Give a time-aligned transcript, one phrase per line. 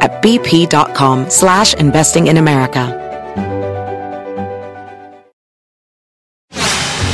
[0.00, 3.00] at bp.com slash investing in America.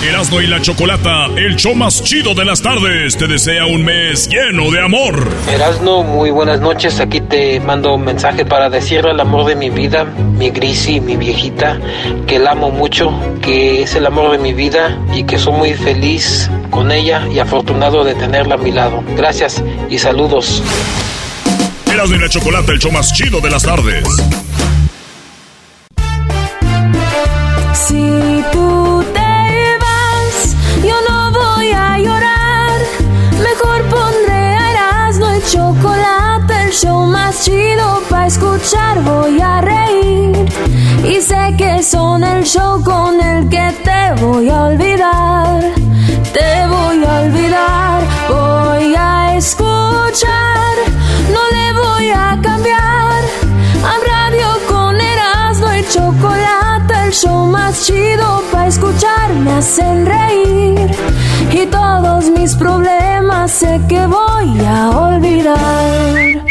[0.02, 4.28] Erasmo y la Chocolata, el show más chido de las tardes, te desea un mes
[4.28, 5.28] lleno de amor.
[5.50, 7.00] Erasno, muy buenas noches.
[7.00, 11.16] Aquí te mando un mensaje para decirle al amor de mi vida, mi Grisi, mi
[11.16, 11.78] viejita,
[12.26, 15.74] que la amo mucho, que es el amor de mi vida y que soy muy
[15.74, 19.04] feliz con ella y afortunado de tenerla a mi lado.
[19.16, 20.62] Gracias y saludos.
[21.92, 24.04] Erasmo y la Chocolata, el show más chido de las tardes.
[27.74, 32.80] Si tú te vas, yo no voy a llorar.
[33.42, 39.02] Mejor pondré a Erasmo y chocolate, el show más chido para escuchar.
[39.02, 40.48] Voy a reír
[41.04, 45.60] y sé que son el show con el que te voy a olvidar.
[46.32, 50.76] Te voy a olvidar, voy a escuchar,
[51.52, 53.22] le voy a cambiar.
[53.82, 60.90] A radio con Erasmo y chocolate, el show más chido para escuchar me hacen reír.
[61.52, 66.44] Y todos mis problemas sé que voy a olvidar.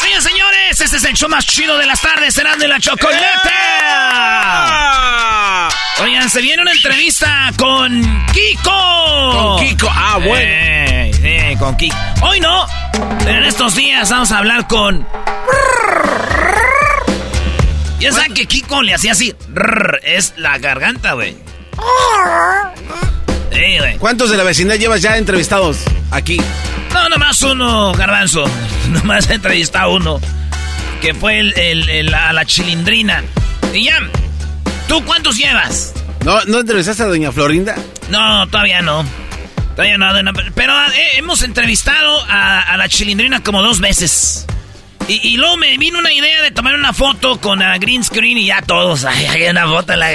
[0.00, 3.22] Sí, señores, este es el show más chido de las tardes, Erasmo y la Chocolata.
[6.00, 9.32] Oigan, se viene una entrevista con Kiko.
[9.32, 10.36] Con Kiko, ah, bueno.
[10.40, 11.96] Eh, sí, con Kiko.
[12.22, 12.66] Hoy no,
[13.24, 15.06] pero en estos días vamos a hablar con...
[18.00, 19.32] Ya saben que Kiko le hacía así.
[20.02, 21.36] Es la garganta, güey.
[23.52, 23.78] Sí.
[24.00, 25.78] ¿Cuántos de la vecindad llevas ya entrevistados
[26.10, 26.40] aquí?
[26.92, 28.44] No, nomás uno, garbanzo.
[28.88, 30.20] Nomás he entrevistado uno.
[31.00, 33.22] Que fue el, el- el- a la chilindrina.
[33.72, 34.00] Y ya.
[34.92, 35.94] ¿Tú cuántos llevas?
[36.22, 37.74] ¿No, ¿No entrevistaste a doña Florinda?
[38.10, 39.02] No, todavía no.
[39.74, 40.22] Todavía no.
[40.22, 44.44] no, Pero eh, hemos entrevistado a, a la chilindrina como dos veces.
[45.08, 48.36] Y, y luego me vino una idea de tomar una foto con la green screen
[48.36, 49.04] y ya todos.
[49.06, 50.08] Ay, hay una foto en la.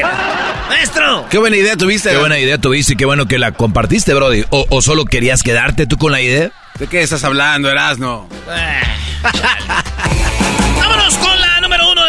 [0.69, 1.25] ¡Maestro!
[1.27, 2.11] Qué buena idea tuviste.
[2.11, 4.43] Qué buena idea tuviste y qué bueno que la compartiste, Brody.
[4.51, 6.51] ¿O, o solo querías quedarte tú con la idea?
[6.77, 8.29] ¿De qué estás hablando, Erasno?
[10.77, 11.56] Vámonos con la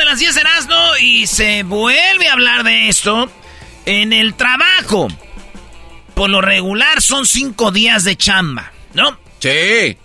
[0.08, 3.30] las 10 Erasmo y se vuelve a hablar de esto
[3.84, 5.08] en el trabajo.
[6.14, 9.18] Por lo regular son cinco días de chamba, ¿no?
[9.38, 9.98] Sí.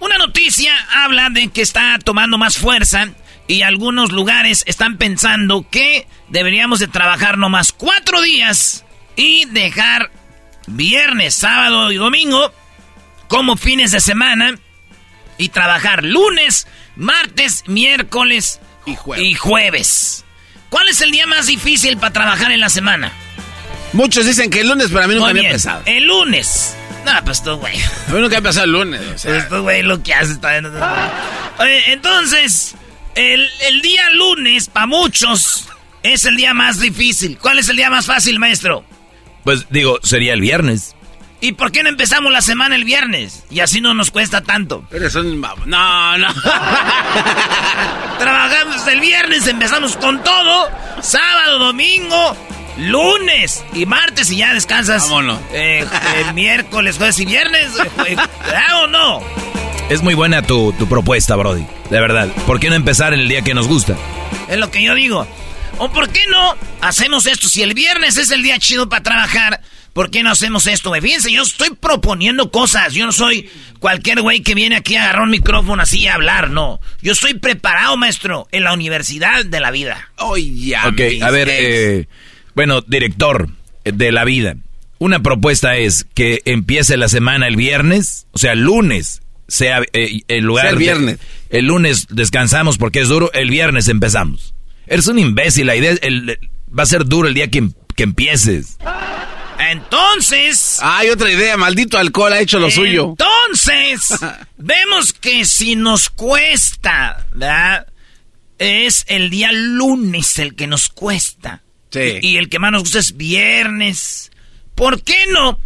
[0.00, 3.08] Una noticia habla de que está tomando más fuerza
[3.46, 10.10] y algunos lugares están pensando que deberíamos de trabajar nomás cuatro días y dejar
[10.66, 12.52] viernes, sábado y domingo
[13.28, 14.58] como fines de semana
[15.38, 19.24] y trabajar lunes, martes, miércoles Y jueves.
[19.24, 20.24] y jueves.
[20.70, 23.12] ¿Cuál es el día más difícil para trabajar en la semana?
[23.92, 25.82] Muchos dicen que el lunes, pero a mí nunca Muy me ha bien, pesado.
[25.86, 26.76] el lunes.
[27.04, 27.76] No, pues tú, güey.
[28.08, 29.00] A mí nunca me ha pesado el lunes.
[29.14, 29.36] o sea.
[29.36, 30.66] Esto, güey, lo que hace está bien.
[31.86, 32.74] Entonces,
[33.14, 35.68] el, el día lunes, para muchos,
[36.02, 37.38] es el día más difícil.
[37.38, 38.84] ¿Cuál es el día más fácil, maestro?
[39.44, 40.96] Pues digo, sería el viernes.
[41.40, 43.44] ¿Y por qué no empezamos la semana el viernes?
[43.50, 44.84] Y así no nos cuesta tanto.
[44.90, 45.40] Eres un...
[45.40, 45.62] babo.
[45.66, 46.28] No, no.
[48.18, 50.70] Trabajamos el viernes, empezamos con todo.
[51.02, 52.36] Sábado, domingo,
[52.78, 55.02] lunes y martes y ya descansas.
[55.04, 55.38] Vámonos.
[55.52, 55.84] Eh,
[56.16, 57.72] eh, miércoles, jueves y viernes.
[58.06, 58.16] eh,
[58.46, 59.20] ¿verdad o no?
[59.90, 61.66] Es muy buena tu, tu propuesta, Brody.
[61.90, 62.28] De verdad.
[62.46, 63.94] ¿Por qué no empezar en el día que nos gusta?
[64.48, 65.26] Es lo que yo digo.
[65.78, 67.48] ¿O por qué no hacemos esto?
[67.48, 69.60] Si el viernes es el día chido para trabajar,
[69.94, 70.90] ¿por qué no hacemos esto?
[70.90, 71.00] güey?
[71.00, 72.92] Fíjense, yo estoy proponiendo cosas.
[72.92, 73.48] Yo no soy
[73.78, 76.78] cualquier güey que viene aquí a agarrar un micrófono así a hablar, no.
[77.00, 80.10] Yo estoy preparado, maestro, en la universidad de la vida.
[80.18, 80.86] Oye, ya.
[80.88, 82.08] Ok, a ver, eh,
[82.54, 83.48] bueno, director
[83.84, 84.56] de la vida.
[84.98, 90.20] Una propuesta es que empiece la semana el viernes, o sea, el lunes, sea eh,
[90.28, 90.64] el lugar...
[90.64, 91.18] Sea el de- viernes.
[91.50, 94.54] el lunes descansamos porque es duro, el viernes empezamos.
[94.86, 96.38] Eres un imbécil, la idea es el-
[96.76, 98.78] va a ser duro el día que, que empieces.
[99.58, 100.78] Entonces...
[100.82, 103.10] Hay otra idea, maldito alcohol ha hecho lo suyo.
[103.10, 104.18] Entonces,
[104.56, 107.86] vemos que si nos cuesta, ¿verdad?
[108.58, 111.62] Es el día lunes el que nos cuesta.
[111.90, 112.18] Sí.
[112.22, 114.30] Y, y el que más nos gusta es viernes.
[114.74, 115.58] ¿Por qué no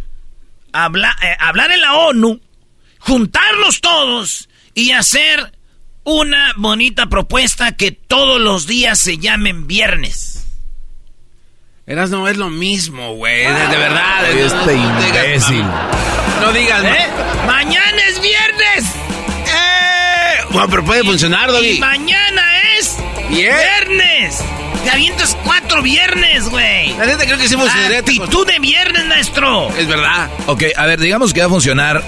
[0.71, 2.39] habla- eh, hablar en la ONU,
[2.99, 5.53] juntarlos todos y hacer
[6.03, 10.38] una bonita propuesta que todos los días se llamen viernes?
[11.89, 13.45] Eras no es lo mismo, güey.
[13.47, 14.21] De, de verdad.
[14.21, 14.63] de- Este no,
[14.93, 15.65] no digas, imbécil.
[16.41, 16.83] No digas.
[16.83, 17.07] ¿Eh?
[17.47, 18.85] Mañana es viernes.
[19.47, 20.45] ¡Eh!
[20.51, 21.79] Bueno, pero puede funcionar, Y Doggy.
[21.79, 22.43] mañana
[22.77, 22.95] es
[23.29, 23.55] Bien.
[23.87, 24.39] viernes.
[24.83, 26.93] Te avientas cuatro viernes, güey.
[26.95, 27.99] La neta creo que sí funcionaría.
[27.99, 29.69] Actitud de viernes, maestro.
[29.75, 30.29] Es verdad.
[30.45, 32.03] Ok, a ver, digamos que va a funcionar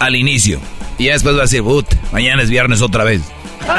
[0.00, 0.60] al inicio.
[0.98, 3.22] Y ya después va a decir, put, mañana es viernes otra vez.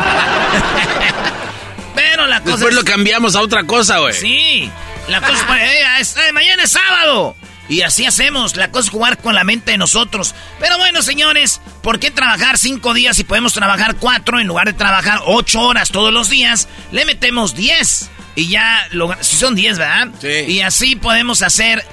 [1.95, 2.75] Pero la cosa Después es...
[2.75, 4.13] lo cambiamos a otra cosa, güey.
[4.13, 4.71] Sí.
[5.07, 5.33] La cosa
[5.63, 5.71] es...
[5.71, 7.36] eh, es- eh, mañana es sábado.
[7.69, 8.56] Y así hacemos.
[8.57, 10.36] La cosa es jugar con la mente de nosotros.
[10.59, 14.74] Pero bueno, señores, ¿por qué trabajar cinco días si podemos trabajar cuatro en lugar de
[14.74, 16.68] trabajar ocho horas todos los días?
[16.92, 18.09] Le metemos diez.
[18.36, 20.09] Y ya, lo, si son diez, ¿verdad?
[20.19, 20.27] Sí.
[20.51, 21.86] Y así podemos hacer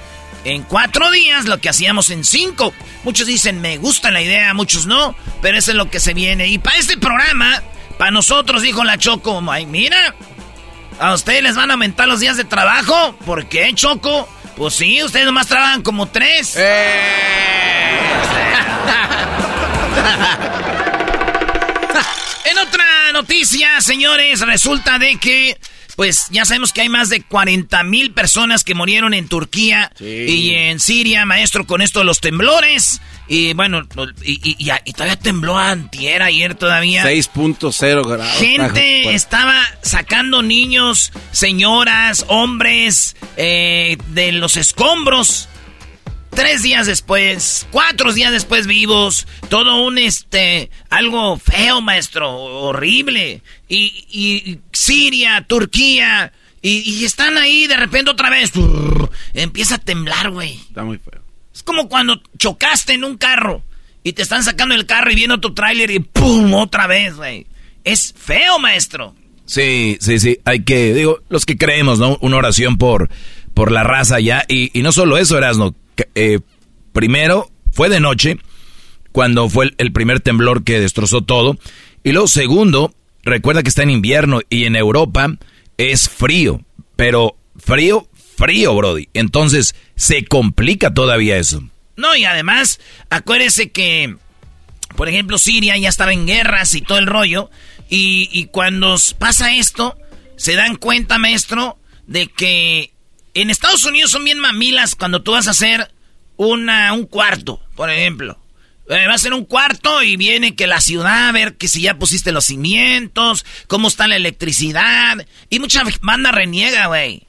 [0.45, 2.73] en cuatro días lo que hacíamos en cinco.
[3.03, 6.47] Muchos dicen, me gusta la idea, muchos no, pero eso es lo que se viene.
[6.47, 7.61] Y para este programa,
[7.97, 10.13] para nosotros, dijo la Choco, ay, mira,
[10.99, 13.15] ¿a ustedes les van a aumentar los días de trabajo?
[13.25, 14.27] ¿Por qué, Choco?
[14.55, 16.55] Pues sí, ustedes nomás trabajan como tres.
[16.57, 17.15] Eh.
[22.45, 25.57] En otra noticia, señores, resulta de que,
[25.99, 30.05] pues ya sabemos que hay más de 40 mil personas que murieron en Turquía Sí.
[30.05, 33.01] y en Siria, maestro, con esto de los temblores.
[33.27, 33.85] Y bueno,
[34.23, 37.03] y, y- y- y todavía tembló antier, ayer todavía.
[37.03, 38.37] 6.0 grados.
[38.37, 45.49] Gente estaba sacando niños, señoras, hombres eh, de los escombros.
[46.39, 53.41] Tres días después, cuatro días después vivos, todo un este, algo feo, maestro, horrible.
[53.67, 56.31] Y, y Siria, Turquía,
[56.61, 58.53] y, y están ahí de repente otra vez.
[58.53, 60.53] Brrr, empieza a temblar, güey.
[60.53, 61.21] Está muy feo.
[61.53, 63.61] Es como cuando chocaste en un carro
[64.01, 66.53] y te están sacando el carro y viene otro tráiler y ¡pum!
[66.53, 67.47] otra vez, güey.
[67.83, 69.13] Es feo, maestro.
[69.45, 70.39] Sí, sí, sí.
[70.45, 72.17] Hay que, digo, los que creemos, ¿no?
[72.21, 73.09] Una oración por,
[73.53, 74.45] por la raza ya.
[74.47, 75.75] Y, y no solo eso, Erasno.
[76.15, 76.39] Eh,
[76.93, 78.37] primero, fue de noche,
[79.11, 81.57] cuando fue el, primer temblor que destrozó todo.
[82.03, 82.93] Y luego, segundo,
[83.23, 85.35] recuerda que está en invierno y en Europa
[85.77, 86.61] es frío.
[86.95, 88.07] Pero frío,
[88.37, 89.09] frío, Brody.
[89.13, 91.63] Entonces, se complica todavía eso.
[91.95, 92.79] No, y además,
[93.09, 94.15] acuérdese que,
[94.95, 97.49] por ejemplo, Siria ya estaba en guerras y todo el rollo.
[97.89, 99.97] Y, y cuando pasa esto,
[100.35, 102.91] se dan cuenta, maestro, de que
[103.41, 105.91] en Estados Unidos son bien mamilas cuando tú vas a hacer
[106.37, 108.39] una, un cuarto, por ejemplo.
[108.89, 111.81] Eh, va a ser un cuarto y viene que la ciudad, a ver que si
[111.81, 115.17] ya pusiste los cimientos, cómo está la electricidad.
[115.49, 117.23] Y mucha banda reniega, güey.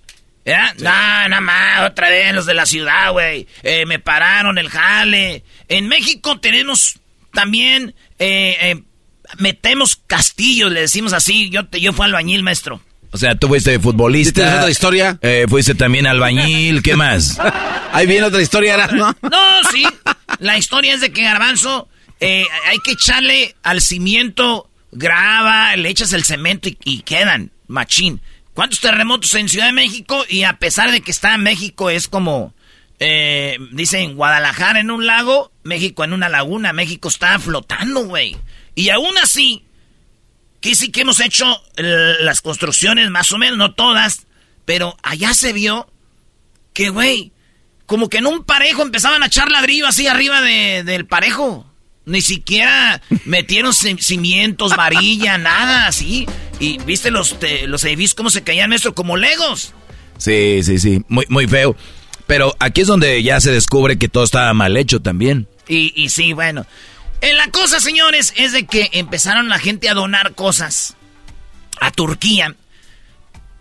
[0.78, 0.88] No,
[1.28, 3.46] nada más, otra vez los de la ciudad, güey.
[3.62, 5.44] Eh, me pararon el jale.
[5.68, 6.98] En México tenemos
[7.34, 8.82] también, eh, eh,
[9.36, 11.50] metemos castillos, le decimos así.
[11.50, 12.80] Yo, te- yo fui albañil, maestro.
[13.12, 14.30] O sea, tú fuiste futbolista.
[14.30, 15.18] ¿Sí tienes otra historia?
[15.22, 17.38] eh, fuiste también albañil, ¿qué más?
[17.92, 19.14] Ahí viene otra historia, ¿no?
[19.22, 19.84] No, sí.
[20.38, 21.88] La historia es de que Garbanzo,
[22.20, 28.20] eh, hay que echarle al cimiento grava, le echas el cemento y, y quedan, machín.
[28.54, 30.24] ¿Cuántos terremotos en Ciudad de México?
[30.28, 32.54] Y a pesar de que está en México, es como,
[32.98, 36.72] eh, dicen, Guadalajara en un lago, México en una laguna.
[36.72, 38.36] México está flotando, güey.
[38.74, 39.64] Y aún así,
[40.60, 44.26] que sí que hemos hecho eh, las construcciones, más o menos, no todas,
[44.64, 45.90] pero allá se vio
[46.72, 47.32] que, güey,
[47.86, 51.66] como que en un parejo empezaban a echar ladrillo así arriba de- del parejo.
[52.06, 56.26] Ni siquiera metieron ci- cimientos, varilla, nada así.
[56.60, 59.72] Y viste los, te- los edificios cómo se caían, maestro, como legos.
[60.18, 61.74] Sí, sí, sí, muy, muy feo.
[62.26, 65.48] Pero aquí es donde ya se descubre que todo estaba mal hecho también.
[65.66, 66.64] Y, y sí, bueno.
[67.20, 70.96] Eh, la cosa, señores, es de que empezaron la gente a donar cosas
[71.80, 72.54] a Turquía.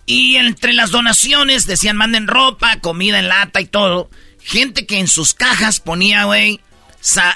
[0.06, 4.10] Y entre las donaciones decían manden ropa, comida en lata y todo.
[4.42, 6.62] Gente que en sus cajas ponía, güey,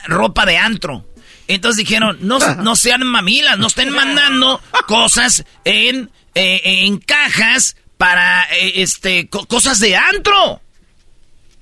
[0.08, 1.06] ropa de antro.
[1.48, 8.44] Entonces dijeron, no, no sean mamilas, no estén mandando cosas en, eh, en cajas para,
[8.56, 10.62] eh, este, co- cosas de antro.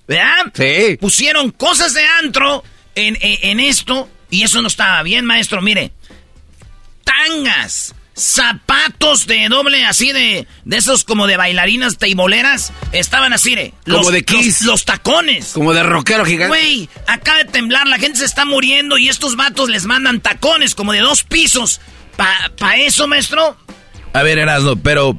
[0.08, 0.52] ¿Verdad?
[0.54, 0.98] Sí.
[0.98, 2.64] Pusieron cosas de antro
[2.96, 5.62] en, en- en esto y eso no estaba bien, maestro.
[5.62, 5.92] Mire,
[7.04, 13.74] tangas, zapatos de doble así de de esos como de bailarinas teiboleras, estaban así de
[13.90, 14.62] Como de Kiss.
[14.62, 15.52] los, los tacones.
[15.54, 16.48] Como de rockero gigante.
[16.58, 20.76] Güey, acaba de temblar, la gente se está muriendo y estos vatos les mandan tacones
[20.76, 21.80] como de dos pisos.
[22.18, 23.58] ¿Pa, pa eso, maestro?
[24.14, 25.18] A ver, Erasmo, pero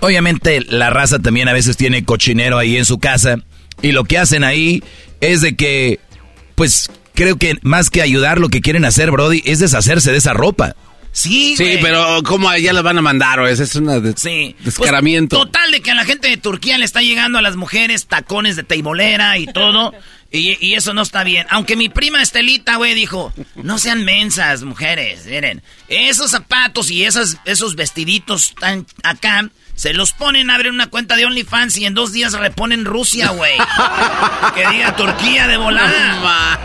[0.00, 3.36] obviamente la raza también a veces tiene cochinero ahí en su casa
[3.82, 4.82] y lo que hacen ahí
[5.20, 6.00] es de que,
[6.54, 10.32] pues creo que más que ayudar lo que quieren hacer, Brody, es deshacerse de esa
[10.32, 10.74] ropa.
[11.12, 11.80] Sí, Sí, güey.
[11.82, 13.40] pero ¿cómo allá las van a mandar?
[13.40, 14.54] o Ese es un Sí.
[14.62, 15.36] descaramiento.
[15.36, 18.06] Pues, total, de que a la gente de Turquía le está llegando a las mujeres
[18.06, 19.92] tacones de teibolera y todo.
[20.32, 21.44] Y, y eso no está bien.
[21.50, 25.26] Aunque mi prima Estelita, güey, dijo, no sean mensas, mujeres.
[25.26, 29.50] Miren, esos zapatos y esas, esos vestiditos tan acá,
[29.80, 33.54] se los ponen, abren una cuenta de OnlyFans y en dos días reponen Rusia, güey.
[34.54, 36.60] que diga Turquía de volada.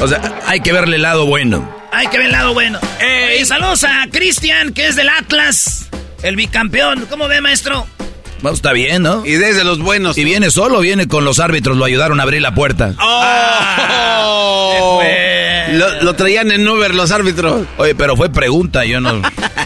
[0.00, 1.74] O sea, hay que verle el lado bueno.
[1.92, 2.78] Hay que ver el lado bueno.
[3.00, 5.88] Oye, saludos a Cristian, que es del Atlas,
[6.22, 7.06] el bicampeón.
[7.08, 7.86] ¿Cómo ve, maestro?
[8.42, 9.24] Bueno, está bien, ¿no?
[9.24, 10.18] Y desde los buenos.
[10.18, 12.92] Y viene solo, viene con los árbitros, lo ayudaron a abrir la puerta.
[13.00, 15.00] ¡Oh!
[15.72, 17.66] lo, lo traían en Uber los árbitros.
[17.78, 19.22] Oye, pero fue pregunta, yo no...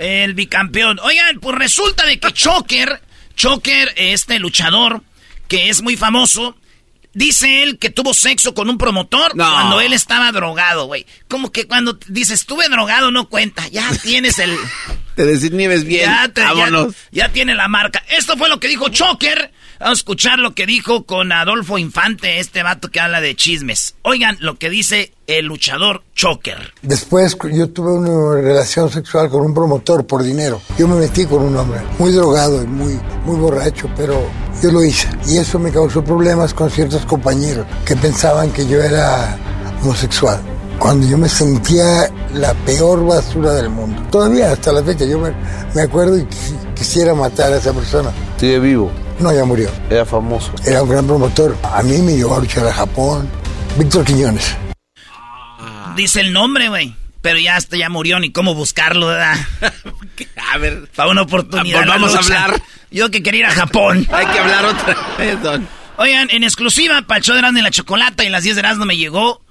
[0.00, 0.98] El bicampeón.
[1.02, 3.00] Oigan, pues resulta de que Choker,
[3.36, 5.02] Choker, este luchador,
[5.46, 6.56] que es muy famoso,
[7.12, 9.50] dice él que tuvo sexo con un promotor No.
[9.52, 11.06] cuando él estaba drogado, güey.
[11.28, 13.68] Como que cuando dices, estuve drogado, no cuenta.
[13.68, 14.56] Ya tienes el...
[15.16, 16.06] Te desinhibes bien.
[16.10, 16.94] ya, te- ya- Vámonos.
[17.10, 18.02] ya tiene la marca.
[18.16, 19.52] Esto fue lo que dijo Choker.
[19.78, 23.94] Vamos a escuchar lo que dijo con Adolfo Infante, este vato que habla de chismes.
[24.02, 26.74] Oigan lo que dice el luchador Choker.
[26.82, 30.60] Después yo tuve una relación sexual con un promotor por dinero.
[30.78, 34.30] Yo me metí con un hombre muy drogado y muy, muy borracho, pero
[34.62, 35.08] yo lo hice.
[35.26, 39.38] Y eso me causó problemas con ciertos compañeros que pensaban que yo era
[39.82, 40.42] homosexual.
[40.80, 44.02] Cuando yo me sentía la peor basura del mundo.
[44.10, 45.30] Todavía hasta la fecha yo me,
[45.74, 48.10] me acuerdo y quis- quisiera matar a esa persona.
[48.38, 49.70] Sigue vivo, No, ya murió.
[49.90, 50.50] era famoso.
[50.64, 51.54] Era un gran promotor.
[51.62, 53.28] A mí me llevó a luchar a Japón.
[53.78, 54.56] Víctor Quiñones.
[55.96, 56.96] Dice el nombre, güey.
[57.20, 59.36] Pero ya hasta ya murió, ni cómo buscarlo, ¿verdad?
[60.54, 61.80] A ver, Para una oportunidad.
[61.80, 62.62] Volvamos a hablar.
[62.90, 64.06] Yo que quería ir a Japón.
[64.12, 65.68] hay que hablar otra vez, don.
[65.98, 68.60] Oigan, en exclusiva, para el show de Erasmo y la Chocolata y las 10 de
[68.60, 69.42] Erasmo me llegó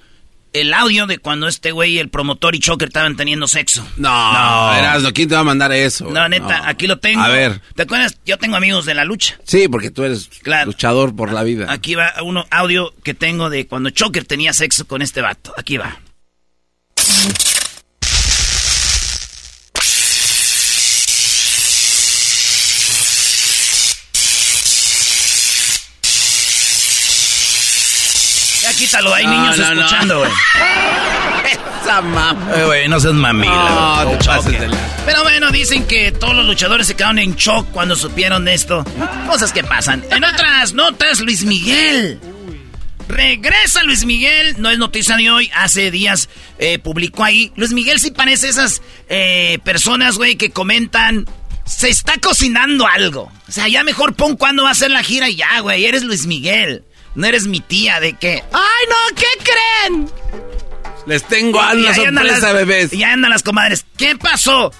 [0.53, 3.86] el audio de cuando este güey, el promotor y Choker estaban teniendo sexo.
[3.98, 6.10] No, Erasmo, ¿quién te va a mandar eso?
[6.10, 6.68] No, neta, No.
[6.68, 7.22] aquí lo tengo.
[7.22, 7.62] A ver.
[7.75, 8.18] ¿Te acuerdas?
[8.25, 9.38] Yo tengo amigos de la lucha.
[9.44, 10.65] Sí, porque tú eres Claro.
[10.68, 11.72] luchador por la vida.
[11.72, 15.53] Aquí va uno audio que tengo de cuando Choker tenía sexo con este vato.
[15.58, 16.00] Aquí va.
[28.80, 29.82] Quítalo, hay No, niños no, no.
[29.82, 30.32] escuchando, güey.
[31.84, 32.52] Esa mamá.
[32.56, 34.06] Eh, güey, no seas mamila.
[34.06, 34.78] No, te la...
[35.06, 38.86] Pero bueno, dicen que todos los luchadores se quedaron en shock cuando supieron esto.
[39.28, 40.04] Cosas que pasan.
[40.12, 42.20] En otras notas, Luis Miguel.
[43.08, 47.52] Regresa Luis Miguel, no es noticia de hoy, hace días eh, publicó ahí.
[47.56, 51.26] Luis Miguel sí parece esas eh, personas, güey, que comentan,
[51.66, 53.32] se está cocinando algo.
[53.48, 56.04] O sea, ya mejor pon cuándo va a ser la gira y ya, güey, eres
[56.04, 56.84] Luis Miguel.
[57.16, 60.10] No eres mi tía de que, ay no, ¿qué creen?
[61.06, 62.94] Les tengo Y una sorpresa, las- bebés.
[62.94, 63.86] Y ahí andan las comadres.
[63.98, 64.72] ¿Qué pasó?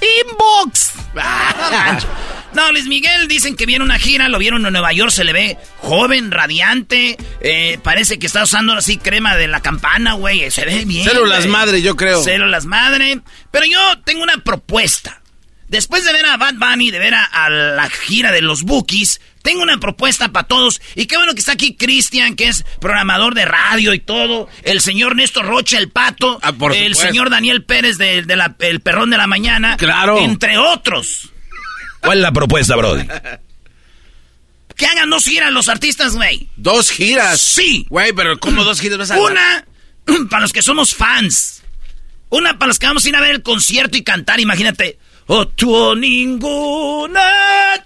[0.00, 0.92] Inbox.
[2.52, 5.32] No, Luis Miguel dicen que viene una gira, lo vieron en Nueva York, se le
[5.32, 10.64] ve joven, radiante, eh, parece que está usando así crema de la campana, güey, se
[10.64, 11.04] ve bien.
[11.04, 11.48] Células güey.
[11.52, 12.24] madre, yo creo.
[12.24, 13.20] Células madre.
[13.52, 15.22] Pero yo tengo una propuesta.
[15.70, 19.20] Después de ver a Bad Bunny, de ver a, a la gira de los Bookies,
[19.42, 20.82] tengo una propuesta para todos.
[20.96, 24.48] Y qué bueno que está aquí Cristian, que es programador de radio y todo.
[24.64, 26.40] El señor Néstor Rocha, el pato.
[26.42, 27.06] Ah, por el supuesto.
[27.06, 29.76] señor Daniel Pérez, de, de la- el perrón de la mañana.
[29.76, 30.18] Claro.
[30.18, 31.30] Entre otros.
[32.00, 33.06] ¿Cuál es la propuesta, Brody?
[34.76, 36.48] Que hagan dos giras los artistas, güey.
[36.56, 37.40] Dos giras.
[37.40, 37.86] Sí.
[37.90, 39.20] Güey, pero ¿cómo dos giras vas a?
[39.20, 39.64] Una
[40.30, 41.62] para los que somos fans.
[42.30, 44.98] Una para los que vamos a ir a ver el concierto y cantar, imagínate.
[45.32, 47.20] O tú o ninguna.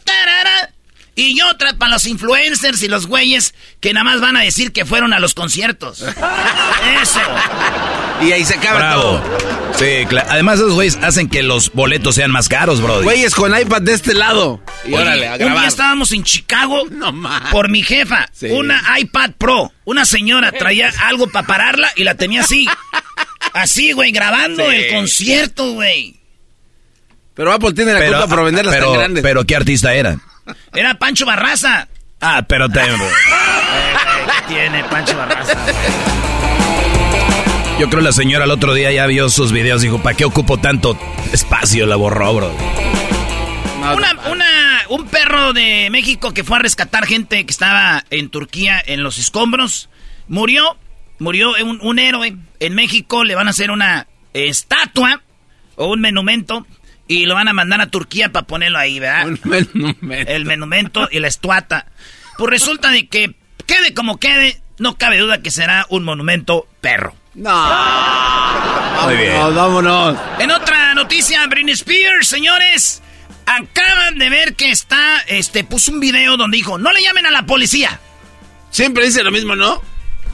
[0.05, 0.71] tarara.
[1.17, 4.85] Y otra para los influencers y los güeyes que nada más van a decir que
[4.85, 6.01] fueron a los conciertos.
[7.03, 7.21] Eso.
[8.23, 9.03] Y ahí se acaba Bravo.
[9.03, 9.39] todo.
[9.79, 10.27] Sí, claro.
[10.31, 13.05] Además, esos güeyes hacen que los boletos sean más caros, Brody.
[13.05, 14.61] Güeyes con iPad de este lado.
[14.85, 15.69] Y Oye, órale, a un día grabar.
[15.69, 17.51] estábamos en Chicago No más.
[17.53, 18.47] por mi jefa, Sí.
[18.47, 19.71] una iPad Pro.
[19.85, 22.67] Una señora traía algo para pararla y la tenía así.
[23.53, 24.75] Así, güey, grabando Sí.
[24.77, 26.17] el concierto, güey.
[27.35, 29.23] Pero Apple tiene la culpa por venderlas pero, tan grandes.
[29.23, 30.19] pero ¿qué artista era?
[30.73, 31.89] Era Pancho Barraza.
[32.21, 32.81] Ah, pero te...
[32.81, 35.59] ¿Qué tiene Pancho Barraza?
[37.81, 40.59] Yo creo la señora el otro día ya vio sus videos dijo, ¿para qué ocupo
[40.59, 40.97] tanto
[41.33, 41.87] espacio?
[41.87, 42.57] La borró, bro.
[43.97, 48.81] Una, una, un perro de México que fue a rescatar gente que estaba en Turquía
[48.87, 49.91] en los escombros.
[50.29, 50.79] Murió,
[51.19, 52.37] murió un, un héroe.
[52.61, 55.21] En México le van a hacer una estatua
[55.75, 56.65] o un monumento
[57.07, 59.27] y lo van a mandar a Turquía para ponerlo ahí, ¿verdad?
[59.27, 60.33] Un monumento.
[60.33, 61.87] El monumento y la estuata.
[62.39, 63.35] Pues resulta de que
[63.67, 67.15] quede como quede, no cabe duda que será un monumento perro.
[67.35, 67.53] No.
[69.05, 69.33] Muy bien.
[69.35, 70.19] Vámonos, vámonos.
[70.39, 73.03] En otra noticia, Britney Spears, señores,
[73.47, 77.31] acaban de ver que está, este, puso un video donde dijo, no le llamen a
[77.31, 78.01] la policía.
[78.71, 79.83] Siempre dice lo mismo, ¿no?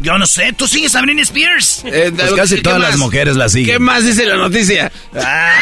[0.00, 1.83] Yo no sé, tú sigues a Britney Spears.
[1.85, 2.90] Eh, Pues casi ¿qué todas más?
[2.90, 3.75] las mujeres la siguen.
[3.75, 4.90] ¿Qué más dice la noticia?
[5.14, 5.52] Ah,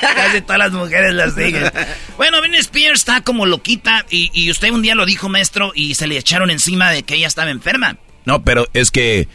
[0.16, 1.70] Casi todas las mujeres las siguen.
[2.16, 5.94] Bueno, Britney Spears está como loquita y, y usted un día lo dijo, maestro, y
[5.94, 7.96] se le echaron encima de que ella estaba enferma.
[8.24, 9.28] No, pero es que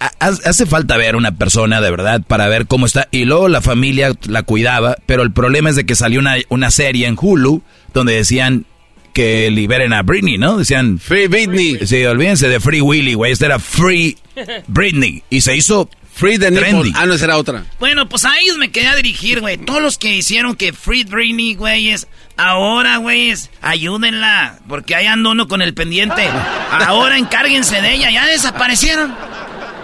[0.00, 3.06] ha- hace falta ver una persona de verdad para ver cómo está.
[3.12, 6.70] Y luego la familia la cuidaba, pero el problema es de que salió una, una
[6.70, 8.66] serie en Hulu donde decían
[9.14, 10.58] que liberen a Britney, ¿no?
[10.58, 10.98] Decían...
[10.98, 11.86] Free Britney.
[11.86, 13.32] Sí, olvídense de Free Willy, güey.
[13.32, 14.18] Este era Free
[14.66, 15.22] Britney.
[15.30, 16.68] Y se hizo Free the nipple.
[16.70, 16.92] trendy.
[16.94, 17.64] Ah, no, esa era otra.
[17.80, 19.56] Bueno, pues ahí me quedé a dirigir, güey.
[19.56, 22.06] Todos los que hicieron que Free Britney, güeyes,
[22.36, 24.60] ahora, güeyes, ayúdenla.
[24.68, 26.28] Porque ahí anda uno con el pendiente.
[26.70, 29.14] Ahora encárguense de ella, ya desaparecieron.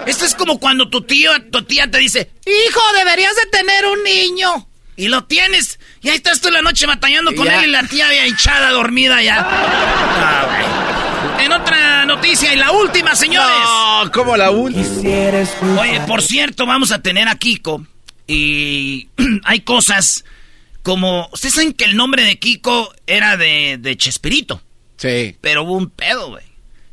[0.05, 4.03] Esto es como cuando tu tío, tu tía te dice, hijo, deberías de tener un
[4.03, 4.67] niño.
[4.95, 5.79] Y lo tienes.
[6.03, 7.59] Y ahí estás tú en la noche batallando con Ya.
[7.63, 9.45] él y la tía había hinchada, dormida ya.
[9.47, 11.45] Ah, güey.
[11.45, 13.49] En otra noticia y la última, señores.
[13.63, 14.83] No, como la última.
[15.79, 17.85] Oye, por cierto, vamos a tener a Kiko.
[18.27, 19.09] Y
[19.43, 20.25] hay cosas
[20.83, 21.29] como.
[21.33, 24.61] Ustedes saben que el nombre de Kiko era de, de Chespirito.
[24.97, 25.35] Sí.
[25.41, 26.45] Pero hubo un pedo, güey.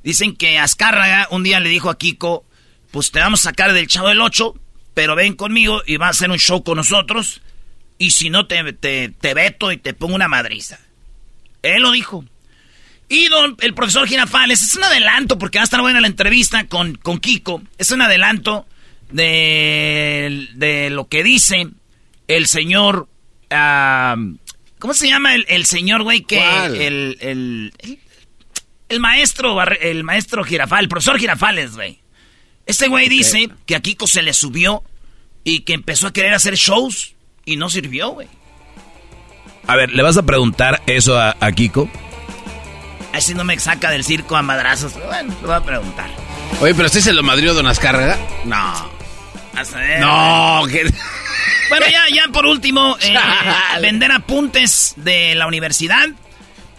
[0.02, 2.44] Dicen que Azcárraga un día le dijo a Kiko:
[2.90, 4.54] Pues te vamos a sacar del chavo del 8,
[4.94, 7.40] pero ven conmigo y vas a hacer un show con nosotros.
[7.98, 10.78] Y si no, te, te, te veto y te pongo una madriza.
[11.62, 12.24] Él lo dijo.
[13.08, 16.66] Y don, el profesor Girafales, es un adelanto, porque va a estar buena la entrevista
[16.66, 17.62] con, con Kiko.
[17.78, 18.66] Es un adelanto
[19.10, 21.68] de, de lo que dice
[22.28, 23.08] el señor.
[23.48, 26.20] ¿Cómo se llama el, el señor, güey?
[26.20, 27.98] Que el, el, el,
[28.90, 31.98] el maestro, el maestro Girafal, el profesor Girafales, güey.
[32.66, 34.84] Este güey dice que a Kiko se le subió
[35.42, 37.14] y que empezó a querer hacer shows
[37.48, 38.28] y no sirvió, güey.
[39.66, 41.88] A ver, ¿le vas a preguntar eso a, a Kiko?
[43.12, 44.94] Así no me saca del circo a madrazos.
[44.94, 46.10] Bueno, lo voy a preguntar.
[46.60, 48.18] Oye, pero usted se lo madrió Don Azcárraga.
[48.44, 48.98] No.
[50.00, 50.92] No, que...
[51.68, 53.16] Bueno, ya, ya por último, eh,
[53.80, 56.08] vender apuntes de la universidad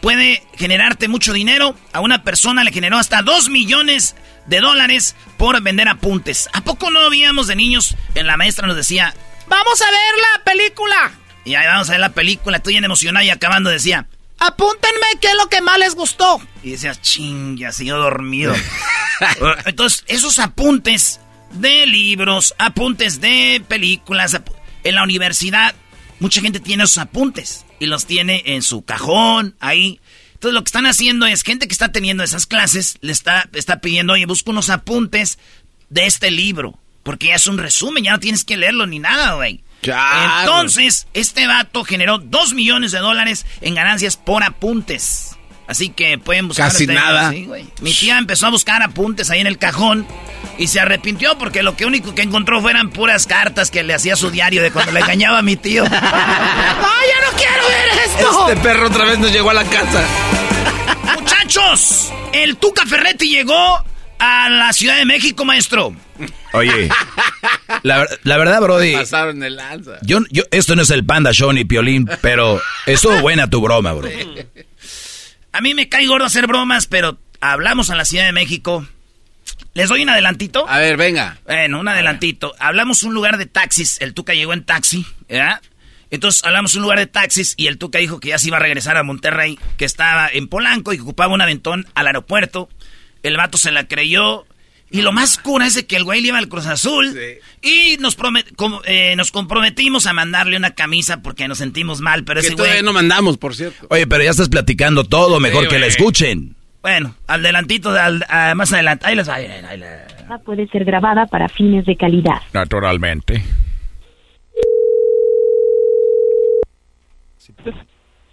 [0.02, 1.76] puede generarte mucho dinero.
[1.94, 6.50] A una persona le generó hasta 2 millones de dólares por vender apuntes.
[6.54, 7.96] ¿A poco no habíamos de niños?
[8.16, 9.14] En la maestra nos decía,
[9.50, 11.12] vamos a ver la película.
[11.46, 14.08] Y ahí vamos a ver la película, estoy bien emocionado y acabando decía,
[14.40, 16.42] apúntenme qué es lo que más les gustó.
[16.64, 18.54] Y decías, chinga, yo dormido.
[19.66, 21.20] Entonces, esos apuntes
[21.52, 25.74] de libros, apuntes de películas, apu- en la universidad,
[26.20, 30.00] mucha gente tiene esos apuntes y los tiene en su cajón, ahí.
[30.34, 33.82] Entonces lo que están haciendo es, gente que está teniendo esas clases, le está, está
[33.82, 35.38] pidiendo, oye, busca unos apuntes
[35.90, 39.34] de este libro, porque ya es un resumen, ya no tienes que leerlo ni nada,
[39.34, 39.62] güey.
[39.82, 40.42] Claro.
[40.42, 45.36] Entonces, este vato generó 2 millones de dólares en ganancias por apuntes.
[45.66, 46.68] Así que pueden buscar.
[46.68, 47.32] Casi ustedes, nada.
[47.32, 47.50] sí.
[47.82, 50.06] Mi tía empezó a buscar apuntes ahí en el cajón
[50.60, 54.16] y se arrepintió porque lo que único que encontró fueran puras cartas que le hacía
[54.16, 55.84] su diario de cuando le engañaba a mi tío.
[55.90, 58.50] ¡No, ya no quiero ver esto!
[58.50, 60.06] Este perro otra vez nos llegó a la casa.
[61.18, 63.84] Muchachos, el Tuca Ferretti llegó
[64.20, 65.96] a la Ciudad de México, maestro.
[66.54, 66.90] Oye,
[67.84, 69.98] la, la verdad, Brody, Pasaron el lanza.
[70.02, 73.94] yo, yo, esto no es el Panda Show ni Piolín, pero estuvo buena tu broma,
[73.94, 74.10] bro.
[75.52, 78.86] A mí me cae gordo hacer bromas, pero hablamos a la Ciudad de México.
[79.74, 80.68] ¿Les doy un adelantito?
[80.68, 81.38] A ver, venga.
[81.46, 82.54] Bueno, un adelantito.
[82.60, 84.02] Hablamos un lugar de taxis.
[84.02, 85.62] El Tuca llegó en taxi, ¿verdad?
[86.12, 88.60] Entonces hablamos un lugar de taxis y el Tuca dijo que ya se iba a
[88.60, 92.68] regresar a Monterrey, que estaba en Polanco y que ocupaba un aventón al aeropuerto.
[93.24, 94.46] El vato se la creyó.
[94.92, 97.16] Y lo más cura es de que el güey le iba al Cruz Azul.
[97.62, 102.24] Y nos, promet- com- eh, nos comprometimos a mandarle una camisa porque nos sentimos mal,
[102.24, 102.86] pero Que ese todavía güey...
[102.86, 103.86] no mandamos, por cierto.
[103.92, 106.56] Oye, pero ya estás platicando todo, mejor que la escuchen.
[106.82, 109.06] Bueno, adelantito, al- a- más adelante.
[109.06, 109.36] Ahí les va.
[109.36, 112.42] ahí les- puede ser grabada para fines de calidad.
[112.54, 113.44] Naturalmente.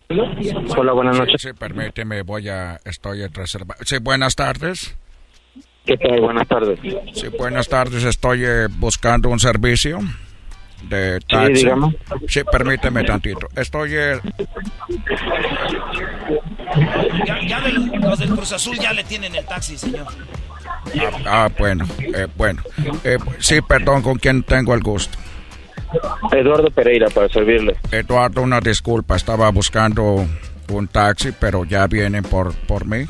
[0.08, 1.42] Hola, buenas noches.
[1.42, 2.78] Sí, permíteme, voy a...
[2.84, 3.74] Estoy en reserva.
[3.84, 4.94] Sí, buenas tardes.
[5.84, 6.20] ¿Qué tal?
[6.20, 6.78] Buenas tardes.
[7.14, 8.04] Sí, buenas tardes.
[8.04, 9.98] Estoy eh, buscando un servicio
[10.88, 11.56] de taxi.
[11.62, 11.68] Sí.
[12.28, 13.48] Sí, permíteme tantito.
[13.56, 13.90] Estoy...
[13.94, 14.20] eh,
[17.26, 20.06] Ya, ya del- los del Cruz Azul ya le tienen el taxi, señor.
[21.00, 22.62] ah, ah, bueno, eh, bueno.
[23.04, 25.18] Eh, sí, perdón, ¿con quién tengo el gusto?
[26.32, 27.76] Eduardo Pereira, para servirle.
[27.90, 29.16] Eduardo, una disculpa.
[29.16, 30.26] Estaba buscando
[30.68, 33.06] un taxi, pero ya vienen por, por mí.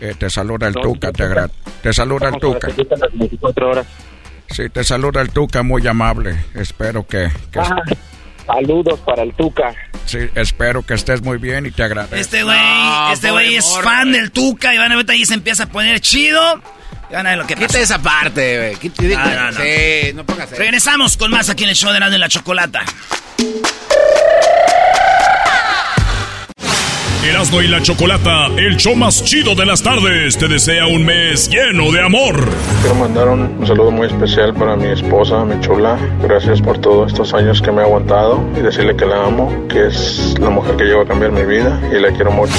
[0.00, 1.50] Eh, te saluda el Tuca, te, agra-
[1.82, 2.68] te saluda el Tuca.
[2.68, 3.86] las 24 horas.
[4.50, 6.36] Sí, te saluda el Tuca, muy amable.
[6.54, 7.82] Espero que, que- Ah,
[8.46, 9.74] saludos para el Tuca.
[10.06, 12.16] sí, espero que estés muy bien y te agradezco.
[12.16, 15.34] Este güey, No, este güey es fan del Tuca y van a ver ahí se
[15.34, 16.40] empieza a poner chido.
[17.10, 17.66] Y van a ver lo que pasa.
[17.68, 18.76] Quita esa parte, güey.
[18.76, 19.64] Quita- Ah, no, no.
[19.64, 20.58] Sí, no pongas eso.
[20.60, 22.82] Regresamos con más aquí en el show de y la Chocolata.
[27.24, 31.48] Erasmo y la Chocolata, el show más chido de las tardes, te desea un mes
[31.50, 32.48] lleno de amor.
[32.80, 35.98] Quiero mandar un, un saludo muy especial para mi esposa, mi chula.
[36.22, 39.88] Gracias por todos estos años que me ha aguantado y decirle que la amo, que
[39.88, 42.54] es la mujer que llegó a cambiar mi vida y la quiero mucho.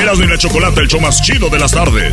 [0.00, 2.12] Erasmo y la Chocolata, el show más chido de las tardes.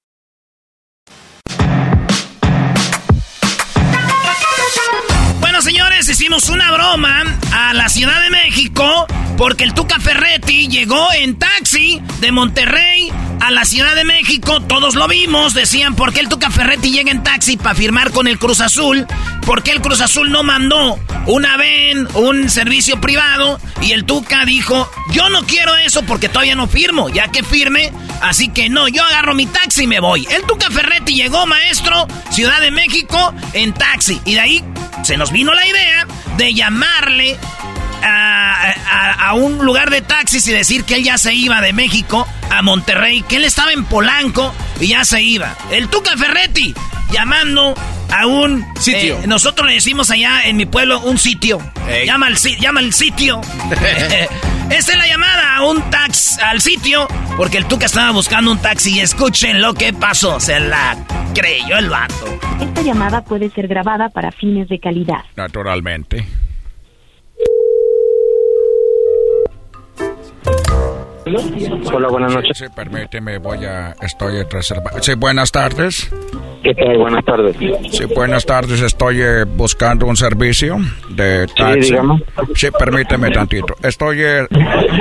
[6.11, 12.01] hicimos una broma a la Ciudad de México porque el Tuca Ferretti llegó en taxi
[12.19, 14.61] de Monterrey a la Ciudad de México.
[14.61, 15.53] Todos lo vimos.
[15.53, 19.07] Decían, ¿por qué el Tuca Ferretti llega en taxi para firmar con el Cruz Azul?
[19.45, 23.61] ¿Por qué el Cruz Azul no mandó una VEN, un servicio privado?
[23.81, 27.07] Y el Tuca dijo, yo no quiero eso porque todavía no firmo.
[27.07, 30.27] Ya que firme, así que no, yo agarro mi taxi y me voy.
[30.29, 34.19] El Tuca Ferretti llegó, maestro, Ciudad de México, en taxi.
[34.25, 34.63] Y de ahí
[35.03, 37.37] se nos vino la idea de llamarle
[38.03, 41.73] a, a- a un lugar de taxis y decir que él ya se iba de
[41.73, 45.55] México a Monterrey, que él estaba en Polanco y ya se iba.
[45.71, 46.73] El Tuca Ferretti
[47.11, 47.73] llamando
[48.11, 49.17] a un Sitio.
[49.21, 51.59] eh, nosotros le decimos allá en mi pueblo un sitio.
[52.05, 53.41] Llama al si- llama al sitio.
[54.69, 58.57] Esta es la llamada a un tax al sitio porque el Tuca estaba buscando un
[58.61, 60.39] taxi y escuchen lo que pasó.
[60.39, 60.97] Se la
[61.33, 62.39] creyó el vato.
[62.61, 65.23] Esta llamada puede ser grabada para fines de calidad.
[65.35, 66.25] Naturalmente.
[71.93, 72.57] Hola, buenas noches.
[72.57, 73.93] Sí, permíteme, voy a...
[74.01, 75.01] Estoy reservado.
[75.01, 76.09] Sí, buenas tardes.
[76.63, 76.97] ¿Qué tal?
[76.97, 77.55] Buenas tardes.
[77.91, 78.81] Sí, buenas tardes.
[78.81, 80.77] Estoy eh, buscando un servicio
[81.09, 81.91] de taxi.
[81.91, 82.23] dígame.
[82.55, 83.75] Sí, permíteme tantito.
[83.83, 84.21] Estoy...
[84.23, 84.47] eh,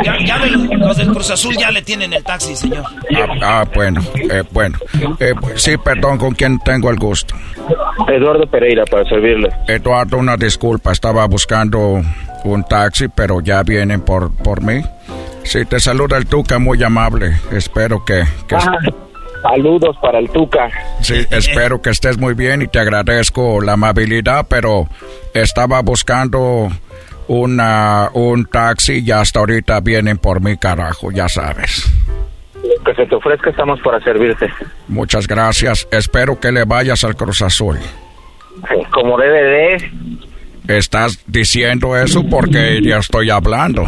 [0.04, 2.84] Ya, ya ven, los del Cruz Azul ya le tienen el taxi, señor.
[3.16, 4.78] ah, ah, bueno, eh, bueno.
[5.20, 7.34] Eh, sí, perdón, ¿con quién tengo el gusto?
[8.08, 9.48] Eduardo Pereira, para servirle.
[9.68, 10.92] Eduardo, una disculpa.
[10.92, 12.02] Estaba buscando
[12.44, 14.82] un taxi, pero ya vienen por, por mí.
[15.44, 17.36] Sí, te saluda el Tuca, muy amable.
[17.52, 18.24] Espero que...
[18.46, 18.78] que Ah,
[19.42, 20.68] Saludos para el Tuca.
[21.00, 24.86] Sí, espero que estés muy bien y te agradezco la amabilidad, pero
[25.32, 26.68] estaba buscando
[27.26, 31.90] una, un taxi y hasta ahorita vienen por mi carajo, ya sabes.
[32.84, 34.46] Que se te ofrezca, estamos para servirte.
[34.88, 35.88] Muchas gracias.
[35.90, 37.78] Espero que le vayas al Cruz Azul.
[38.90, 39.90] Como debe de.
[40.76, 43.86] Estás diciendo eso porque ya estoy hablando.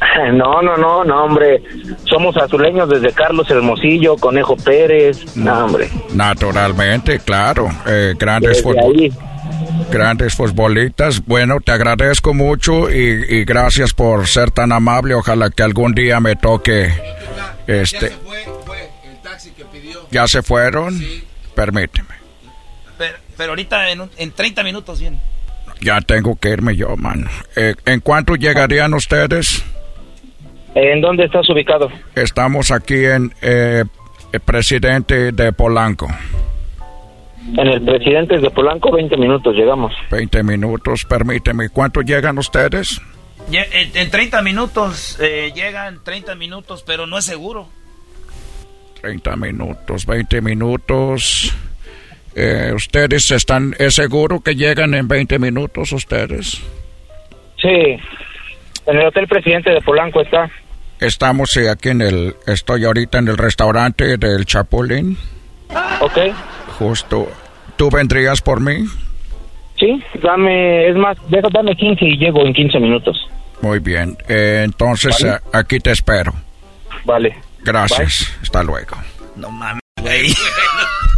[0.32, 1.62] No, no, no, no, hombre.
[2.04, 5.36] Somos azuleños desde Carlos Hermosillo, Conejo Pérez.
[5.36, 5.88] No, hombre.
[6.14, 7.68] Naturalmente, claro.
[7.86, 9.10] Eh, grandes, futbol
[9.90, 11.24] grandes futbolistas.
[11.26, 15.14] Bueno, te agradezco mucho y, y, gracias por ser tan amable.
[15.14, 16.92] Ojalá que algún día me toque.
[17.66, 17.98] Este.
[18.00, 20.00] Ya se fue, fue el taxi que pidió.
[20.10, 20.98] ¿Ya se fueron?
[20.98, 21.24] Sí.
[21.54, 22.08] Permíteme.
[22.98, 25.18] Pero, pero ahorita en, un- en 30 minutos viene.
[25.80, 27.28] Ya tengo que irme yo, mano.
[27.56, 29.64] Eh, ¿En cuánto llegarían ustedes?
[30.74, 31.90] ¿En dónde estás ubicado?
[32.14, 33.84] Estamos aquí en eh,
[34.32, 36.08] el presidente de Polanco.
[37.56, 39.92] En el Presidentes de Polanco, 20 minutos, llegamos.
[40.10, 41.70] 20 minutos, permíteme.
[41.70, 43.00] ¿Cuánto llegan ustedes?
[43.50, 47.66] En 30 minutos eh, llegan 30 minutos, pero no es seguro.
[49.00, 51.52] 30 minutos, 20 minutos.
[52.36, 56.62] Eh, ¿Ustedes están, es seguro que llegan en 20 minutos ustedes?
[57.60, 57.98] Sí.
[58.86, 60.50] En el Hotel Presidente de Polanco está.
[61.00, 65.16] Estamos eh, aquí en el, estoy ahorita en el restaurante del Chapulín.
[66.00, 66.18] ¿Ok?
[66.78, 67.30] Justo.
[67.76, 68.84] ¿Tú vendrías por mí?
[69.78, 73.16] Sí, dame, es más, deja, dame 15 y llego en 15 minutos.
[73.62, 74.16] Muy bien.
[74.28, 75.36] Eh, entonces, Vale.
[75.36, 76.34] eh, aquí te espero.
[77.04, 77.34] Vale.
[77.60, 78.30] Gracias.
[78.42, 78.96] Hasta luego.
[79.36, 80.32] No mames, güey.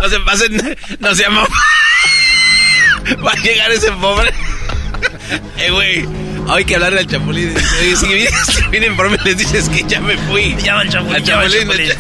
[0.01, 1.43] No se pasen, no se llama.
[3.25, 4.31] Va a llegar ese pobre.
[5.59, 6.05] Eh, güey.
[6.49, 7.55] Hay que hablarle al chapulín.
[7.81, 10.55] Oye, si vienes, vienen por mí, les dices que ya me fui.
[10.63, 11.15] Llama al chapulín.
[11.17, 11.91] Al chapulín.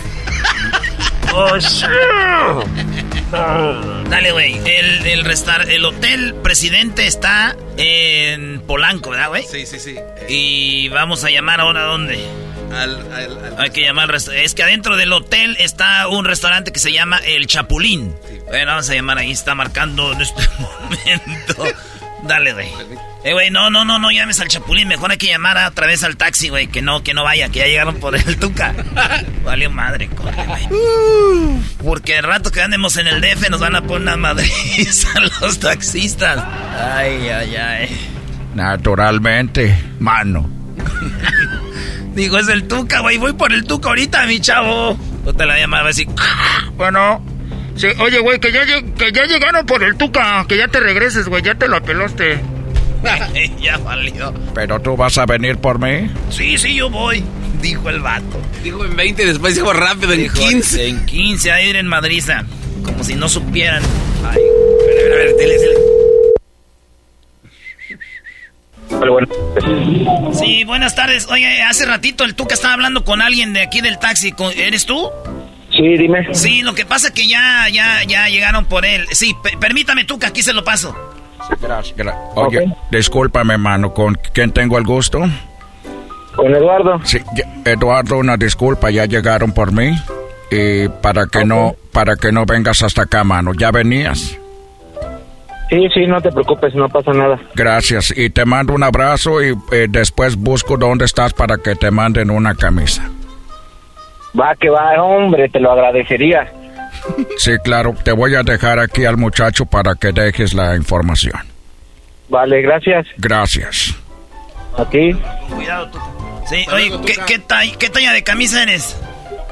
[1.35, 2.64] Oh.
[4.11, 4.55] Dale, güey.
[4.66, 9.44] El, el, restar- el hotel presidente está en Polanco, ¿verdad, güey?
[9.50, 9.96] Sí, sí, sí.
[10.28, 12.22] Y vamos a llamar ahora a dónde.
[12.70, 16.26] Al, al, al- Hay que llamar al resta- Es que adentro del hotel está un
[16.26, 18.14] restaurante que se llama El Chapulín.
[18.48, 19.31] Bueno, vamos a llamar ahí.
[19.31, 21.64] Está marcando en este momento.
[22.24, 22.68] Dale, güey.
[23.24, 24.88] Eh, güey, no, no, no, no llames al Chapulín.
[24.88, 26.66] Mejor hay que llamar a otra vez al taxi, güey.
[26.66, 28.74] Que no, que no vaya, que ya llegaron por el Tuca.
[29.44, 30.68] Valió madre, corre, güey.
[31.85, 35.20] Porque el rato que andemos en el DF nos van a poner una madriz a
[35.20, 36.42] los taxistas.
[36.76, 38.11] Ay, ay, ay.
[38.54, 40.50] Naturalmente, mano.
[42.14, 43.18] Digo, es el Tuca, güey.
[43.18, 44.98] Voy por el Tuca ahorita, mi chavo.
[45.24, 46.08] No te la voy a llamar, va a decir.
[46.76, 47.24] Bueno.
[47.76, 50.44] Sí, oye, güey, que ya, que ya llegaron por el Tuca.
[50.48, 51.42] Que ya te regreses, güey.
[51.42, 52.40] Ya te lo apelaste.
[53.60, 54.32] ya valió.
[54.54, 56.10] ¿Pero tú vas a venir por mí?
[56.30, 57.22] Sí, sí, yo voy.
[57.60, 58.40] Dijo el vato.
[58.62, 60.88] Dijo en 20 y después dijo rápido en Dijo, 15.
[60.88, 62.44] En 15 a ir en Madriza.
[62.84, 63.82] Como si no supieran.
[64.28, 65.74] Ay, a ver, a ver, a ver, dile, dile.
[70.38, 71.26] Sí, buenas tardes.
[71.28, 74.32] Oye, hace ratito el Tuca estaba hablando con alguien de aquí del taxi.
[74.32, 75.10] ¿Con- ¿Eres tú?
[75.70, 76.34] Sí, dime.
[76.34, 79.06] Sí, lo que pasa es que ya, ya, ya llegaron por él.
[79.12, 80.94] Sí, pe- permítame, Tuca, aquí se lo paso.
[81.60, 82.16] Gracias.
[82.34, 83.92] Oye, discúlpame, mano.
[83.92, 85.20] ¿Con quién tengo el gusto?
[86.34, 87.00] Con Eduardo.
[87.04, 87.18] Sí,
[87.64, 88.90] Eduardo, una disculpa.
[88.90, 89.92] Ya llegaron por mí.
[90.50, 93.52] Y para que no, para que no vengas hasta acá, mano.
[93.54, 94.38] Ya venías.
[95.70, 97.40] Sí, sí, no te preocupes, no pasa nada.
[97.54, 98.12] Gracias.
[98.14, 102.30] Y te mando un abrazo y eh, después busco dónde estás para que te manden
[102.30, 103.08] una camisa.
[104.38, 106.52] Va, que va, hombre, te lo agradecería.
[107.38, 107.94] Sí, claro.
[108.04, 111.34] Te voy a dejar aquí al muchacho para que dejes la información.
[112.28, 113.06] Vale, gracias.
[113.18, 113.94] Gracias.
[114.78, 115.12] Aquí
[115.54, 116.04] Cuidado, Tuca.
[116.48, 118.96] Sí, oye, ¿qué, qué, tall- qué talla de camisa eres?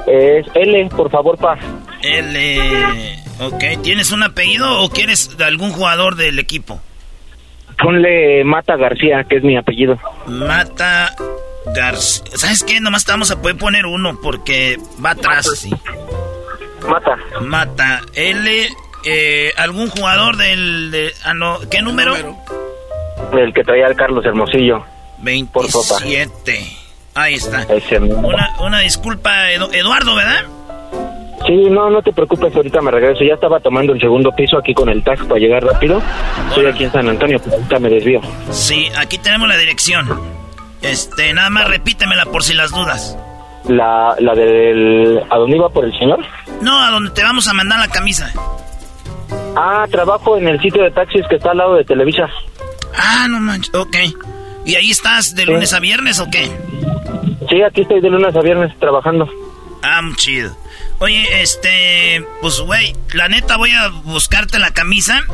[0.06, 1.56] es L, por favor, pa.
[2.02, 3.16] L.
[3.40, 6.80] Ok, ¿tienes un apellido o quieres de algún jugador del equipo?
[7.78, 9.98] Ponle Mata García, que es mi apellido.
[10.26, 11.14] Mata
[11.74, 12.24] García.
[12.34, 12.80] ¿Sabes qué?
[12.80, 15.70] Nomás te vamos a poder poner uno porque va atrás, sí.
[16.88, 17.16] Mata.
[17.42, 18.00] Mata.
[18.14, 18.68] L.
[19.04, 20.90] eh, ¿Algún jugador del...
[20.90, 22.14] de- ah, no, ¿Qué número?
[23.32, 24.84] El que traía al Carlos Hermosillo.
[25.18, 26.76] 27.
[27.14, 27.66] Ahí está.
[28.00, 30.44] Una, una disculpa, Edu- Eduardo, ¿verdad?
[31.46, 33.24] Sí, no, no te preocupes, ahorita me regreso.
[33.24, 36.02] Ya estaba tomando el segundo piso aquí con el taxi para llegar rápido.
[36.48, 38.20] Estoy aquí en San Antonio, pero ahorita me desvío.
[38.50, 40.08] Sí, aquí tenemos la dirección.
[40.82, 43.16] Este, nada más repítemela por si las dudas.
[43.68, 45.20] La, la del...
[45.31, 46.25] ¿A dónde iba por el señor?
[46.61, 48.33] No, a donde te vamos a mandar la camisa.
[49.57, 52.29] Ah, trabajo en el sitio de taxis que está al lado de Televisa.
[52.96, 53.96] Ah, no manches, ok.
[54.64, 56.51] ¿Y ahí estás de lunes a viernes o qué?
[57.49, 59.29] Sí, aquí estoy de lunes a viernes trabajando.
[59.83, 60.55] Ah, muy chido.
[60.99, 65.25] Oye, este, pues, güey, la neta voy a buscarte la camisa,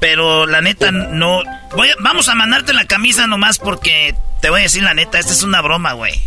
[0.00, 1.42] pero la neta no...
[1.76, 5.32] Voy vamos a mandarte la camisa nomás porque te voy a decir la neta, esta
[5.32, 6.20] es una broma, güey.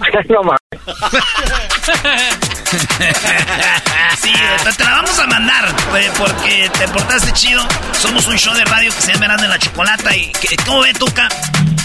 [0.28, 0.60] no mames.
[4.20, 4.32] sí,
[4.76, 7.62] te la vamos a mandar, güey, porque te portaste chido.
[7.92, 10.32] Somos un show de radio que se llama Verano en la Chocolata y
[10.64, 11.28] ¿cómo ve Tuca?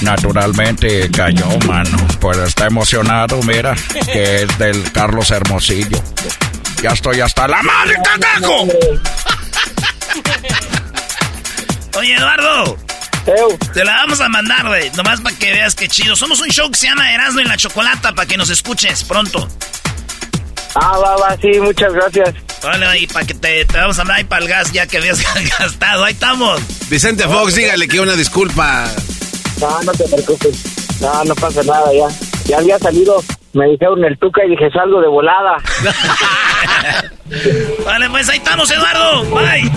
[0.01, 1.97] Naturalmente cayó, mano.
[2.19, 3.75] Pues está emocionado, mira,
[4.05, 6.01] que es del Carlos Hermosillo.
[6.81, 8.67] Ya estoy hasta la madre, cagajo.
[11.97, 12.84] Oye, Eduardo.
[13.73, 14.91] Te la vamos a mandar, güey.
[14.91, 16.15] Nomás para que veas qué chido.
[16.15, 19.47] Somos un show que se llama Erasmo en la Chocolata para que nos escuches pronto.
[20.75, 22.35] Ah, va, va, sí, muchas gracias.
[22.61, 24.97] Vale, ahí para que te, te, vamos a mandar ahí para el gas ya que
[24.97, 25.23] habías
[25.59, 26.03] gastado.
[26.03, 26.61] Ahí estamos.
[26.89, 28.87] Vicente Fox, dígale que una disculpa.
[29.59, 31.01] No, no te preocupes.
[31.01, 32.07] No, no pasa nada ya.
[32.45, 35.57] Ya había salido, me dijeron el tuca y dije salgo de volada.
[37.85, 39.23] vale, pues ahí estamos, Eduardo.
[39.31, 39.71] Bye.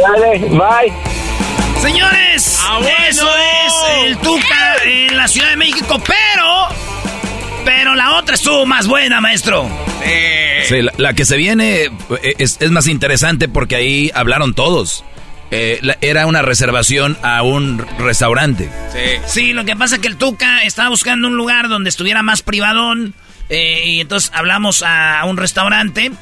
[0.00, 1.19] Vale, bye.
[1.80, 3.26] Señores, ah, eso
[3.66, 6.68] es el Tuca en la Ciudad de México, pero.
[7.64, 9.66] Pero la otra estuvo más buena, maestro.
[10.68, 15.04] Sí, la, que se viene eh, es, más interesante porque ahí hablaron todos.
[15.50, 18.70] Eh, era una reservación a un restaurante.
[18.92, 19.22] Sí.
[19.26, 22.42] sí, lo que pasa es que el Tuca estaba buscando un lugar donde estuviera más
[22.42, 23.14] privadón.
[23.48, 26.12] Eh, y entonces hablamos a, un restaurante.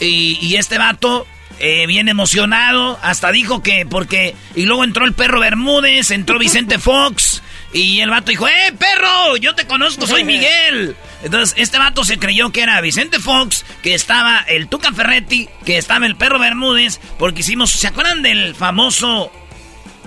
[0.00, 1.26] Y, y este vato
[1.60, 4.34] eh, bien emocionado, hasta dijo que porque...
[4.54, 7.42] Y luego entró el perro Bermúdez, entró Vicente Fox,
[7.72, 9.36] y el vato dijo, ¡eh, perro!
[9.36, 10.96] Yo te conozco, soy Miguel.
[11.22, 15.76] Entonces, este vato se creyó que era Vicente Fox, que estaba el Tuca Ferretti, que
[15.76, 19.30] estaba el perro Bermúdez, porque hicimos, ¿se acuerdan del famoso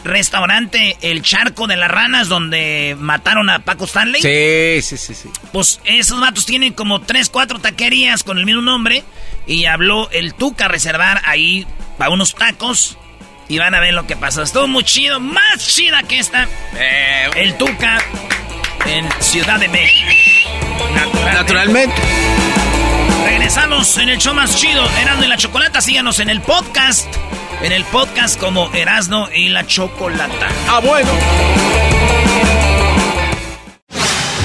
[0.04, 4.22] restaurante El Charco de las Ranas donde mataron a Paco Stanley?
[4.22, 5.30] Sí, sí, sí, sí.
[5.52, 9.04] Pues esos vatos tienen como tres, cuatro taquerías con el mismo nombre
[9.46, 12.98] y habló el Tuca a reservar ahí para unos tacos.
[13.48, 14.44] Y van a ver lo que pasó.
[14.44, 16.48] Estuvo muy chido, más chida que esta.
[16.76, 18.00] Eh, el Tuca
[18.86, 20.10] en Ciudad de México.
[21.34, 22.02] Naturalmente.
[23.26, 25.82] Regresamos en el show más chido, Erasno y la Chocolata.
[25.82, 27.08] Síganos en el podcast.
[27.62, 30.48] En el podcast como Erasno y la Chocolata.
[30.68, 31.12] Ah, bueno.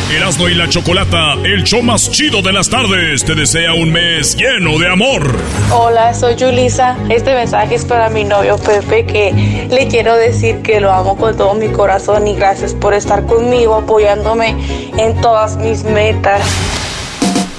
[0.08, 4.36] Erasmo y la Chocolata, el show más chido de las tardes, te desea un mes
[4.36, 5.34] lleno de amor.
[5.72, 6.96] Hola, soy Julisa.
[7.08, 11.36] Este mensaje es para mi novio Pepe, que le quiero decir que lo amo con
[11.36, 14.54] todo mi corazón y gracias por estar conmigo, apoyándome
[14.96, 16.40] en todas mis metas.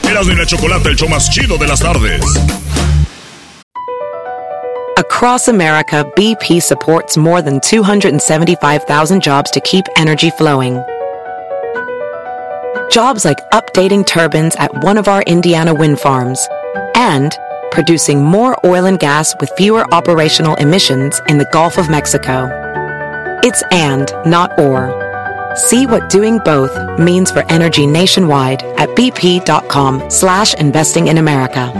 [0.09, 2.21] Erasmo y la Chocolata, el show más chido de las tardes.
[4.97, 10.81] Across America, BP supports more than 275,000 jobs to keep energy flowing.
[12.91, 16.47] Jobs like updating turbines at one of our Indiana wind farms
[16.95, 17.35] and
[17.71, 22.49] producing more oil and gas with fewer operational emissions in the Gulf of Mexico.
[23.43, 25.05] It's and, not or.
[25.55, 31.71] See what doing both means for energy nationwide at bp.com slash investing in America.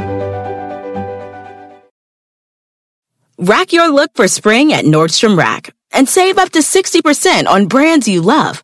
[3.40, 8.08] Rack your look for spring at Nordstrom Rack and save up to 60% on brands
[8.08, 8.64] you love.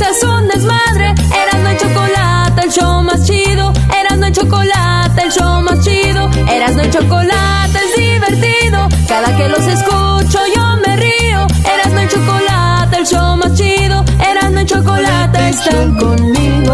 [0.00, 1.14] un desmadre.
[1.34, 3.72] Erasno y chocolate, el show más chido.
[4.00, 6.30] Erasno y chocolate, el show más chido.
[6.48, 8.88] Erasno y chocolate es divertido.
[9.06, 11.46] Cada que los escucho yo me río.
[11.74, 14.04] Erasno y chocolate, el show más chido.
[14.18, 16.72] Erasno y chocolate están conmigo.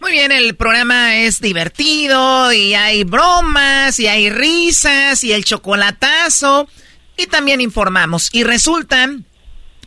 [0.00, 6.68] Muy bien, el programa es divertido y hay bromas y hay risas y el chocolatazo.
[7.16, 8.28] Y también informamos.
[8.32, 9.08] Y resulta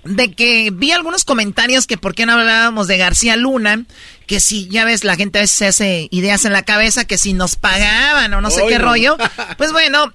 [0.03, 3.85] de que vi algunos comentarios que por qué no hablábamos de García Luna,
[4.25, 7.17] que si ya ves, la gente a veces se hace ideas en la cabeza que
[7.17, 9.17] si nos pagaban o no sé qué rollo.
[9.57, 10.13] Pues bueno,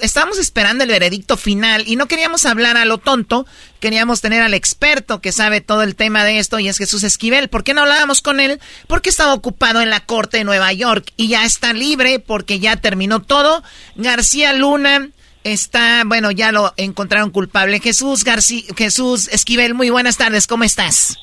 [0.00, 3.46] estábamos esperando el veredicto final y no queríamos hablar a lo tonto,
[3.80, 7.48] queríamos tener al experto que sabe todo el tema de esto y es Jesús Esquivel.
[7.48, 8.60] ¿Por qué no hablábamos con él?
[8.86, 12.76] Porque estaba ocupado en la corte de Nueva York y ya está libre porque ya
[12.76, 13.62] terminó todo.
[13.96, 15.10] García Luna
[15.52, 17.80] está, bueno, ya lo encontraron culpable.
[17.80, 21.18] Jesús García, Jesús Esquivel, muy buenas tardes, ¿cómo estás?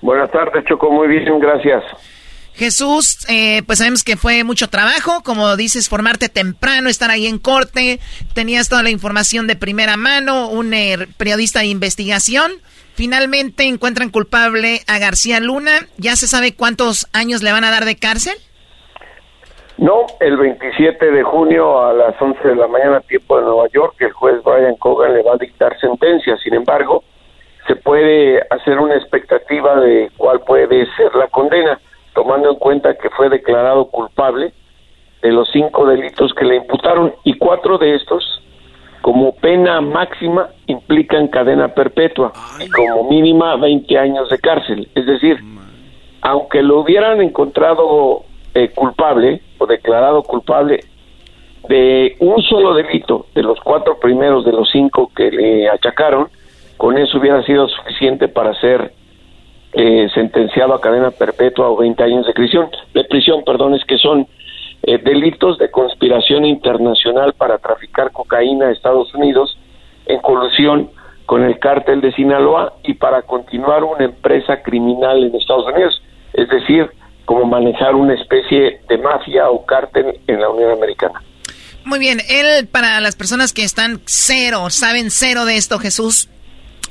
[0.00, 1.82] Buenas tardes, Choco, muy bien, gracias.
[2.54, 7.38] Jesús, eh, pues sabemos que fue mucho trabajo, como dices, formarte temprano, estar ahí en
[7.38, 8.00] corte,
[8.34, 12.52] tenías toda la información de primera mano, un eh, periodista de investigación.
[12.94, 15.86] Finalmente encuentran culpable a García Luna.
[15.98, 18.34] ¿Ya se sabe cuántos años le van a dar de cárcel?
[19.78, 23.94] No, el 27 de junio a las 11 de la mañana, tiempo de Nueva York,
[24.00, 26.36] el juez Brian Cogan le va a dictar sentencia.
[26.38, 27.04] Sin embargo,
[27.68, 31.78] se puede hacer una expectativa de cuál puede ser la condena,
[32.12, 34.52] tomando en cuenta que fue declarado culpable
[35.22, 38.42] de los cinco delitos que le imputaron y cuatro de estos,
[39.00, 44.88] como pena máxima, implican cadena perpetua y como mínima 20 años de cárcel.
[44.96, 45.38] Es decir,
[46.22, 48.24] aunque lo hubieran encontrado
[48.54, 50.80] eh, culpable o declarado culpable
[51.68, 56.28] de un solo delito de los cuatro primeros de los cinco que le achacaron,
[56.76, 58.92] con eso hubiera sido suficiente para ser
[59.74, 63.98] eh, sentenciado a cadena perpetua o 20 años de prisión, de prisión, perdón, es que
[63.98, 64.26] son
[64.82, 69.58] eh, delitos de conspiración internacional para traficar cocaína a Estados Unidos
[70.06, 70.90] en colusión
[71.26, 76.48] con el cártel de Sinaloa y para continuar una empresa criminal en Estados Unidos, es
[76.48, 76.90] decir,
[77.28, 81.22] como manejar una especie de mafia o cártel en la Unión Americana.
[81.84, 86.30] Muy bien, él para las personas que están cero, saben cero de esto, Jesús,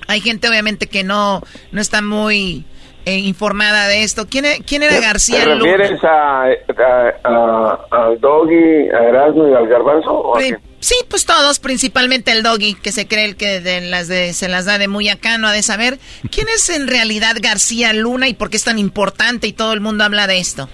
[0.08, 2.66] hay gente obviamente que no, no está muy
[3.08, 4.26] eh, informada de esto.
[4.30, 10.34] ¿Quién, e-, quién era García ¿Te refieres a, al Doggy, a Erasmo y al Garbanzo?
[10.80, 14.50] sí, pues todos, principalmente el Doggy, que se cree el que de las de, se
[14.50, 16.00] las da de muy acá, no ha de saber.
[16.30, 19.80] ¿Quién es en realidad García Luna y por qué es tan importante y todo el
[19.80, 20.68] mundo habla de esto?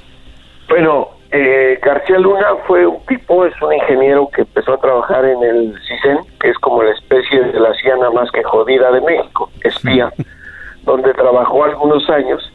[0.67, 5.43] Bueno, eh, García Luna fue un tipo, es un ingeniero que empezó a trabajar en
[5.43, 9.51] el CISEN, que es como la especie de la ciana más que jodida de México,
[9.63, 10.11] espía.
[10.83, 12.51] donde trabajó algunos años,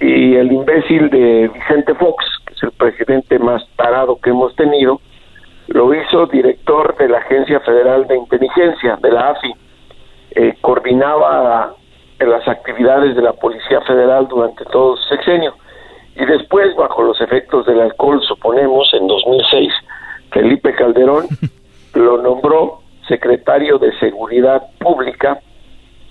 [0.00, 5.00] y el imbécil de Vicente Fox, que es el presidente más tarado que hemos tenido,
[5.68, 9.54] lo hizo director de la Agencia Federal de Inteligencia, de la AFI.
[10.32, 11.74] Eh, coordinaba
[12.18, 15.54] las actividades de la Policía Federal durante todo su sexenio.
[16.16, 19.72] Y después, bajo los efectos del alcohol, suponemos, en 2006,
[20.32, 21.26] Felipe Calderón
[21.94, 25.40] lo nombró secretario de Seguridad Pública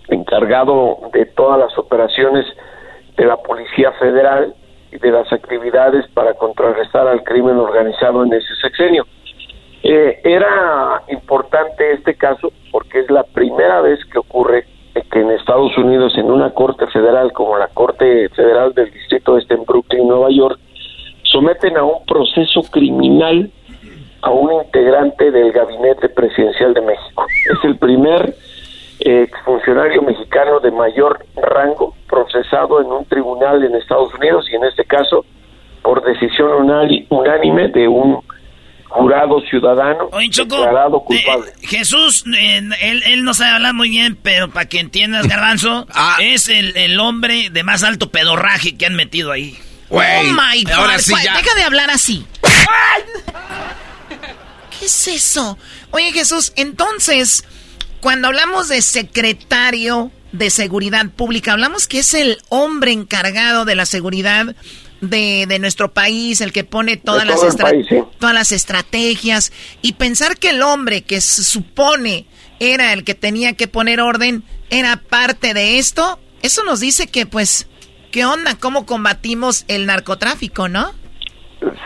[0.10, 2.45] encargado de todas las operaciones
[3.18, 4.53] de la Policía Federal
[4.91, 9.05] y de las actividades para contrarrestar al crimen organizado en ese sexenio.
[9.84, 14.66] Eh, era importante este caso porque es la primera vez que ocurre
[15.12, 19.53] que en Estados Unidos, en una corte federal como la Corte Federal del Distrito Este
[19.53, 20.60] en Brooklyn, Nueva York,
[21.24, 23.49] someten a un proceso criminal
[24.22, 27.26] a un integrante del gabinete presidencial de México.
[27.53, 28.36] Es el primer
[29.00, 34.86] exfuncionario mexicano de mayor rango procesado en un tribunal en Estados Unidos y en este
[34.86, 35.26] caso
[35.82, 36.70] por decisión
[37.10, 38.22] unánime de un
[38.89, 41.54] jurado ciudadano declarado eh, culpable.
[41.62, 46.18] Jesús, eh, él, él, no sabe hablar muy bien, pero para que entiendas, Garbanzo, ah.
[46.22, 49.58] es el, el, hombre de más alto pedorraje que han metido ahí.
[49.89, 52.26] oh my God, ahora sí deja de hablar así.
[54.80, 55.58] ¿Qué es eso?
[55.91, 57.45] Oye, Jesús, entonces
[58.02, 63.86] cuando hablamos de secretario de seguridad pública, hablamos que es el hombre encargado de la
[63.86, 64.56] seguridad
[65.02, 67.39] de, nuestro país, el que pone todas, las
[68.20, 72.26] todas las estrategias, y pensar que el hombre que se supone
[72.60, 77.26] era el que tenía que poner orden, era parte de esto, eso nos dice que
[77.26, 77.70] pues,
[78.12, 78.56] ¿qué onda?
[78.60, 80.91] ¿Cómo combatimos el narcotráfico, no?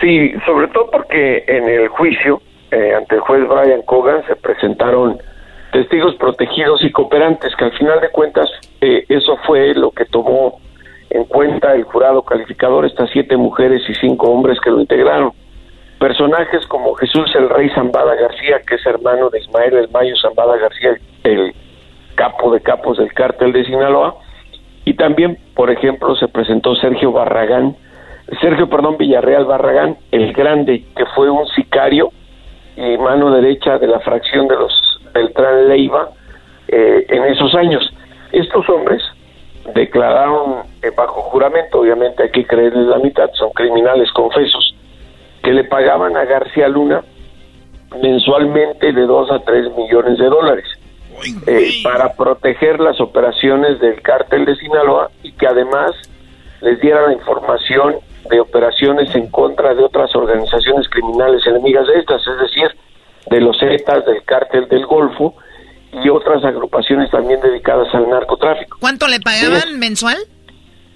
[0.01, 2.41] Sí, sobre todo porque en el juicio
[2.71, 5.17] eh, ante el juez Brian Cogan se presentaron
[5.73, 8.47] testigos protegidos y cooperantes, que al final de cuentas
[8.79, 10.59] eh, eso fue lo que tomó
[11.09, 15.33] en cuenta el jurado calificador, estas siete mujeres y cinco hombres que lo integraron.
[15.99, 20.57] Personajes como Jesús el Rey Zambada García, que es hermano de Ismael el Mayo Zambada
[20.57, 21.53] García, el
[22.15, 24.15] capo de capos del cártel de Sinaloa,
[24.85, 27.75] y también, por ejemplo, se presentó Sergio Barragán,
[28.41, 32.11] Sergio, perdón, Villarreal Barragán, el grande, que fue un sicario
[32.75, 36.09] y mano derecha de la fracción de los Beltrán Leiva
[36.67, 37.83] eh, en esos años.
[38.31, 39.01] Estos hombres
[39.73, 44.75] declararon eh, bajo juramento, obviamente hay que creerles la mitad, son criminales confesos,
[45.41, 47.03] que le pagaban a García Luna
[48.01, 50.65] mensualmente de 2 a 3 millones de dólares
[51.45, 55.91] eh, para proteger las operaciones del cártel de Sinaloa y que además
[56.61, 57.95] les diera la información
[58.29, 62.75] de operaciones en contra de otras organizaciones criminales enemigas de estas, es decir,
[63.29, 65.35] de los Zetas, del cártel del Golfo
[66.03, 68.77] y otras agrupaciones también dedicadas al narcotráfico.
[68.79, 70.17] ¿Cuánto le pagaban mensual?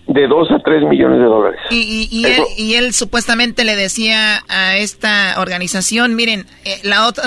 [0.07, 1.59] de 2 a 3 millones de dólares.
[1.69, 7.23] Y, y, él, y, él, supuestamente le decía a esta organización, miren, eh, la otra,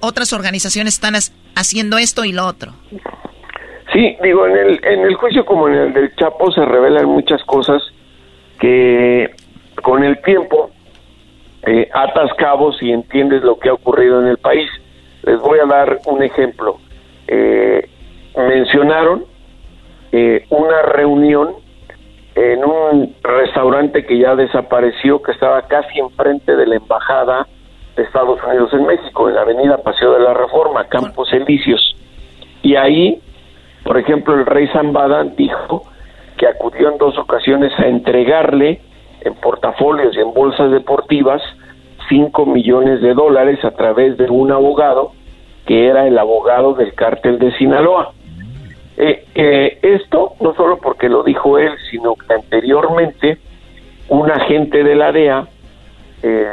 [0.00, 1.14] otras organizaciones están
[1.54, 2.72] haciendo esto y lo otro.
[3.92, 7.42] Sí, digo, en el, en el juicio como en el del Chapo se revelan muchas
[7.44, 7.82] cosas
[8.60, 9.30] que
[9.82, 10.72] con el tiempo
[11.68, 11.90] eh,
[12.80, 14.70] y entiendes lo que ha ocurrido en el país.
[15.22, 16.78] Les voy a dar un ejemplo.
[17.26, 17.88] Eh,
[18.36, 19.24] mencionaron
[20.12, 21.54] eh, una reunión
[22.34, 27.46] en un restaurante que ya desapareció, que estaba casi enfrente de la embajada
[27.96, 31.96] de Estados Unidos en México, en la avenida Paseo de la Reforma, Campos Elíseos.
[32.62, 33.20] Y ahí,
[33.82, 35.82] por ejemplo, el rey Zambada dijo
[36.36, 38.80] que acudió en dos ocasiones a entregarle
[39.22, 41.42] en portafolios y en bolsas deportivas
[42.08, 45.12] 5 millones de dólares a través de un abogado
[45.66, 48.12] que era el abogado del cártel de Sinaloa.
[48.96, 53.38] Eh, eh, esto no solo porque lo dijo él, sino que anteriormente
[54.08, 55.46] un agente de la DEA,
[56.22, 56.46] eh,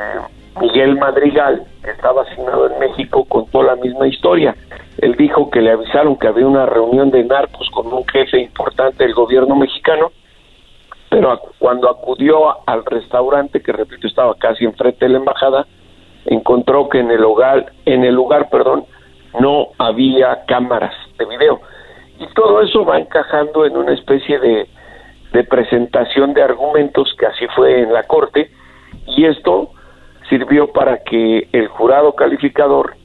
[0.60, 4.56] Miguel Madrigal, que estaba asignado en México, contó la misma historia.
[4.98, 9.06] Él dijo que le avisaron que había una reunión de narcos con un jefe importante
[9.06, 10.12] del gobierno mexicano
[11.16, 15.66] pero cuando acudió al restaurante, que repito estaba casi enfrente de la embajada,
[16.26, 18.84] encontró que en el lugar, en el lugar, perdón,
[19.40, 21.62] no había cámaras de video.
[22.20, 24.68] Y todo eso va encajando en una especie de,
[25.32, 28.52] de presentación de argumentos que así fue en la corte
[29.08, 29.70] y esto
[30.28, 32.98] sirvió para que el jurado calificador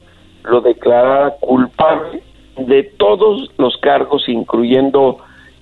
[0.43, 2.21] lo declarara culpable
[2.57, 5.19] de todos los cargos, incluyendo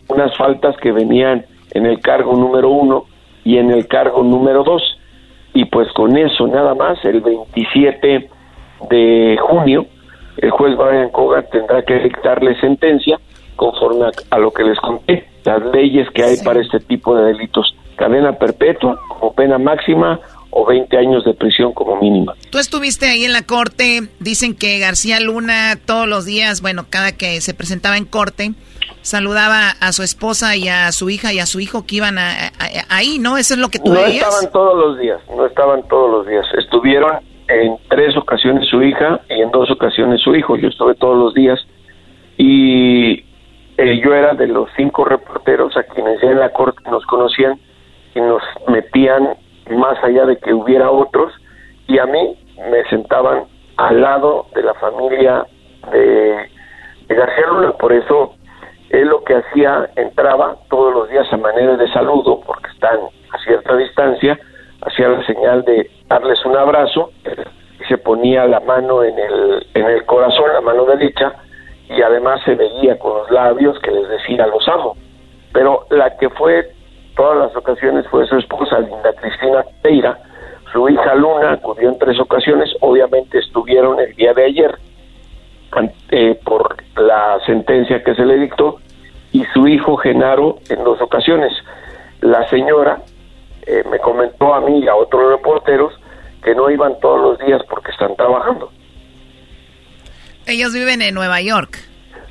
[0.08, 3.06] unas faltas que venían en el cargo número uno
[3.44, 4.82] y en el cargo número dos.
[5.54, 8.30] Y pues con eso nada más, el 27
[8.90, 9.86] de junio,
[10.38, 13.20] el juez Brian Cogan tendrá que dictarle sentencia
[13.56, 17.76] conforme a, lo que les conté, las leyes que hay para este tipo de delitos.
[17.98, 20.20] Cadena perpetua como pena máxima
[20.52, 22.34] o 20 años de prisión como mínima.
[22.50, 27.12] Tú estuviste ahí en la corte, dicen que García Luna todos los días, bueno, cada
[27.12, 28.54] que se presentaba en corte,
[29.02, 32.18] saludaba a su esposa y a su hija y a su hijo que iban
[32.90, 33.38] ahí, ¿no?
[33.38, 36.46] Eso es lo que tú No estaban todos los días, no estaban todos los días.
[36.58, 40.56] Estuvieron en tres ocasiones su hija y en dos ocasiones su hijo.
[40.56, 41.60] Yo estuve todos los días
[42.38, 43.26] y
[43.78, 47.60] eh, yo era de los cinco reporteros a quienes ya en la corte nos conocían
[48.14, 49.30] y nos metían
[49.72, 51.34] más allá de que hubiera otros
[51.88, 52.36] y a mí
[52.70, 53.46] me sentaban
[53.78, 55.46] al lado de la familia
[55.92, 56.50] de,
[57.08, 57.72] de García Luna.
[57.74, 58.36] Por eso
[58.90, 63.00] él lo que hacía, entraba todos los días a manera de saludo, porque están
[63.32, 64.40] a cierta distancia,
[64.82, 67.12] hacía la señal de darles un abrazo
[67.80, 71.34] y se ponía la mano en el, en el corazón, la mano derecha,
[71.90, 74.96] y además se veía con los labios que les decía los amo.
[75.54, 76.72] Pero la que fue
[77.16, 80.18] todas las ocasiones fue su esposa, Linda Cristina Peira,
[80.72, 84.76] su hija Luna acudió en tres ocasiones, obviamente estuvieron el día de ayer,
[86.12, 88.80] eh, por la sentencia que se le dictó
[89.32, 91.54] y su hijo Genaro en dos ocasiones.
[92.22, 93.02] La señora
[93.66, 95.94] eh, me comentó a mí y a otros reporteros
[96.44, 98.72] que no iban todos los días porque están trabajando.
[100.46, 101.78] Ellos viven en Nueva York.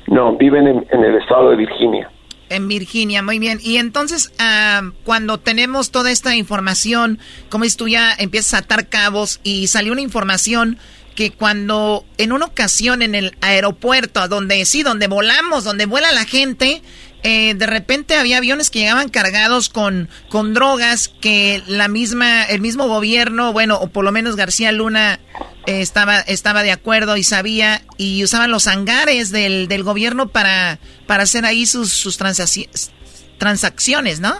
[0.07, 2.09] No, viven en, el estado de Virginia.
[2.49, 3.59] En Virginia, muy bien.
[3.61, 7.19] Y entonces, ah, cuando tenemos toda esta información,
[7.49, 10.79] como es tú ya empiezas a atar cabos y salió una información
[11.19, 16.23] que cuando en una ocasión en el aeropuerto, donde sí, donde volamos, donde vuela la
[16.23, 16.81] gente,
[17.23, 22.61] eh, de repente había aviones que llegaban cargados con, con drogas que la misma, el
[22.61, 25.19] mismo gobierno, bueno, o por lo menos García Luna
[25.65, 30.79] eh, estaba, estaba de acuerdo y sabía, y usaban los hangares del, del gobierno para,
[31.05, 34.35] para hacer ahí sus, sus transacciones, ¿no?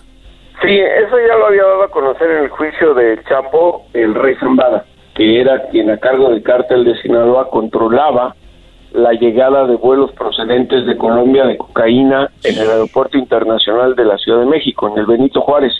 [0.61, 4.37] Sí, eso ya lo había dado a conocer en el juicio de Chapo, el rey
[4.39, 4.85] Zambada
[5.19, 8.37] que era quien a cargo del cártel de Sinaloa controlaba
[8.93, 14.17] la llegada de vuelos procedentes de Colombia de cocaína en el aeropuerto internacional de la
[14.17, 15.73] Ciudad de México, en el Benito Juárez.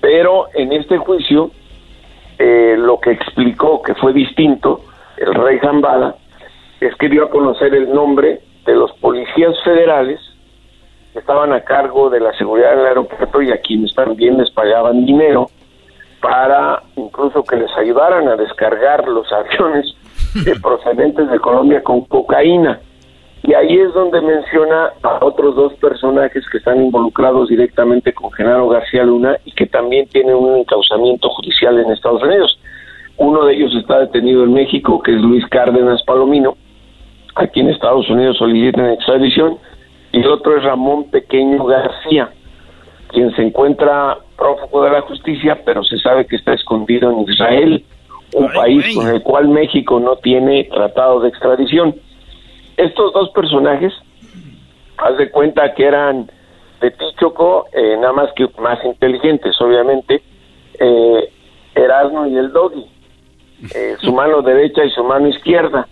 [0.00, 1.50] Pero en este juicio,
[2.38, 4.80] eh, lo que explicó que fue distinto,
[5.18, 6.14] el rey Zambada,
[6.80, 10.20] es que dio a conocer el nombre de los policías federales
[11.12, 15.04] que estaban a cargo de la seguridad del aeropuerto y a quienes también les pagaban
[15.04, 15.50] dinero
[16.24, 19.94] para incluso que les ayudaran a descargar los aviones
[20.62, 22.80] procedentes de Colombia con cocaína.
[23.42, 28.70] Y ahí es donde menciona a otros dos personajes que están involucrados directamente con Genaro
[28.70, 32.58] García Luna y que también tienen un encauzamiento judicial en Estados Unidos.
[33.18, 36.56] Uno de ellos está detenido en México, que es Luis Cárdenas Palomino,
[37.34, 39.58] aquí en Estados Unidos solicitan extradición,
[40.10, 42.30] y el otro es Ramón Pequeño García,
[43.08, 47.84] quien se encuentra prófugo de la justicia, pero se sabe que está escondido en Israel,
[48.34, 51.94] un país con el cual México no tiene tratado de extradición.
[52.76, 53.92] Estos dos personajes,
[54.98, 56.30] haz de cuenta que eran
[56.80, 60.22] de Tichoco, eh, nada más que más inteligentes, obviamente,
[60.78, 61.32] eh,
[61.74, 62.84] Erasmo y el Doggy,
[63.74, 65.86] eh, su mano derecha y su mano izquierda,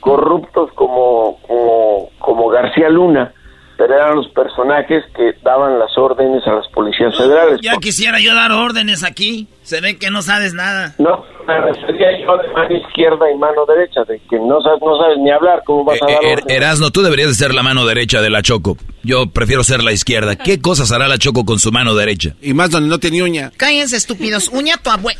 [0.00, 3.32] corruptos como, como, como García Luna,
[3.76, 7.60] pero eran los personajes que daban las órdenes a las policías federales.
[7.62, 9.48] Ya quisiera yo dar órdenes aquí.
[9.62, 10.94] Se ve que no sabes nada.
[10.98, 14.98] No, me refería yo de mano izquierda y mano derecha, de que no sabes, no
[14.98, 16.44] sabes ni hablar, ¿cómo vas a dar órdenes?
[16.48, 18.76] Erasno, tú deberías de ser la mano derecha de la Choco.
[19.02, 20.36] Yo prefiero ser la izquierda.
[20.36, 22.34] ¿Qué cosas hará la Choco con su mano derecha?
[22.40, 23.52] Y más donde no tenía uña.
[23.56, 24.48] Cállense, estúpidos.
[24.48, 25.14] Uña tu abue...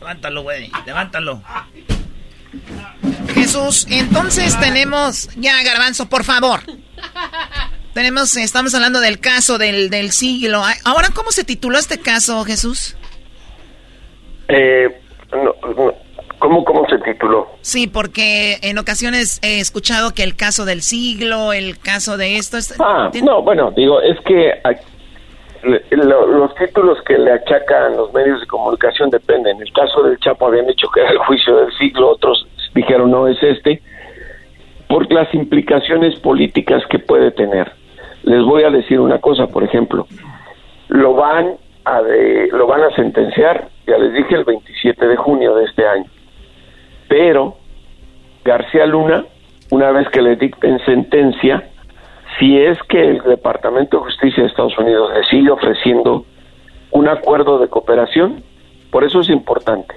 [0.00, 0.70] Levántalo, güey.
[0.84, 1.40] Levántalo.
[3.34, 5.28] Jesús, entonces tenemos...
[5.36, 6.60] Ya, Garbanzo, por favor.
[7.92, 10.62] Tenemos, estamos hablando del caso del, del siglo.
[10.84, 12.96] Ahora, ¿cómo se tituló este caso, Jesús?
[14.48, 15.00] Eh,
[15.32, 15.94] no, no,
[16.38, 17.48] ¿cómo, ¿Cómo se tituló?
[17.62, 22.56] Sí, porque en ocasiones he escuchado que el caso del siglo, el caso de esto...
[22.58, 24.52] es- Ah, ¿tiene- no, bueno, digo, es que
[25.90, 29.56] lo- los títulos que le achacan los medios de comunicación dependen.
[29.56, 33.10] En el caso del Chapo habían dicho que era el juicio del siglo, otros dijeron
[33.10, 33.80] no es este,
[34.88, 37.72] por las implicaciones políticas que puede tener.
[38.24, 40.06] Les voy a decir una cosa, por ejemplo,
[40.88, 41.54] lo van
[41.84, 45.86] a de- lo van a sentenciar, ya les dije el 27 de junio de este
[45.86, 46.06] año.
[47.08, 47.56] Pero
[48.44, 49.24] García Luna,
[49.70, 51.62] una vez que le dicten sentencia,
[52.38, 56.24] si es que el Departamento de Justicia de Estados Unidos le sigue ofreciendo
[56.90, 58.42] un acuerdo de cooperación,
[58.90, 59.94] por eso es importante.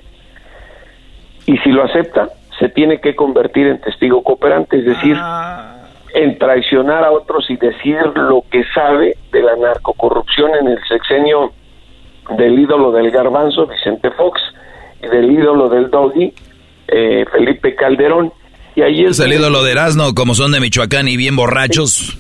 [1.46, 2.30] Y si lo acepta,
[2.60, 5.16] se tiene que convertir en testigo cooperante, es decir,
[6.14, 11.54] en traicionar a otros y decir lo que sabe de la narcocorrupción en el sexenio
[12.36, 14.42] del ídolo del garbanzo, Vicente Fox,
[15.02, 16.34] y del ídolo del doggy,
[16.88, 18.34] eh, Felipe Calderón.
[18.76, 22.18] Y ahí es el ídolo de Erasno, como son de Michoacán y bien borrachos.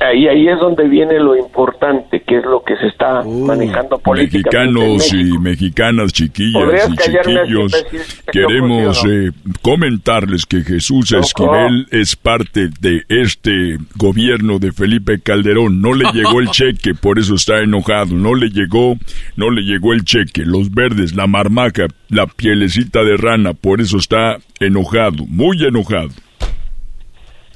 [0.00, 4.68] Ahí, ahí es donde viene lo importante, que es lo que se está manejando políticamente.
[4.68, 7.86] en Mexicanos y mexicanas, chiquillas ¿Podrías y chiquillos,
[8.32, 9.30] queremos eh,
[9.62, 15.80] comentarles que Jesús Esquivel es parte de este gobierno de Felipe Calderón.
[15.80, 18.14] No le llegó el cheque, por eso está enojado.
[18.14, 18.96] No le llegó,
[19.36, 20.44] no le llegó el cheque.
[20.44, 26.10] Los verdes, la marmaja, la pielecita de rana, por eso está enojado, muy enojado.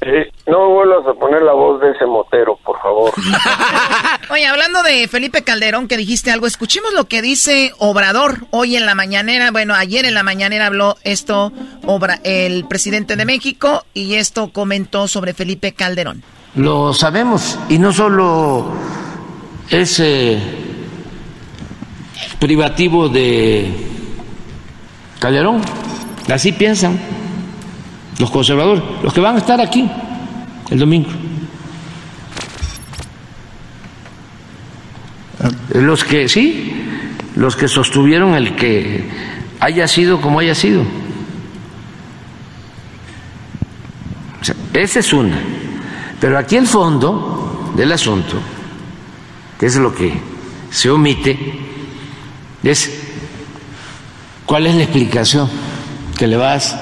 [0.06, 3.10] Eh, no vuelvas a poner la voz de ese motero, por favor.
[4.30, 8.84] Oye, hablando de Felipe Calderón, que dijiste algo, escuchemos lo que dice Obrador hoy en
[8.84, 9.50] la mañanera.
[9.50, 11.52] Bueno, ayer en la mañanera habló esto
[11.86, 16.22] Obra, el presidente de México y esto comentó sobre Felipe Calderón.
[16.54, 18.72] Lo sabemos y no solo
[19.70, 20.38] es eh,
[22.38, 23.72] privativo de
[25.18, 25.62] Calderón,
[26.28, 27.23] así piensan
[28.18, 29.88] los conservadores, los que van a estar aquí
[30.70, 31.10] el domingo.
[35.74, 36.72] Los que sí,
[37.36, 39.08] los que sostuvieron el que
[39.60, 40.82] haya sido como haya sido.
[44.40, 45.38] O sea, esa es una.
[46.20, 48.36] Pero aquí el fondo del asunto,
[49.58, 50.14] que es lo que
[50.70, 51.38] se omite,
[52.62, 52.90] es
[54.46, 55.50] cuál es la explicación
[56.16, 56.78] que le vas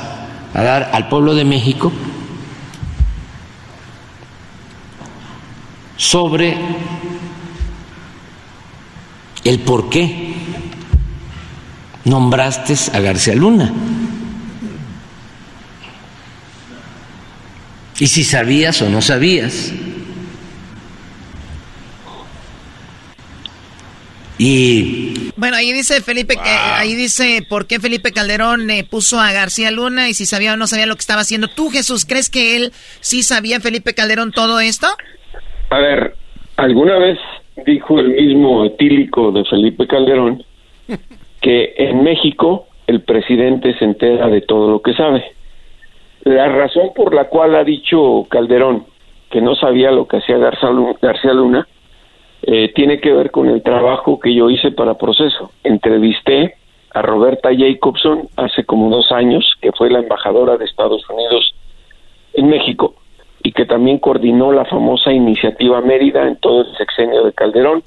[0.54, 1.92] a dar al pueblo de México
[5.96, 6.56] sobre
[9.44, 10.34] el por qué
[12.04, 13.72] nombraste a García Luna.
[17.98, 19.72] Y si sabías o no sabías.
[24.38, 29.32] Y Bueno, ahí dice Felipe, que- ahí dice por qué Felipe Calderón eh, puso a
[29.32, 31.48] García Luna y si sabía o no sabía lo que estaba haciendo.
[31.48, 34.86] ¿Tú, Jesús, crees que él sí sabía, Felipe Calderón, todo esto?
[35.70, 36.14] A ver,
[36.56, 37.18] alguna vez
[37.66, 40.44] dijo el mismo etílico de Felipe Calderón
[41.40, 45.24] que en México el presidente se entera de todo lo que sabe.
[46.24, 48.86] La razón por la cual ha dicho Calderón
[49.30, 51.66] que no sabía lo que hacía Lu- García Luna
[52.42, 55.52] eh, tiene que ver con el trabajo que yo hice para proceso.
[55.62, 56.56] Entrevisté
[56.92, 61.54] a Roberta Jacobson hace como dos años, que fue la embajadora de Estados Unidos
[62.34, 62.94] en México
[63.42, 67.82] y que también coordinó la famosa iniciativa Mérida en todo el sexenio de Calderón.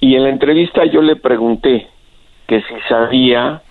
[0.00, 1.88] Y en la entrevista yo le pregunté
[2.46, 3.62] que si sabía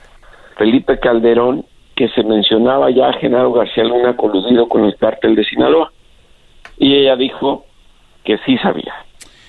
[0.57, 1.65] Felipe Calderón
[1.95, 5.91] que se mencionaba ya a Genaro García Luna coludido con el cártel de Sinaloa.
[6.77, 7.65] Y ella dijo
[8.23, 8.93] que sí sabía.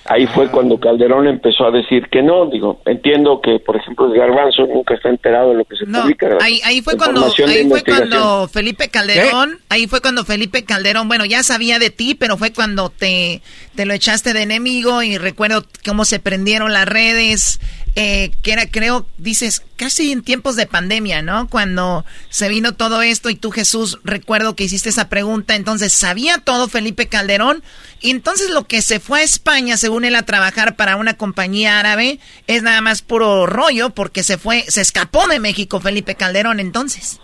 [0.05, 2.47] Ahí fue cuando Calderón empezó a decir que no.
[2.47, 6.37] Digo, entiendo que, por ejemplo, el Garbanzo nunca está enterado de lo que se publica.
[6.41, 11.25] Ahí, ahí fue cuando, ahí fue cuando Felipe Calderón, ahí fue cuando Felipe Calderón, bueno,
[11.25, 13.41] ya sabía de ti, pero fue cuando te,
[13.75, 17.59] te lo echaste de enemigo y recuerdo cómo se prendieron las redes,
[17.95, 21.47] eh, que era, creo, dices, casi en tiempos de pandemia, ¿no?
[21.49, 26.37] Cuando se vino todo esto y tú, Jesús, recuerdo que hiciste esa pregunta, entonces, ¿sabía
[26.37, 27.63] todo Felipe Calderón?
[28.01, 31.79] Y entonces lo que se fue a España, según él, a trabajar para una compañía
[31.79, 36.59] árabe, es nada más puro rollo, porque se fue, se escapó de México Felipe Calderón,
[36.59, 37.19] entonces.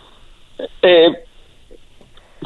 [0.81, 1.07] Eh,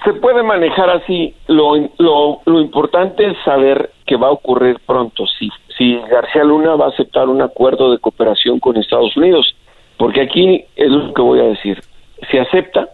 [0.04, 1.36] se puede manejar así.
[1.48, 5.26] Lo, lo, lo importante es saber que va a ocurrir pronto.
[5.38, 5.50] Si,
[5.80, 9.56] si García Luna va a aceptar un acuerdo de cooperación con Estados Unidos,
[9.98, 11.82] porque aquí es lo que voy a decir.
[12.30, 12.90] Si acepta,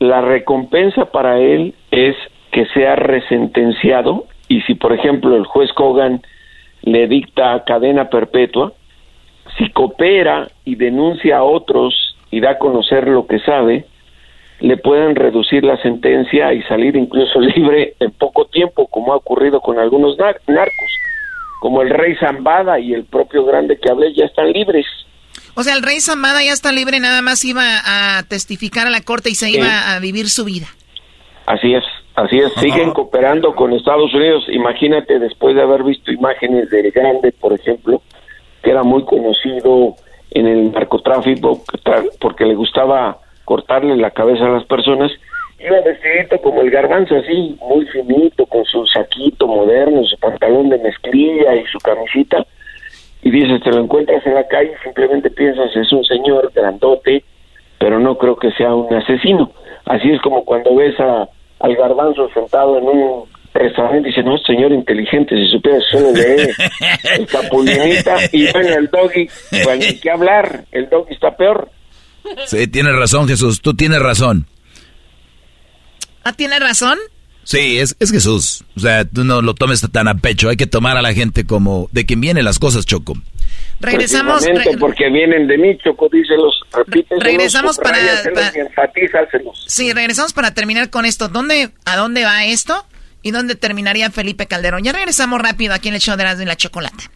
[0.00, 2.16] la recompensa para él es
[2.50, 6.22] que sea resentenciado y si, por ejemplo, el juez Kogan
[6.82, 8.72] le dicta cadena perpetua,
[9.56, 13.84] si coopera y denuncia a otros y da a conocer lo que sabe,
[14.58, 19.60] le pueden reducir la sentencia y salir incluso libre en poco tiempo, como ha ocurrido
[19.60, 21.00] con algunos narcos,
[21.60, 24.86] como el rey Zambada y el propio grande que hablé, ya están libres.
[25.54, 29.02] O sea, el rey Zambada ya está libre, nada más iba a testificar a la
[29.02, 30.66] corte y se iba a vivir su vida.
[31.46, 31.84] Así es,
[32.14, 34.44] así es, siguen cooperando con Estados Unidos.
[34.48, 38.02] Imagínate, después de haber visto imágenes del grande, por ejemplo,
[38.62, 39.96] que era muy conocido
[40.30, 41.62] en el narcotráfico
[42.20, 45.10] porque le gustaba cortarle la cabeza a las personas,
[45.60, 50.78] iba vestidito como el garbanzo, así, muy finito, con su saquito moderno, su pantalón de
[50.78, 52.46] mezclilla y su camisita,
[53.22, 57.22] y dices, te lo encuentras en la calle, simplemente piensas, es un señor grandote,
[57.78, 59.52] pero no creo que sea un asesino.
[59.84, 61.28] Así es como cuando ves a,
[61.60, 66.48] al garbanzo sentado en un restaurante y dice, no, señor inteligente, si supieras solo lee
[67.18, 69.28] el capulinita y ven el doggy,
[69.64, 71.68] pues ni qué hablar, el doggy está peor.
[72.46, 74.46] Sí, tienes razón, Jesús, tú tienes razón.
[76.24, 76.98] ¿Ah, tiene razón?
[77.44, 78.64] Sí, es, es Jesús.
[78.76, 80.48] O sea, tú no lo tomes tan a pecho.
[80.48, 83.14] Hay que tomar a la gente como de quien vienen las cosas, Choco.
[83.80, 84.46] Regresamos.
[84.78, 87.24] porque vienen de mí, Choco, díselos, repíteselos.
[87.24, 87.98] Regresamos para.
[89.66, 91.28] sí, regresamos para terminar con esto.
[91.28, 92.86] ¿Dónde, ¿A dónde va esto?
[93.22, 94.84] ¿Y dónde terminaría Felipe Calderón?
[94.84, 97.10] Ya regresamos rápido aquí en el show de Erasmo y la Chocolata.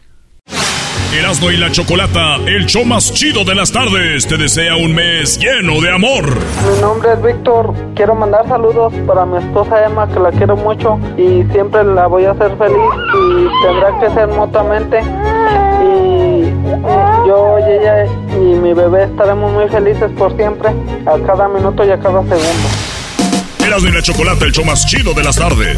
[1.13, 5.39] Erasmo y la Chocolata, el show más chido de las tardes, te desea un mes
[5.39, 6.25] lleno de amor.
[6.25, 10.99] Mi nombre es Víctor, quiero mandar saludos para mi esposa Emma, que la quiero mucho
[11.17, 12.77] y siempre la voy a hacer feliz
[13.13, 14.99] y tendrá que ser mutuamente.
[15.83, 16.43] Y
[17.27, 20.69] yo y ella y mi bebé estaremos muy felices por siempre,
[21.05, 22.69] a cada minuto y a cada segundo.
[23.65, 25.77] Erasmo y la Chocolata, el show más chido de las tardes.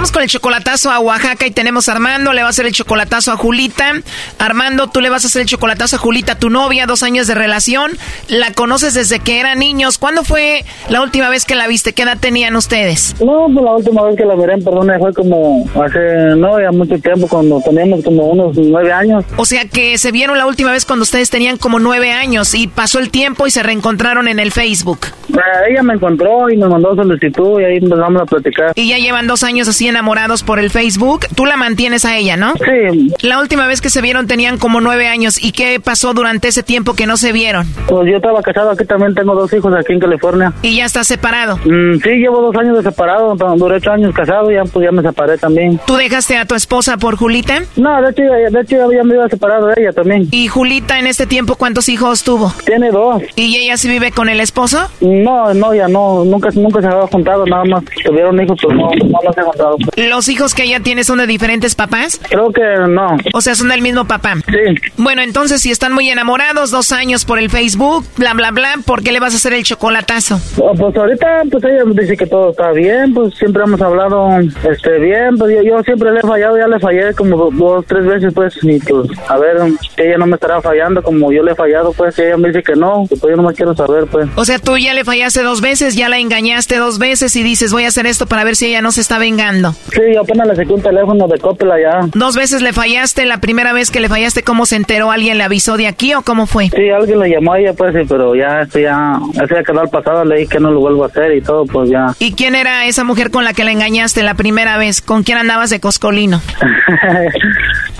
[0.00, 3.32] Bien, el chocolatazo a Oaxaca y tenemos a Armando, le va a hacer el chocolatazo
[3.32, 3.92] a Julita.
[4.38, 7.34] Armando, tú le vas a hacer el chocolatazo a Julita, tu novia, dos años de
[7.34, 7.90] relación.
[8.28, 9.98] La conoces desde que eran niños.
[9.98, 11.92] ¿Cuándo fue la última vez que la viste?
[11.92, 13.16] ¿Qué edad tenían ustedes?
[13.20, 16.70] No, pues la última vez que la miré en persona fue como hace, no, ya
[16.70, 19.24] mucho tiempo, cuando teníamos como unos nueve años.
[19.36, 22.66] O sea que se vieron la última vez cuando ustedes tenían como nueve años y
[22.66, 25.06] pasó el tiempo y se reencontraron en el Facebook.
[25.30, 28.72] Eh, ella me encontró y me mandó solicitud y ahí empezamos a platicar.
[28.74, 30.09] Y ya llevan dos años así enamorados
[30.44, 31.26] por el Facebook.
[31.36, 32.54] Tú la mantienes a ella, ¿no?
[32.54, 33.12] Sí.
[33.20, 35.42] La última vez que se vieron tenían como nueve años.
[35.42, 37.64] ¿Y qué pasó durante ese tiempo que no se vieron?
[37.86, 40.52] Pues yo estaba casado, aquí también tengo dos hijos aquí en California.
[40.62, 41.58] ¿Y ya estás separado?
[41.64, 44.90] Mm, sí, llevo dos años de separado, duré ocho años casado y ya, pues ya
[44.90, 45.80] me separé también.
[45.86, 47.62] ¿Tú dejaste a tu esposa por Julita?
[47.76, 50.26] No, de hecho, de hecho ya me iba separado de ella también.
[50.32, 52.52] ¿Y Julita en este tiempo cuántos hijos tuvo?
[52.66, 53.22] Tiene dos.
[53.36, 54.88] ¿Y ella sí vive con el esposo?
[55.00, 58.90] No, no, ya no, nunca, nunca se había juntado, nada más tuvieron hijos, pero no,
[58.90, 59.76] no los he juntado.
[60.08, 62.20] ¿Los hijos que ella tiene son de diferentes papás?
[62.28, 63.16] Creo que no.
[63.34, 64.34] O sea, son del mismo papá.
[64.46, 64.90] Sí.
[64.96, 69.02] Bueno, entonces si están muy enamorados, dos años por el Facebook, bla, bla, bla, ¿por
[69.02, 70.40] qué le vas a hacer el chocolatazo?
[70.56, 75.36] Pues ahorita, pues ella dice que todo está bien, pues siempre hemos hablado, este, bien,
[75.36, 78.54] pues yo, yo siempre le he fallado, ya le fallé como dos, tres veces, pues,
[78.62, 79.56] y pues, a ver,
[79.96, 82.74] ella no me estará fallando como yo le he fallado, pues, ella me dice que
[82.74, 84.28] no, pues yo no me quiero saber, pues.
[84.36, 87.72] O sea, tú ya le fallaste dos veces, ya la engañaste dos veces y dices,
[87.72, 89.74] voy a hacer esto para ver si ella no se está vengando.
[89.92, 92.00] Sí, yo apenas le saqué un teléfono de Coppel allá.
[92.14, 95.10] Dos veces le fallaste, la primera vez que le fallaste, ¿cómo se enteró?
[95.10, 96.68] ¿Alguien le avisó de aquí o cómo fue?
[96.68, 99.80] Sí, alguien le llamó a ella, pues, sí, pero ya, esto ya, eso ya quedó
[99.80, 102.14] al pasado, le dije que no lo vuelvo a hacer y todo, pues ya.
[102.18, 105.00] ¿Y quién era esa mujer con la que la engañaste la primera vez?
[105.00, 106.40] ¿Con quién andabas de coscolino?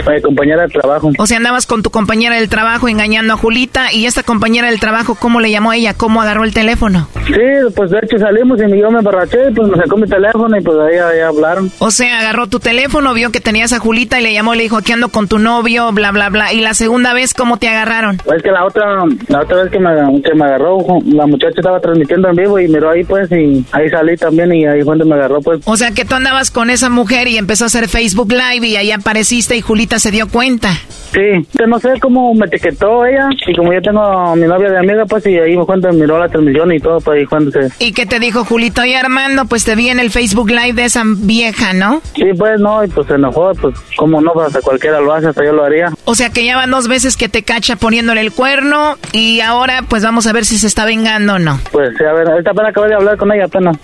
[0.09, 1.11] Mi compañera de trabajo.
[1.19, 4.81] O sea, andabas con tu compañera del trabajo engañando a Julita y esta compañera del
[4.81, 5.95] trabajo, ¿cómo le llamó a ella?
[5.95, 7.09] ¿Cómo agarró el teléfono?
[7.27, 7.35] Sí,
[7.77, 10.63] pues de hecho salimos y yo me emborraché y pues me sacó mi teléfono y
[10.63, 11.71] pues ahí, ahí hablaron.
[11.83, 14.63] O sea, agarró tu teléfono, vio que tenías a Julita y le llamó y le
[14.65, 16.53] dijo, aquí ando con tu novio, bla, bla, bla.
[16.53, 18.19] ¿Y la segunda vez cómo te agarraron?
[18.23, 21.81] Pues que la otra, la otra vez que me, que me agarró, la muchacha estaba
[21.81, 25.07] transmitiendo en vivo y miró ahí pues y ahí salí también y ahí fue donde
[25.07, 25.61] me agarró pues.
[25.65, 28.77] O sea que tú andabas con esa mujer y empezó a hacer Facebook Live y
[28.77, 30.73] ahí apareciste y Julita se dio cuenta.
[31.13, 34.71] Sí, que no sé cómo me etiquetó ella y como yo tengo a mi novia
[34.71, 37.51] de amiga pues y ahí fue cuando miró la transmisión y todo pues ahí cuando
[37.51, 37.69] se...
[37.79, 38.85] ¿Y qué te dijo Julito?
[38.85, 42.01] Y Armando, pues te vi en el Facebook Live de esa vieja, ¿no?
[42.15, 45.29] Sí, pues no, y pues se enojó, pues cómo no, pues hasta cualquiera lo hace,
[45.29, 45.89] hasta yo lo haría.
[46.05, 49.83] O sea que ya van dos veces que te cacha poniéndole el cuerno y ahora
[49.89, 51.59] pues vamos a ver si se está vengando o no.
[51.73, 53.77] Pues sí, a ver, ahorita apenas acabo de hablar con ella apenas.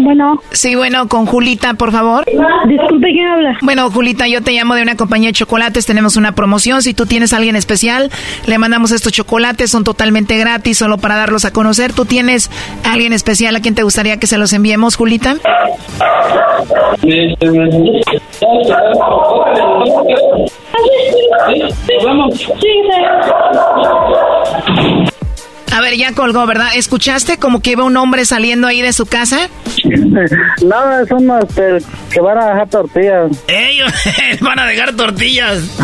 [0.00, 0.40] Bueno.
[0.52, 2.24] Sí, bueno, con Julita, por favor.
[2.68, 3.58] Disculpe, ¿quién habla?
[3.62, 5.86] Bueno, Julita, yo te llamo de una compañía de chocolates.
[5.86, 6.82] Tenemos una promoción.
[6.82, 8.10] Si tú tienes a alguien especial,
[8.46, 9.70] le mandamos estos chocolates.
[9.70, 11.92] Son totalmente gratis, solo para darlos a conocer.
[11.92, 12.50] ¿Tú tienes
[12.84, 15.36] a alguien especial a quien te gustaría que se los enviemos, Julita?
[25.78, 26.70] A ver, ya colgó, ¿verdad?
[26.74, 29.48] ¿Escuchaste como que iba un hombre saliendo ahí de su casa?
[29.84, 31.78] no, es uno este,
[32.10, 33.44] que van a dejar tortillas.
[33.46, 33.92] Ellos
[34.40, 35.62] van a dejar tortillas.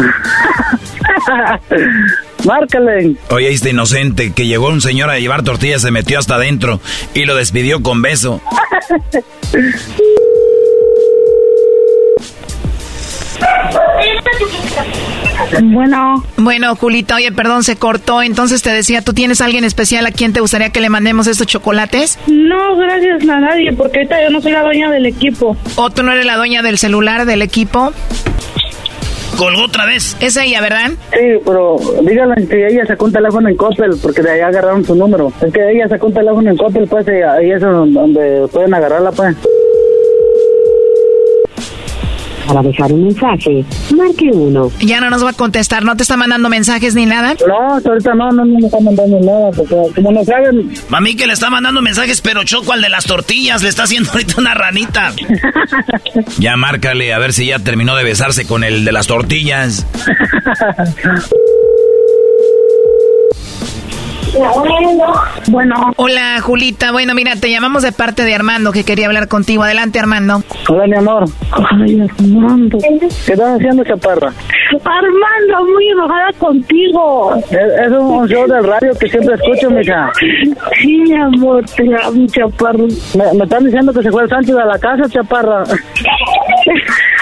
[2.44, 3.14] Márcale.
[3.30, 6.80] Oye, este inocente que llegó un señor a llevar tortillas, se metió hasta adentro
[7.14, 8.42] y lo despidió con beso.
[15.62, 16.24] Bueno.
[16.36, 18.22] Bueno, Julita, oye, perdón, se cortó.
[18.22, 21.46] Entonces te decía, ¿tú tienes alguien especial a quien te gustaría que le mandemos estos
[21.46, 22.18] chocolates?
[22.26, 25.56] No, gracias a nadie, porque ahorita yo no soy la dueña del equipo.
[25.76, 27.92] ¿O tú no eres la dueña del celular del equipo?
[29.36, 30.16] Colgó otra vez.
[30.20, 30.92] Es ella, ¿verdad?
[31.12, 34.94] Sí, pero díganle que ella sacó un teléfono en Coppel porque de ahí agarraron su
[34.94, 35.32] número.
[35.44, 39.10] Es que ella sacó un teléfono en Coppel, pues, y ahí es donde pueden agarrarla,
[39.10, 39.34] pues.
[42.46, 43.64] Para dejar un mensaje,
[43.96, 44.70] marque uno.
[44.80, 47.34] Ya no nos va a contestar, ¿no te está mandando mensajes ni nada?
[47.46, 50.72] No, ahorita no, no, no me está mandando nada, porque como no saben...
[50.88, 54.10] Mami que le está mandando mensajes, pero Choco al de las tortillas le está haciendo
[54.12, 55.12] ahorita una ranita.
[56.38, 59.86] ya márcale, a ver si ya terminó de besarse con el de las tortillas.
[65.48, 65.92] Bueno.
[65.96, 66.92] Hola, Julita.
[66.92, 69.62] Bueno, mira, te llamamos de parte de Armando, que quería hablar contigo.
[69.62, 70.42] Adelante, Armando.
[70.68, 71.24] Hola, mi amor.
[71.52, 72.78] Ay, Armando.
[72.78, 74.32] ¿Qué estás haciendo, chaparra?
[74.84, 77.34] Armando, muy enojada contigo.
[77.36, 80.10] Es, es un show del radio que siempre escucho, mija.
[80.80, 82.86] Sí, mi amor, te amo, chaparro.
[83.14, 85.64] Me, me están diciendo que se fue el Sánchez a la casa, chaparra.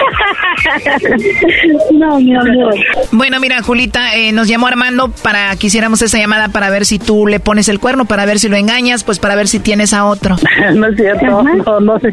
[1.92, 2.74] no, mi amor.
[3.10, 6.98] Bueno, mira, Julita, eh, nos llamó Armando para que hiciéramos esa llamada para ver si
[6.98, 9.92] tú le pones el cuerno, para ver si lo engañas, pues para ver si tienes
[9.92, 10.36] a otro.
[10.74, 12.12] no es cierto, no, no sé.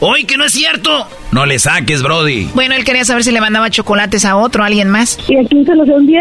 [0.00, 1.06] ¡Hoy que no es cierto!
[1.32, 2.48] No le saques, Brody.
[2.54, 5.18] Bueno, él quería saber si le mandaba chocolates a otro, a alguien más.
[5.28, 6.20] ¿Y a quién se los envié?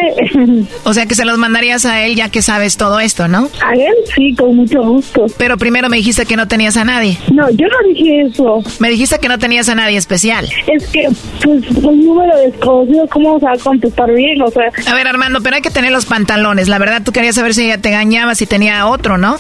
[0.84, 3.50] o sea que se los mandarías a él ya que sabes todo esto, ¿no?
[3.64, 5.26] A él sí, con mucho gusto.
[5.38, 7.18] Pero primero me dijiste que no tenías a nadie.
[7.32, 8.64] No, yo no dije eso.
[8.80, 10.50] Me dijiste que no tenías a nadie especial.
[10.76, 11.08] Es que,
[11.44, 14.42] pues, un número desconocido, ¿cómo se va a contestar bien?
[14.42, 14.66] O sea...
[14.92, 16.68] A ver, Armando, pero hay que tener los pantalones.
[16.68, 19.38] La verdad, tú querías saber si ella te engañaba, si tenía otro, ¿no?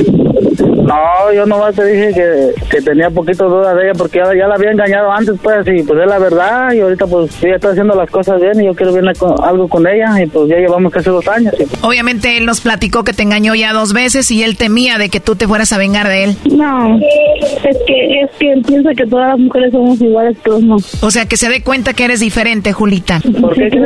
[0.85, 4.47] No, yo nomás te dije que, que tenía poquito duda de ella porque ya, ya
[4.47, 7.69] la había engañado antes, pues, y pues es la verdad, y ahorita pues ella está
[7.69, 9.03] haciendo las cosas bien y yo quiero ver
[9.43, 11.55] algo con ella, y pues ya llevamos casi dos años.
[11.59, 11.63] Y...
[11.83, 15.19] Obviamente él nos platicó que te engañó ya dos veces y él temía de que
[15.19, 16.37] tú te fueras a vengar de él.
[16.51, 20.75] No, es que, es que él piensa que todas las mujeres somos iguales, pero no.
[21.01, 23.19] O sea para que se dé cuenta que eres diferente, Julita?
[23.41, 23.79] Porque que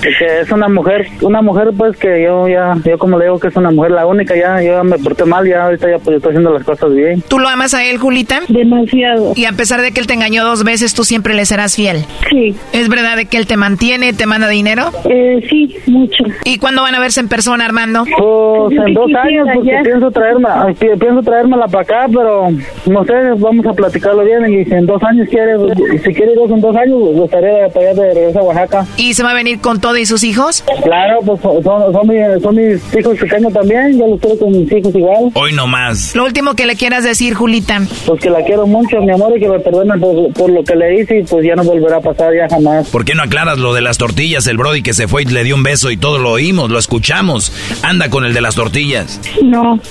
[0.00, 3.48] que es una mujer, una mujer pues que yo ya, yo como le digo que
[3.48, 6.30] es una mujer la única, ya, yo me porté mal, ya ahorita ya pues estoy
[6.30, 7.22] haciendo las cosas bien.
[7.26, 8.42] ¿Tú lo amas a él, Julita?
[8.48, 9.32] Demasiado.
[9.34, 12.04] Y a pesar de que él te engañó dos veces, tú siempre le serás fiel.
[12.30, 12.54] Sí.
[12.72, 14.92] ¿Es verdad de que él te mantiene, te manda dinero?
[15.10, 16.24] Eh, sí, mucho.
[16.44, 18.04] ¿Y cuándo van a verse en persona, Armando?
[18.04, 22.50] Pues en dos años, porque pienso traerme, pienso traérmela para acá, pero
[22.86, 25.56] no sé, vamos a platicarlo bien y si en dos años quiere,
[26.04, 28.86] si quiere dos en dos años, gustaría para allá de regreso a Oaxaca.
[28.98, 30.62] ¿Y se va a venir con todo y sus hijos?
[30.82, 34.52] Claro, pues son, son, mis, son mis hijos que tengo también, yo los quiero con
[34.52, 35.30] mis hijos igual.
[35.34, 36.14] Hoy no más.
[36.14, 37.80] Lo último que le quieras decir, Julita.
[38.06, 41.00] Pues que la quiero mucho, mi amor, y que me perdone por, lo que le
[41.00, 42.90] hice y pues ya no volverá a pasar ya jamás.
[42.90, 44.46] ¿Por qué no aclaras lo de las tortillas?
[44.46, 46.78] El Brody que se fue y le dio un beso y todo lo oímos, lo
[46.78, 47.52] escuchamos.
[47.82, 49.20] Anda con el de las tortillas.
[49.42, 49.80] No.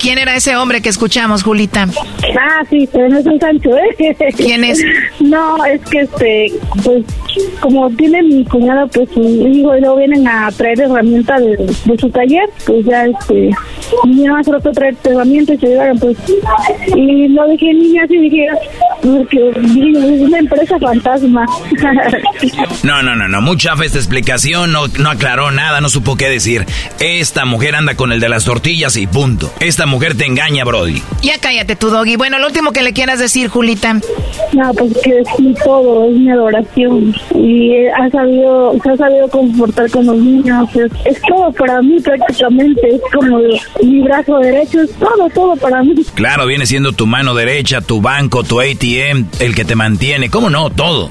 [0.00, 1.86] ¿Quién era ese hombre que escuchamos, Julita?
[2.40, 4.16] Ah, sí, pero no es un Sancho, ¿eh?
[4.36, 4.82] ¿Quién es?
[5.20, 7.04] No, es que este, pues,
[7.60, 12.08] como tiene mi cuñado, pues su hijo y luego vienen a traer herramientas de, su
[12.08, 13.50] taller, pues ya este,
[14.06, 16.16] niña más rato traer herramientas y se llevaron, pues,
[16.96, 18.46] y lo dejé niña así, dije,
[19.02, 21.44] porque es una empresa fantasma.
[22.82, 26.30] no, no, no, no, mucha fe esta explicación, no, no aclaró nada, no supo qué
[26.30, 26.64] decir.
[27.00, 29.52] Esta mujer anda con el de las tortillas y punto.
[29.60, 31.02] Esta mujer te engaña, Brody.
[31.22, 32.16] Ya cállate tu doggy.
[32.16, 34.00] Bueno, lo último que le quieras decir, Julita.
[34.52, 37.14] No, pues que es mi todo, es mi adoración.
[37.34, 40.68] Y ha sabido, se ha sabido comportar con los niños.
[41.04, 42.80] Es, todo para mí prácticamente.
[42.94, 43.38] Es como
[43.82, 45.94] mi brazo derecho, es todo, todo para mí.
[46.14, 50.30] Claro, viene siendo tu mano derecha, tu banco, tu ATM, el que te mantiene.
[50.30, 50.70] ¿Cómo no?
[50.70, 51.10] Todo.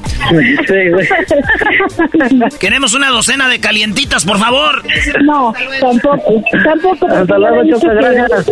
[2.59, 4.83] Queremos una docena de calientitas, por favor.
[5.23, 6.43] No, tampoco.
[6.63, 7.07] Tampoco.
[7.07, 8.51] Hasta luego, gracias.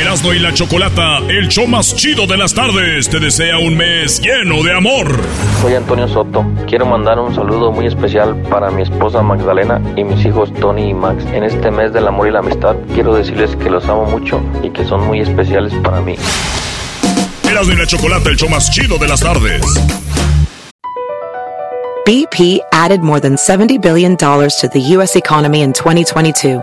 [0.00, 4.18] Erasmo y la Chocolata, el show más chido de las tardes, te desea un mes
[4.18, 5.14] lleno de amor.
[5.60, 6.42] Soy Antonio Soto.
[6.66, 10.94] Quiero mandar un saludo muy especial para mi esposa Magdalena y mis hijos Tony y
[10.94, 11.22] Max.
[11.34, 14.70] En este mes del amor y la amistad, quiero decirles que los amo mucho y
[14.70, 16.16] que son muy especiales para mí.
[17.46, 19.60] Erasmo y la Chocolata, el show más chido de las tardes.
[22.06, 25.14] BP added more than $70 billion to the U.S.
[25.14, 26.62] economy in 2022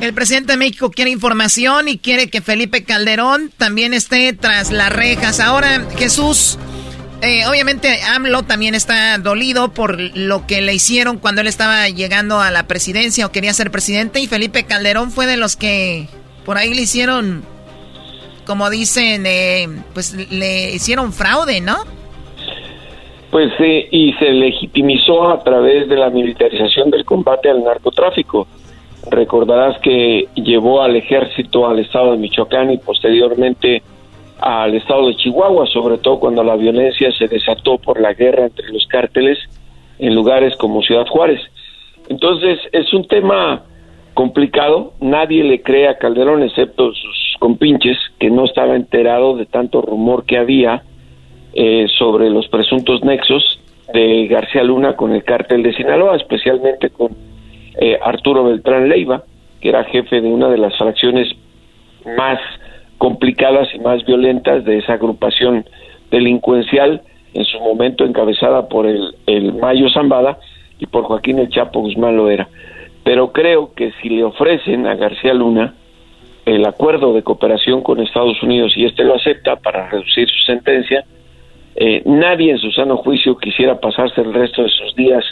[0.00, 4.92] El presidente de México quiere información y quiere que Felipe Calderón también esté tras las
[4.92, 5.40] rejas.
[5.40, 6.56] Ahora, Jesús,
[7.20, 12.40] eh, obviamente AMLO también está dolido por lo que le hicieron cuando él estaba llegando
[12.40, 16.06] a la presidencia o quería ser presidente y Felipe Calderón fue de los que
[16.44, 17.42] por ahí le hicieron,
[18.46, 21.76] como dicen, eh, pues le hicieron fraude, ¿no?
[23.32, 28.46] Pues sí, y se legitimizó a través de la militarización del combate al narcotráfico.
[29.10, 33.82] Recordarás que llevó al ejército al estado de Michoacán y posteriormente
[34.40, 38.68] al estado de Chihuahua, sobre todo cuando la violencia se desató por la guerra entre
[38.72, 39.38] los cárteles
[39.98, 41.40] en lugares como Ciudad Juárez.
[42.08, 43.64] Entonces es un tema
[44.14, 49.80] complicado, nadie le cree a Calderón excepto sus compinches, que no estaba enterado de tanto
[49.80, 50.82] rumor que había
[51.54, 53.60] eh, sobre los presuntos nexos
[53.92, 57.16] de García Luna con el cártel de Sinaloa, especialmente con
[57.78, 59.24] eh, Arturo Beltrán Leiva,
[59.60, 61.28] que era jefe de una de las fracciones
[62.16, 62.38] más
[62.98, 65.64] complicadas y más violentas de esa agrupación
[66.10, 67.02] delincuencial,
[67.34, 70.38] en su momento encabezada por el, el Mayo Zambada
[70.78, 72.48] y por Joaquín El Chapo Guzmán Loera.
[73.04, 75.74] Pero creo que si le ofrecen a García Luna
[76.46, 81.04] el acuerdo de cooperación con Estados Unidos y este lo acepta para reducir su sentencia,
[81.76, 85.24] eh, nadie en su sano juicio quisiera pasarse el resto de sus días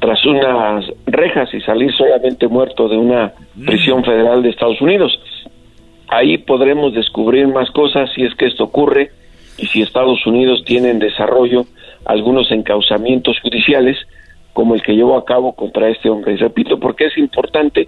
[0.00, 3.32] tras unas rejas y salir solamente muerto de una
[3.64, 5.18] prisión federal de Estados Unidos.
[6.08, 9.10] Ahí podremos descubrir más cosas si es que esto ocurre
[9.58, 11.66] y si Estados Unidos tiene en desarrollo
[12.06, 13.98] algunos encauzamientos judiciales
[14.54, 16.32] como el que llevó a cabo contra este hombre.
[16.32, 17.86] Y repito, porque es importante,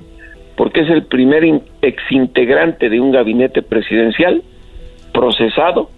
[0.56, 1.42] porque es el primer
[1.80, 4.42] exintegrante de un gabinete presidencial
[5.12, 5.90] procesado,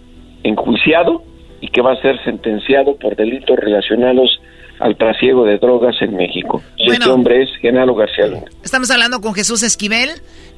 [0.43, 1.23] enjuiciado
[1.59, 4.41] y que va a ser sentenciado por delitos relacionados
[4.79, 6.61] al trasiego de drogas en México.
[6.77, 8.45] Y este hombre es Genaro García Luna.
[8.63, 10.09] Estamos hablando con Jesús Esquivel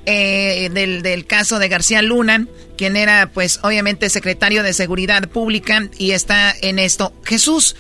[0.05, 2.47] eh, del, del caso de García Luna,
[2.78, 7.13] quien era pues obviamente secretario de Seguridad Pública y está en esto.
[7.26, 7.76] Jesús,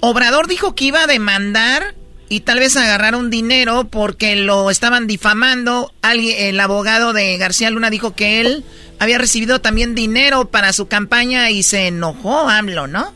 [0.00, 1.94] Obrador dijo que iba a demandar
[2.28, 5.92] y tal vez agarrar un dinero porque lo estaban difamando.
[6.02, 8.64] Alguien, el abogado de García Luna dijo que él
[8.98, 13.12] había recibido también dinero para su campaña y se enojó AMLO, ¿no?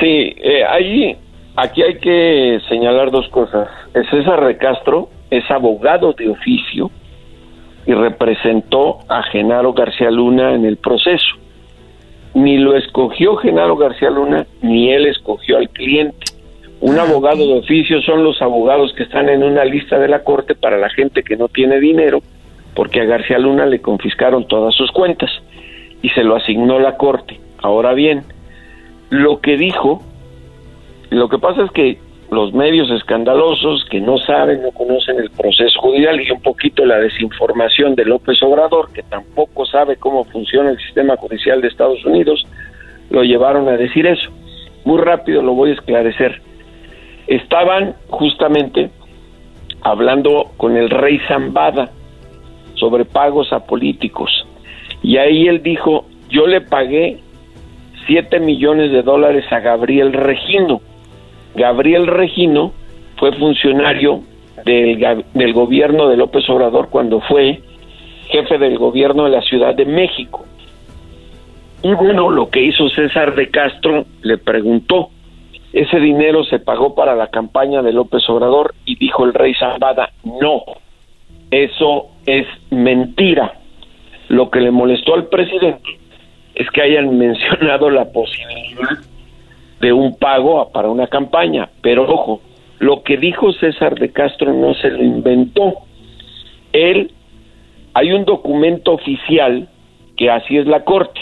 [0.00, 1.16] Sí, eh, ahí,
[1.56, 3.68] aquí hay que señalar dos cosas.
[4.10, 6.90] César de Castro es abogado de oficio
[7.86, 11.36] y representó a Genaro García Luna en el proceso.
[12.34, 16.26] Ni lo escogió Genaro García Luna, ni él escogió al cliente.
[16.80, 20.24] Un ah, abogado de oficio son los abogados que están en una lista de la
[20.24, 22.20] corte para la gente que no tiene dinero,
[22.74, 25.30] porque a García Luna le confiscaron todas sus cuentas
[26.02, 27.38] y se lo asignó la corte.
[27.58, 28.24] Ahora bien,
[29.10, 30.02] lo que dijo,
[31.14, 31.98] lo que pasa es que
[32.30, 36.98] los medios escandalosos que no saben, no conocen el proceso judicial y un poquito la
[36.98, 42.46] desinformación de López Obrador, que tampoco sabe cómo funciona el sistema judicial de Estados Unidos,
[43.10, 44.30] lo llevaron a decir eso.
[44.86, 46.40] Muy rápido lo voy a esclarecer.
[47.26, 48.88] Estaban justamente
[49.82, 51.90] hablando con el rey Zambada
[52.76, 54.46] sobre pagos a políticos
[55.02, 57.18] y ahí él dijo, yo le pagué
[58.06, 60.80] 7 millones de dólares a Gabriel Regino
[61.54, 62.72] Gabriel Regino
[63.16, 64.22] fue funcionario
[64.64, 67.60] del, gobierno de López Obrador cuando fue
[68.28, 70.44] jefe del gobierno de la Ciudad de México.
[71.82, 75.10] Y bueno, lo que hizo César de Castro le preguntó,
[75.72, 80.10] ese dinero se pagó para la campaña de López Obrador y dijo el rey Zambada,
[80.24, 80.62] no,
[81.50, 83.54] eso es mentira.
[84.28, 85.98] Lo que le molestó al presidente
[86.54, 88.98] es que hayan mencionado la posibilidad
[89.82, 91.68] de un pago para una campaña.
[91.82, 92.40] Pero ojo,
[92.78, 95.74] lo que dijo César de Castro no se lo inventó.
[96.72, 97.10] Él,
[97.92, 99.68] hay un documento oficial
[100.16, 101.20] que así es la Corte.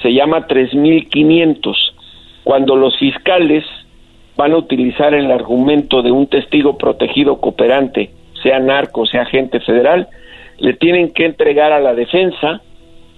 [0.00, 1.94] Se llama 3500.
[2.42, 3.64] Cuando los fiscales
[4.34, 8.10] van a utilizar el argumento de un testigo protegido cooperante,
[8.42, 10.08] sea narco, sea agente federal,
[10.58, 12.62] le tienen que entregar a la defensa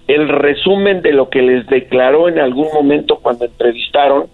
[0.07, 4.27] el resumen de lo que les declaró en algún momento cuando entrevistaron,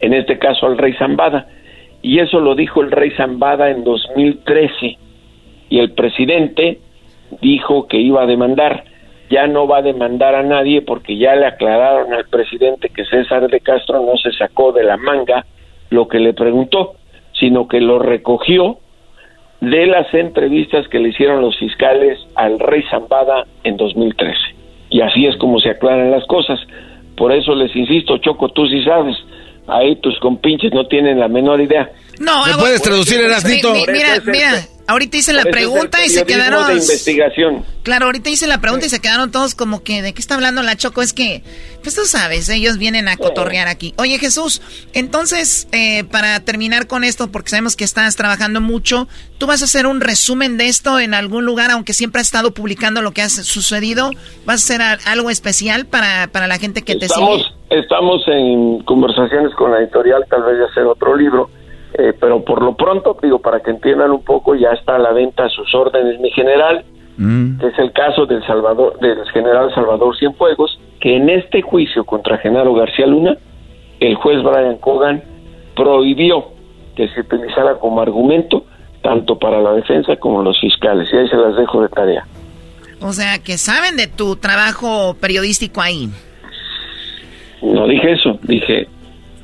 [0.00, 1.48] en este caso al rey Zambada.
[2.02, 4.98] Y eso lo dijo el rey Zambada en 2013.
[5.70, 6.78] Y el presidente
[7.40, 8.84] dijo que iba a demandar.
[9.30, 13.48] Ya no va a demandar a nadie porque ya le aclararon al presidente que César
[13.48, 15.46] de Castro no se sacó de la manga
[15.90, 16.92] lo que le preguntó,
[17.32, 18.78] sino que lo recogió
[19.60, 24.55] de las entrevistas que le hicieron los fiscales al rey Zambada en 2013.
[24.90, 26.60] Y así es como se aclaran las cosas.
[27.16, 29.16] Por eso les insisto, Choco, tú sí sabes.
[29.66, 31.90] Ahí tus compinches no tienen la menor idea.
[32.18, 33.72] No, ¿Me puedes traducir, Erasnito?
[33.74, 36.66] Mira, mira, ahorita hice la pregunta y se quedaron.
[36.66, 37.64] de investigación.
[37.82, 40.62] Claro, ahorita hice la pregunta y se quedaron todos como que, ¿de qué está hablando
[40.62, 41.02] la Choco?
[41.02, 41.42] Es que,
[41.82, 43.94] pues tú sabes, ellos vienen a cotorrear aquí.
[43.98, 44.60] Oye, Jesús,
[44.92, 49.08] entonces, eh, para terminar con esto, porque sabemos que estás trabajando mucho,
[49.38, 52.52] ¿tú vas a hacer un resumen de esto en algún lugar, aunque siempre has estado
[52.52, 54.10] publicando lo que ha sucedido?
[54.44, 57.44] ¿Vas a hacer algo especial para, para la gente que te sigue?
[57.70, 61.50] Estamos en conversaciones con la editorial, tal vez de hacer otro libro
[61.98, 65.12] eh, pero por lo pronto, digo, para que entiendan un poco, ya está a la
[65.12, 66.84] venta a sus órdenes mi general,
[67.16, 67.58] mm.
[67.58, 72.38] que es el caso del, Salvador, del general Salvador Cienfuegos, que en este juicio contra
[72.38, 73.36] Genaro García Luna,
[74.00, 75.22] el juez Brian Cogan
[75.74, 76.48] prohibió
[76.96, 78.64] que se utilizara como argumento
[79.02, 81.08] tanto para la defensa como los fiscales.
[81.12, 82.26] Y ahí se las dejo de tarea.
[83.00, 86.08] O sea, que saben de tu trabajo periodístico ahí.
[87.62, 88.88] No dije eso, dije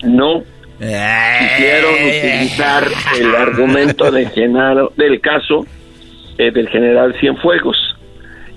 [0.03, 0.43] no
[0.83, 2.85] quisieron utilizar
[3.19, 5.65] el argumento de Genaro, del caso
[6.39, 7.77] eh, del general Cienfuegos.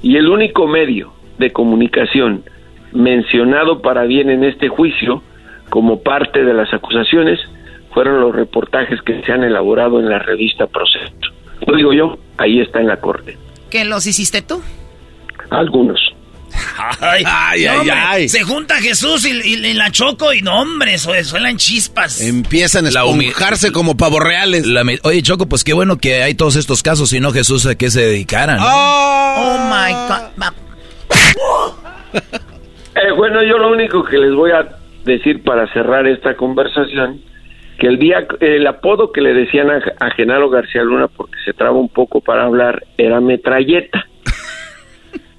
[0.01, 2.43] Y el único medio de comunicación
[2.91, 5.21] mencionado para bien en este juicio,
[5.69, 7.39] como parte de las acusaciones,
[7.93, 11.13] fueron los reportajes que se han elaborado en la revista Proceso.
[11.65, 13.37] Lo digo yo, ahí está en la corte.
[13.69, 14.61] ¿Que los hiciste tú?
[15.49, 16.14] Algunos.
[16.99, 22.21] Ay, ay, ay, Se junta Jesús y, la Choco y no, hombre, suenan chispas.
[22.21, 24.65] Empiezan a esponjarse como pavos reales.
[25.03, 27.89] oye, Choco, pues qué bueno que hay todos estos casos, si no Jesús a qué
[27.89, 28.59] se dedicaran.
[28.61, 30.53] Oh, my God.
[32.95, 34.69] Eh, bueno, yo lo único que les voy a
[35.03, 37.19] decir para cerrar esta conversación
[37.77, 41.51] que el día el apodo que le decían a, a Genaro García Luna porque se
[41.51, 44.07] traba un poco para hablar era metralleta.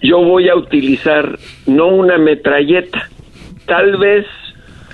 [0.06, 3.08] Yo voy a utilizar no una metralleta,
[3.66, 4.24] tal vez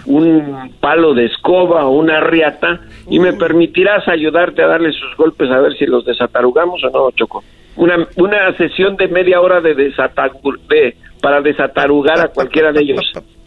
[0.07, 2.81] un palo de escoba o una riata
[3.11, 7.11] y me permitirás ayudarte a darle sus golpes a ver si los desatarugamos o no,
[7.11, 7.45] Choco.
[7.77, 13.13] Una, una sesión de media hora de, desatagur, de para desatarugar a cualquiera de ellos.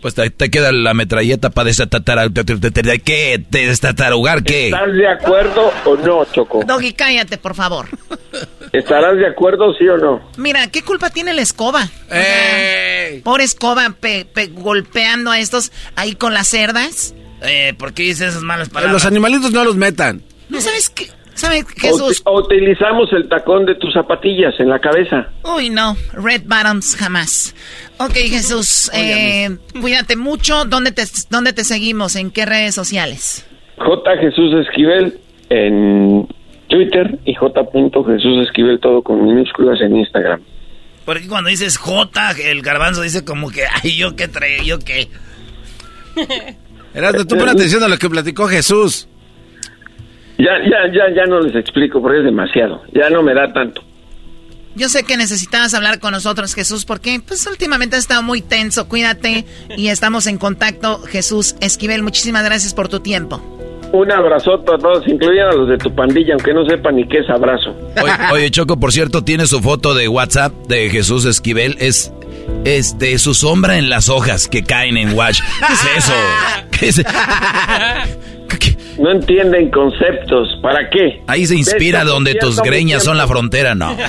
[0.00, 2.30] Pues te, queda la metralleta para desatatar,
[3.04, 3.44] ¿qué?
[3.50, 4.66] ¿Desatarugar qué?
[4.66, 6.62] ¿Estás de acuerdo o no, Choco?
[6.66, 7.86] Doggy, cállate, por favor.
[8.72, 10.22] ¿Estarás de acuerdo, sí o no?
[10.38, 11.88] Mira, ¿qué culpa tiene la escoba?
[13.24, 13.94] por escoba
[14.52, 17.14] golpeando a estos ahí con las cerdas.
[17.42, 18.92] Eh, ¿Por qué dices esas malas palabras?
[18.92, 20.22] Los animalitos no los metan.
[20.48, 21.08] ¿No sabes qué?
[21.40, 22.20] ¿Sabes Jesús?
[22.26, 25.30] O, utilizamos el tacón de tus zapatillas en la cabeza.
[25.42, 25.96] Uy, no.
[26.12, 27.54] Red bottoms jamás.
[27.96, 28.90] Ok, Jesús.
[28.92, 29.48] Eh,
[29.80, 30.66] cuídate mucho.
[30.66, 32.14] ¿Dónde te, ¿Dónde te seguimos?
[32.16, 33.46] ¿En qué redes sociales?
[33.78, 34.18] J.
[34.18, 35.18] Jesús Esquivel
[35.48, 36.28] en
[36.68, 37.58] Twitter y J.
[37.72, 40.42] Jesús Esquivel todo con minúsculas en Instagram.
[41.06, 45.08] Porque cuando dices J, el garbanzo dice como que, ay, yo qué trae, yo qué.
[46.92, 49.08] Erasmo, tú pon atención a lo que platicó Jesús.
[50.40, 52.82] Ya, ya, ya, ya no les explico porque es demasiado.
[52.94, 53.82] Ya no me da tanto.
[54.74, 58.88] Yo sé que necesitabas hablar con nosotros, Jesús, porque pues últimamente has estado muy tenso.
[58.88, 59.44] Cuídate
[59.76, 62.02] y estamos en contacto, Jesús Esquivel.
[62.02, 63.42] Muchísimas gracias por tu tiempo.
[63.92, 67.18] Un abrazote a todos, incluyendo a los de tu pandilla, aunque no sepan ni qué
[67.18, 67.74] es abrazo.
[68.32, 71.76] Oye, Choco, por cierto, tiene su foto de WhatsApp de Jesús Esquivel.
[71.80, 72.12] Es
[72.64, 75.40] este, su sombra en las hojas que caen en Watch.
[75.66, 76.12] ¿Qué es eso?
[76.70, 77.04] ¿Qué es
[78.98, 80.58] no entienden conceptos.
[80.62, 81.22] ¿Para qué?
[81.26, 83.96] Ahí se inspira donde tus greñas son la frontera, no.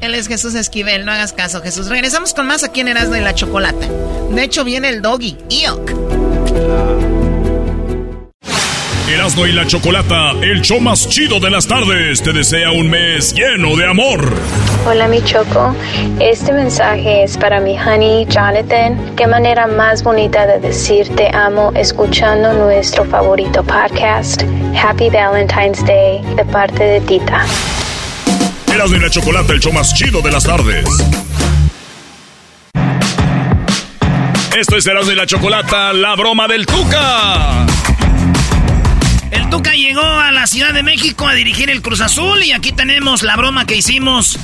[0.00, 1.88] Él es Jesús Esquivel, no hagas caso, Jesús.
[1.88, 3.88] Regresamos con más aquí en Erasmo de la Chocolata.
[4.30, 5.36] De hecho, viene el doggy.
[5.48, 6.93] Iok.
[9.14, 13.32] Erasmo y la Chocolata, el show más chido de las tardes, te desea un mes
[13.32, 14.28] lleno de amor.
[14.88, 15.72] Hola mi Choco,
[16.18, 19.14] este mensaje es para mi honey Jonathan.
[19.14, 24.42] Qué manera más bonita de decir te amo escuchando nuestro favorito podcast.
[24.76, 27.46] Happy Valentine's Day de parte de Tita.
[28.74, 30.86] Erasmo y la Chocolata, el show más chido de las tardes.
[34.58, 37.64] Esto es Erasmo y la Chocolata, la broma del Tuca.
[39.34, 42.70] El Tuca llegó a la Ciudad de México a dirigir el Cruz Azul y aquí
[42.70, 44.38] tenemos la broma que hicimos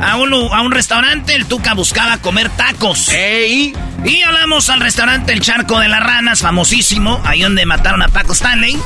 [0.00, 1.34] a un, a un restaurante.
[1.34, 3.10] El Tuca buscaba comer tacos.
[3.10, 3.74] ¡Ey!
[4.02, 8.32] Y hablamos al restaurante El Charco de las Ranas, famosísimo, ahí donde mataron a Paco
[8.32, 8.78] Stanley,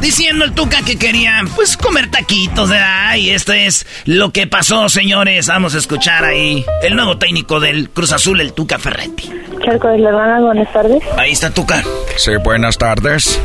[0.00, 3.16] diciendo el Tuca que quería, pues, comer taquitos, ¿verdad?
[3.16, 5.46] Y esto es lo que pasó, señores.
[5.46, 9.30] Vamos a escuchar ahí el nuevo técnico del Cruz Azul, el Tuca Ferretti.
[9.62, 11.02] Charco de las Ranas, buenas tardes.
[11.18, 11.84] Ahí está Tuca.
[12.16, 13.38] Sí, buenas tardes.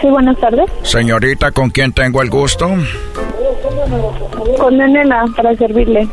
[0.00, 0.70] Sí, buenas tardes.
[0.82, 2.70] Señorita, ¿con quién tengo el gusto?
[4.58, 6.08] Con Nenela, para servirle.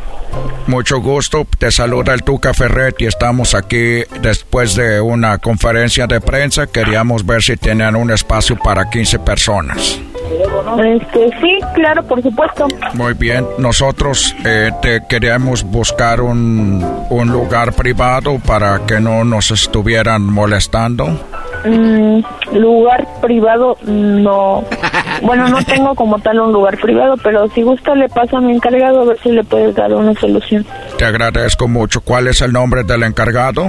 [0.66, 6.20] Mucho gusto, te saluda el Tuca Ferret y estamos aquí después de una conferencia de
[6.20, 6.66] prensa.
[6.66, 9.98] Queríamos ver si tenían un espacio para 15 personas.
[10.84, 12.66] Este, sí, claro, por supuesto.
[12.92, 19.50] Muy bien, nosotros eh, te queríamos buscar un, un lugar privado para que no nos
[19.50, 21.18] estuvieran molestando.
[21.64, 22.20] Mm,
[22.56, 24.64] lugar privado, no.
[25.22, 28.52] Bueno, no tengo como tal un lugar privado, pero si gusta le paso a mi
[28.52, 30.64] encargado a ver si le puedes dar una solución.
[30.96, 32.00] Te agradezco mucho.
[32.00, 33.68] ¿Cuál es el nombre del encargado?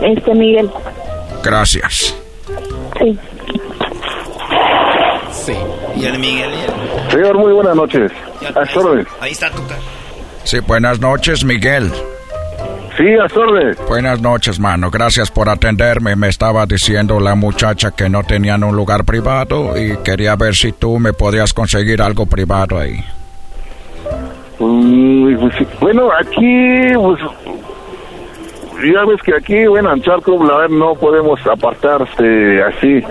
[0.00, 0.70] Este Miguel.
[1.42, 2.16] Gracias.
[2.98, 3.18] Sí.
[5.30, 5.56] Sí.
[5.96, 6.50] ¿Y el Miguel?
[7.10, 8.10] Señor, muy buenas noches.
[9.20, 9.62] Ahí está tu
[10.44, 11.92] Sí, buenas noches, Miguel.
[13.00, 14.90] Sí, a Buenas noches, mano.
[14.90, 16.16] Gracias por atenderme.
[16.16, 20.72] Me estaba diciendo la muchacha que no tenían un lugar privado y quería ver si
[20.72, 23.02] tú me podías conseguir algo privado ahí.
[24.58, 27.20] Pues, bueno, aquí, pues,
[28.82, 33.04] ya ves que aquí, bueno, en Charco, la verdad, no podemos apartarse así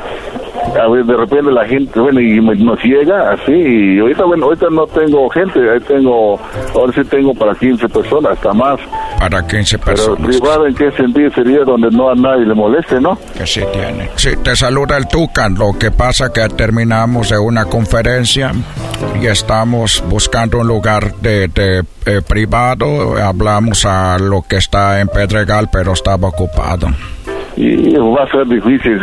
[0.76, 4.68] a ver, de repente la gente, bueno, y nos llega así, y ahorita, bueno, ahorita
[4.72, 6.40] no tengo gente, ahí tengo,
[6.76, 8.80] ahora sí tengo para 15 personas, hasta más.
[9.20, 10.18] Para 15 personas.
[10.20, 13.18] Pero privado, ¿en qué sentido sería donde no a nadie le moleste, no?
[13.38, 14.10] Que sí tiene.
[14.16, 18.52] Sí, te saluda el Tucan, lo que pasa que terminamos de una conferencia
[19.22, 25.07] y estamos buscando un lugar de, de eh, privado, hablamos a lo que está en
[25.07, 26.88] Pedregal, pero estaba ocupado.
[27.56, 28.99] Y va a ser difícil,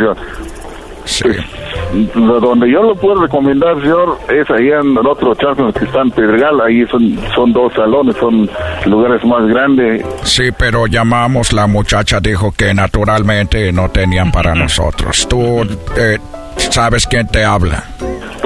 [2.13, 6.01] pues, donde yo lo puedo recomendar, señor, es ahí en el otro charco que está
[6.01, 8.49] en Pedregal, ahí son, son dos salones, son
[8.85, 10.05] lugares más grandes.
[10.23, 15.27] Sí, pero llamamos, la muchacha dijo que naturalmente no tenían para nosotros.
[15.29, 15.63] ¿Tú
[15.97, 16.17] eh,
[16.57, 17.83] sabes quién te habla?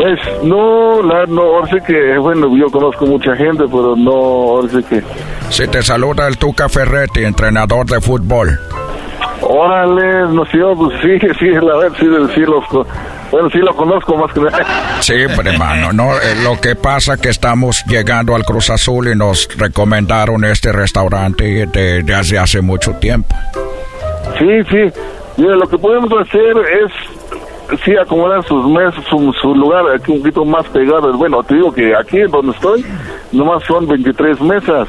[0.01, 4.67] Pues no, la, no, ahora sí que, bueno, yo conozco mucha gente, pero no, ahora
[4.69, 5.03] sí que...
[5.49, 8.49] Si te saluda el Tuca Ferretti, entrenador de fútbol.
[9.41, 12.63] Órale, no sé, pues sí, sí, la verdad, sí, sí, los,
[13.29, 14.65] bueno, sí lo conozco más que nada.
[15.01, 19.15] Sí, pero hermano, no, eh, lo que pasa que estamos llegando al Cruz Azul y
[19.15, 23.35] nos recomendaron este restaurante desde hace, hace mucho tiempo.
[24.39, 24.99] Sí, sí,
[25.37, 26.91] mira, lo que podemos hacer es
[27.83, 31.11] sí acomodar sus mesas, su, su, lugar aquí un poquito más pegado.
[31.17, 32.85] Bueno, te digo que aquí donde estoy,
[33.31, 34.87] nomás son 23 mesas.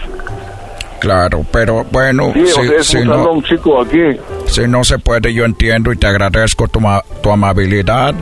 [1.02, 4.20] Claro, pero bueno, sí, si, es un no, chico aquí.
[4.46, 6.80] Si no se puede, yo entiendo y te agradezco tu,
[7.20, 8.14] tu, amabilidad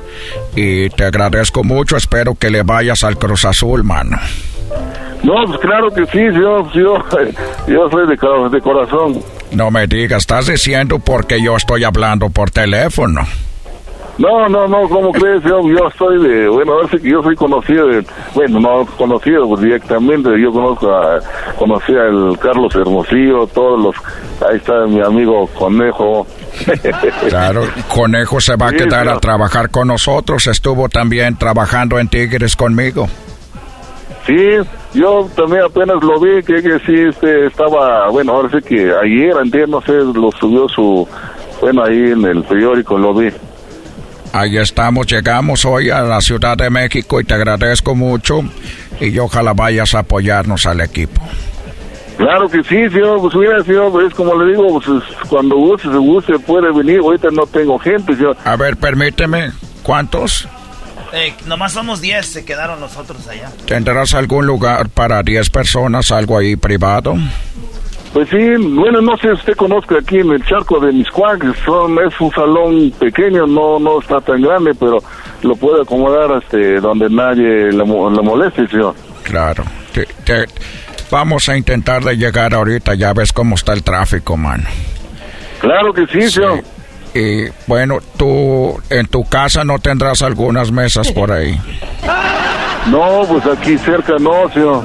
[0.57, 1.99] y te agradezco mucho.
[1.99, 4.17] Espero que le vayas al Cruz Azul, mano.
[5.23, 6.97] No, pues claro que sí, yo, yo,
[7.69, 8.17] yo soy de,
[8.51, 9.21] de corazón.
[9.53, 13.27] No me digas, estás diciendo porque yo estoy hablando por teléfono.
[14.21, 15.43] No, no, no, ¿cómo crees?
[15.45, 19.49] Yo, yo soy de, bueno, a ver si yo soy conocido, de, bueno, no conocido
[19.49, 21.21] pues, directamente, yo conozco a,
[21.59, 23.97] conocí al Carlos Hermosillo, todos los,
[24.47, 26.27] ahí está mi amigo Conejo.
[27.31, 32.57] Claro, Conejo se va a quedar a trabajar con nosotros, estuvo también trabajando en Tigres
[32.57, 33.09] conmigo.
[34.27, 34.37] Sí,
[34.93, 39.35] yo también apenas lo vi, que, que sí este, estaba, bueno, ahora sí que ayer,
[39.41, 41.09] antes, no sé, lo subió su,
[41.63, 43.31] bueno, ahí en el periódico lo vi.
[44.33, 48.43] Ahí estamos, llegamos hoy a la Ciudad de México y te agradezco mucho
[49.01, 51.21] y ojalá vayas a apoyarnos al equipo.
[52.17, 55.97] Claro que sí, señor, pues mira, señor, es como le digo, pues cuando guste, se
[55.97, 58.37] guste, puede venir, ahorita no tengo gente, señor.
[58.45, 59.53] A ver, permíteme,
[59.83, 60.47] ¿cuántos?
[61.13, 63.51] Eh, nomás somos 10, se quedaron los otros allá.
[63.67, 67.17] ¿Tendrás algún lugar para 10 personas, algo ahí privado?
[68.13, 71.97] Pues sí, bueno, no sé si usted conozca aquí en el charco de Miscuac, son,
[72.05, 74.99] es un salón pequeño, no no está tan grande, pero
[75.43, 78.97] lo puede acomodar este, donde nadie le, le moleste, señor.
[79.23, 79.63] Claro,
[79.93, 80.47] te, te,
[81.09, 84.65] vamos a intentar de llegar ahorita, ya ves cómo está el tráfico, mano.
[85.61, 86.31] Claro que sí, sí.
[86.31, 86.65] señor.
[87.15, 91.57] Y bueno, tú en tu casa no tendrás algunas mesas por ahí.
[92.91, 94.85] No, pues aquí cerca no, señor.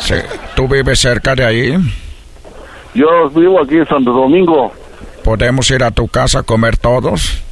[0.00, 0.14] Sí.
[0.54, 1.76] ¿Tú vives cerca de ahí?
[2.96, 4.72] Yo vivo aquí en Santo Domingo.
[5.22, 7.42] ¿Podemos ir a tu casa a comer todos?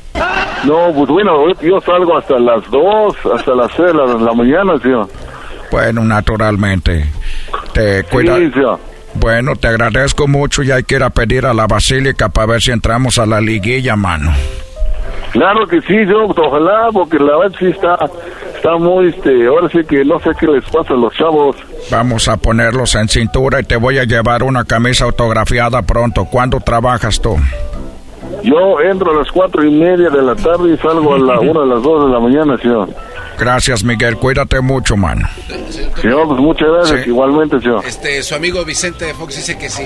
[0.65, 5.09] No, pues bueno, yo salgo hasta las 2, hasta las 6 de la, mañana, señor.
[5.71, 7.05] Bueno, naturalmente.
[7.75, 8.37] Te cuida.
[8.39, 8.51] Sí.
[9.15, 12.63] Bueno, te agradezco mucho y hay que ir a pedir a la basílica para ver
[12.63, 14.33] si entramos a la liguilla, mano.
[15.33, 17.99] Claro que sí, yo, ojalá, porque la verdad sí está,
[18.57, 21.57] está muy, este, ahora sí que no sé qué les pasa a los chavos.
[21.91, 26.25] Vamos a ponerlos en cintura y te voy a llevar una camisa autografiada pronto.
[26.25, 27.37] ¿Cuándo trabajas tú?
[28.43, 31.61] Yo entro a las cuatro y media de la tarde y salgo a la una
[31.61, 32.89] de las dos de la mañana, señor.
[33.39, 34.17] Gracias, Miguel.
[34.17, 35.29] Cuídate mucho, mano.
[36.01, 37.05] Señor, pues muchas gracias.
[37.05, 37.11] Sí.
[37.11, 37.85] Igualmente, señor.
[37.87, 39.83] Este, su amigo Vicente Fox dice que si...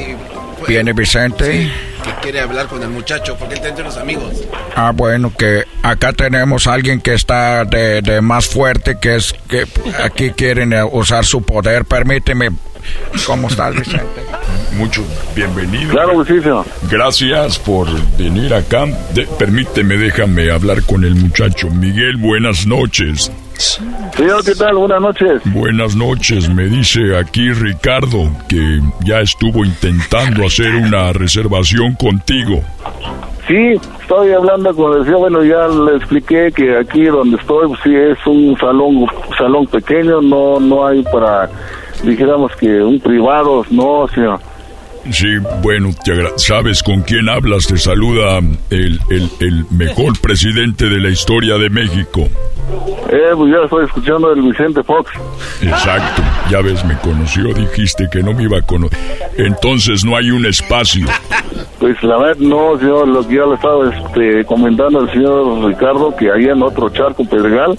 [0.58, 1.44] Fue, ¿Viene Vicente?
[1.52, 1.72] Sí,
[2.02, 4.42] que quiere hablar con el muchacho porque él está entre los amigos.
[4.74, 9.34] Ah, bueno, que acá tenemos a alguien que está de, de más fuerte, que es
[9.48, 9.66] que
[10.02, 11.84] aquí quieren usar su poder.
[11.84, 12.50] Permíteme.
[13.26, 14.22] ¿Cómo estás, Vicente?
[14.76, 15.04] Mucho
[15.34, 15.90] bienvenido.
[15.90, 16.66] Claro que sí, señor.
[16.90, 18.86] Gracias por venir acá.
[19.14, 21.68] De, permíteme, déjame hablar con el muchacho.
[21.70, 23.30] Miguel, buenas noches.
[23.58, 24.76] Señor, ¿qué tal?
[24.76, 25.42] Buenas noches.
[25.46, 26.48] Buenas noches.
[26.48, 32.62] Me dice aquí Ricardo que ya estuvo intentando hacer una reservación contigo.
[33.48, 35.20] Sí, estoy hablando con el señor.
[35.20, 39.06] Bueno, ya le expliqué que aquí donde estoy, pues, sí es un salón,
[39.36, 41.48] salón pequeño, no, no hay para,
[42.02, 44.40] dijéramos que un privado, no, señor.
[45.10, 45.28] Sí,
[45.62, 47.66] bueno, te ¿sabes con quién hablas?
[47.66, 48.38] Te saluda
[48.70, 52.28] el, el, el mejor presidente de la historia de México.
[53.10, 55.10] Eh, pues ya estoy escuchando el Vicente Fox.
[55.62, 58.98] Exacto, ya ves, me conoció, dijiste que no me iba a conocer.
[59.38, 61.06] Entonces no hay un espacio.
[61.78, 66.14] Pues la verdad no, señor, lo que ya le estaba este, comentando al señor Ricardo,
[66.16, 67.78] que ahí en otro charco Pedregal,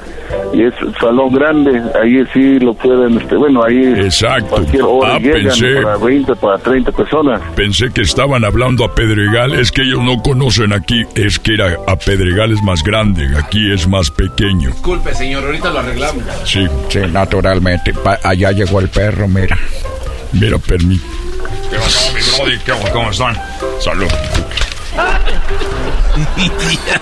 [0.53, 4.55] y es salón grande, ahí sí lo pueden, este, bueno, ahí Exacto.
[4.55, 7.18] cualquier hora ah, llegan pensé, para 20, para 30 personas.
[7.55, 11.75] Pensé que estaban hablando a Pedregal, es que ellos no conocen aquí, es que era,
[11.87, 14.69] a Pedregal es más grande, aquí es más pequeño.
[14.69, 16.23] Disculpe, señor, ahorita lo arreglamos.
[16.45, 16.67] Sí.
[16.89, 17.93] Sí, naturalmente.
[17.93, 19.57] Pa allá llegó el perro, mira.
[20.33, 21.19] Mira, permíteme.
[21.69, 22.57] ¿Qué pasó, mi brody?
[22.59, 23.35] ¿Qué, ¿Cómo están?
[23.79, 24.07] Salud.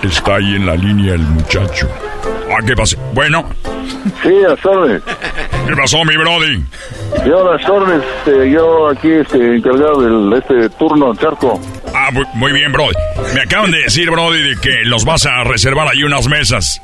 [0.02, 1.88] Está ahí en la línea el muchacho.
[2.50, 2.96] Ah, ¿qué pasa?
[3.12, 3.48] Bueno.
[4.22, 5.02] Sí, a órdenes.
[5.68, 6.64] ¿Qué pasó, mi brody?
[7.26, 11.60] Yo, las órdenes, este, yo aquí este, encargado del este turno charco.
[11.94, 12.94] Ah, muy, muy bien, brody.
[13.34, 16.80] Me acaban de decir, brody, de que los vas a reservar ahí unas mesas.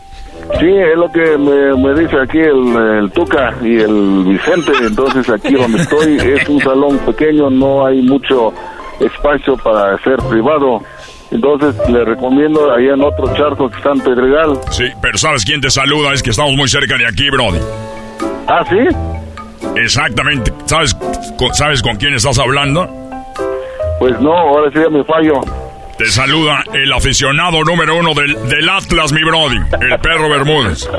[0.61, 4.73] Sí, es lo que me, me dice aquí el, el Tuca y el Vicente.
[4.83, 8.53] Entonces, aquí donde estoy es un salón pequeño, no hay mucho
[9.01, 10.83] espacio para ser privado.
[11.31, 14.61] Entonces, le recomiendo allá en otro charco que está en Pedregal.
[14.71, 16.13] Sí, pero ¿sabes quién te saluda?
[16.13, 17.61] Es que estamos muy cerca de aquí, brody.
[18.47, 18.79] ¿Ah, sí?
[19.77, 20.53] Exactamente.
[20.67, 20.95] ¿Sabes,
[21.39, 22.87] con, ¿Sabes con quién estás hablando?
[23.99, 25.41] Pues no, ahora sí ya me fallo.
[25.99, 30.89] Te saluda el aficionado número uno del, del Atlas, mi brody, el perro Bermúdez.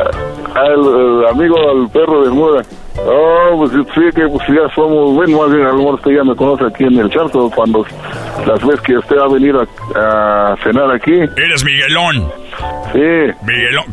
[0.58, 2.66] Ah, el, el amigo del perro Bermúdez.
[3.06, 6.24] Oh, pues sí, que pues ya somos, bueno, más bien a lo mejor usted ya
[6.24, 7.86] me conoce aquí en el charco, cuando
[8.48, 9.60] las veces que usted ha venido
[9.96, 11.12] a, a cenar aquí.
[11.12, 12.32] Eres Miguelón.
[12.94, 13.46] Sí.
[13.46, 13.86] Miguelón,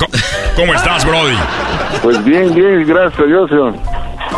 [0.57, 1.35] ¿cómo, estás, brody?
[2.03, 3.75] Pues bien, bien, gracias a Dios, señor.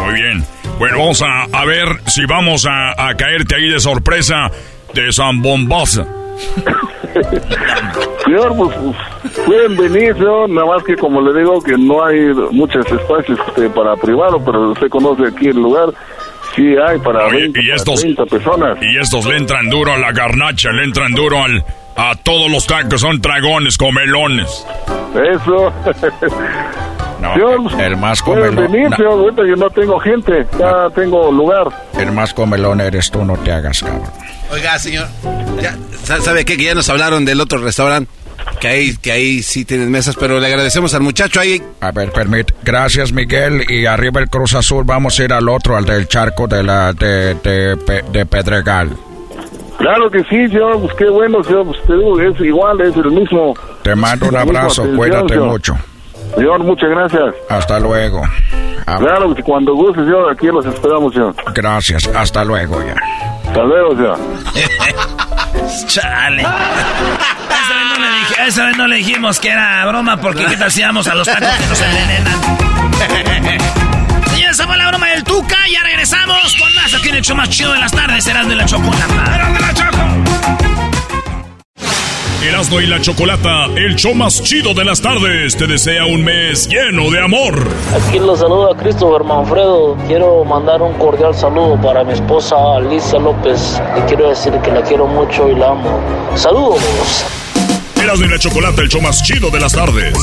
[0.04, 0.44] Muy bien.
[0.78, 4.50] Bueno, vamos a, a ver si vamos a, a caerte ahí de sorpresa
[4.94, 6.04] de San Bombaza.
[8.24, 8.76] Señor, pues,
[9.46, 13.68] pueden venir, señor, nada más que como le digo que no hay muchos espacios este,
[13.70, 15.90] para privado, pero usted conoce aquí el lugar,
[16.56, 18.78] sí hay para Oye, 20, y para estos, 30 personas.
[18.80, 21.64] y estos le entran duro a la garnacha, le entran duro al,
[21.96, 24.66] a todos los tacos, son dragones, comelones.
[25.14, 25.72] Eso.
[27.34, 28.70] Señor, el más comelón.
[28.70, 31.68] venir, ahorita yo no tengo gente, ya tengo lugar.
[31.98, 34.02] El más comelón eres tú, no te hagas cabrón.
[34.52, 35.06] Oiga, señor,
[35.60, 36.56] ya, sa- ¿sabe qué?
[36.56, 38.10] Que ya nos hablaron del otro restaurante,
[38.60, 41.62] que ahí, que ahí sí tienen mesas, pero le agradecemos al muchacho ahí.
[41.80, 42.52] A ver, permite.
[42.62, 43.64] Gracias, Miguel.
[43.70, 46.92] Y arriba el Cruz Azul, vamos a ir al otro, al del charco de la
[46.92, 47.34] de,
[48.12, 48.90] de Pedregal.
[49.84, 53.10] Claro que sí, señor, pues qué bueno, señor, pues te digo, es igual, es el
[53.10, 53.54] mismo.
[53.82, 55.46] Te mando un abrazo, atención, cuídate señor.
[55.48, 55.74] mucho.
[56.34, 57.34] Señor, muchas gracias.
[57.50, 58.22] Hasta luego.
[58.86, 61.34] Ah, Claro, que cuando guste, señor, aquí los esperamos, señor.
[61.54, 62.94] Gracias, hasta luego ya.
[63.46, 64.18] Hasta luego, señor.
[65.86, 66.42] Chale.
[66.42, 70.56] Esa vez, no le dije- esa vez no le dijimos que era broma porque qué
[70.56, 72.40] tal si a los tacos que nos envenenan.
[74.94, 75.56] broma del Tuca.
[75.72, 78.22] Ya regresamos con más aquí en el show más chido de las tardes.
[78.22, 79.06] Serán de la chocolata.
[79.52, 79.74] de la
[82.48, 86.68] Erasmo y la Chocolata, el show más chido de las tardes, te desea un mes
[86.68, 87.54] lleno de amor.
[87.96, 89.96] Aquí los saluda Christopher Manfredo.
[90.06, 93.80] Quiero mandar un cordial saludo para mi esposa Alicia López.
[93.96, 96.00] Le quiero decir que la quiero mucho y la amo.
[96.36, 97.24] Saludos.
[98.00, 100.14] Erasmo y la Chocolata, el show más chido de las tardes.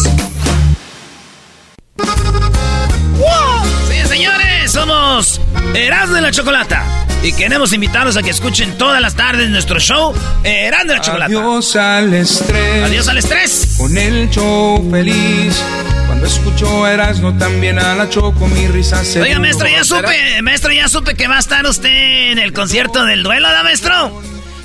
[4.72, 5.42] Somos
[5.74, 6.86] Erasmo de la Chocolata.
[7.24, 11.26] Y queremos invitarlos a que escuchen todas las tardes nuestro show Erasmo de la Chocolata.
[11.26, 12.84] Adiós al estrés.
[12.84, 13.76] Adiós al estrés.
[13.78, 15.62] Con el show feliz.
[16.08, 20.72] Cuando escucho Erasmo también a la choco mi risa se Oiga, maestro, ya supe, maestro,
[20.72, 24.22] ya supe que va a estar usted en el concierto del duelo, ¿da, maestro?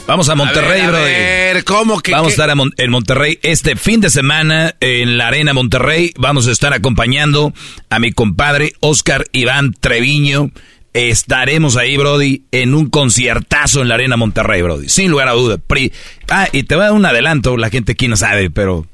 [0.06, 1.02] Vamos a Monterrey, a bro.
[1.02, 2.32] ver, ¿cómo que Vamos qué?
[2.32, 6.12] a estar a Mon- en Monterrey este fin de semana en la Arena Monterrey.
[6.16, 7.52] Vamos a estar acompañando
[7.90, 10.50] a mi compadre Oscar Iván Treviño.
[10.92, 14.88] Estaremos ahí, Brody, en un conciertazo en la Arena Monterrey, Brody.
[14.88, 15.58] Sin lugar a duda.
[15.58, 15.92] Pri-
[16.30, 18.86] ah, y te voy a dar un adelanto, la gente aquí no sabe, pero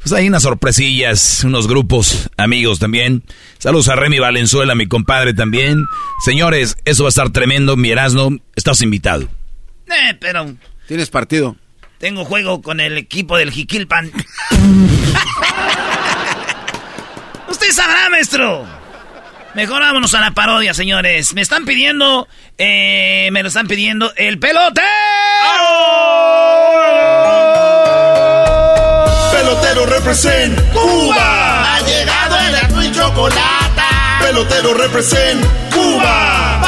[0.00, 3.24] pues hay unas sorpresillas, unos grupos amigos también.
[3.58, 5.84] Saludos a Remy Valenzuela, mi compadre también.
[6.24, 7.76] Señores, eso va a estar tremendo.
[7.76, 9.28] Mi Erasmo, estás invitado.
[9.90, 10.54] Eh, pero
[10.86, 11.56] Tienes partido.
[11.98, 14.10] tengo juego con el equipo del Jiquilpan.
[17.48, 18.64] Usted sabrá, maestro.
[19.54, 21.34] Mejor vámonos a la parodia, señores.
[21.34, 24.80] Me están pidiendo, eh, me lo están pidiendo el pelote.
[29.32, 31.74] Pelotero represent Cuba.
[31.76, 33.82] Ha llegado el azul y chocolate
[34.20, 36.60] Pelotero represent Cuba.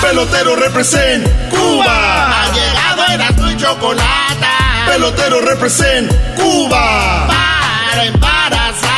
[0.00, 2.42] Pelotero represent Cuba.
[2.44, 4.46] Ha llegado el azul y chocolate
[4.86, 7.26] Pelotero represent Cuba.
[7.26, 8.88] para embarazar.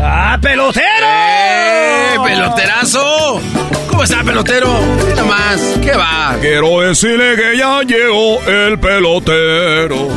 [0.00, 1.06] ¡Ah, pelotero!
[1.06, 3.40] ¡Eh, peloterazo!
[3.88, 4.68] ¿Cómo está, pelotero?
[5.10, 6.36] Nada más, ¿qué va?
[6.40, 10.08] Quiero decirle que ya llegó el pelotero.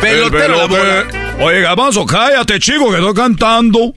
[0.00, 1.04] Pelotero la bola.
[1.40, 3.94] Oiga, Mazo, cállate, chico, que estoy cantando.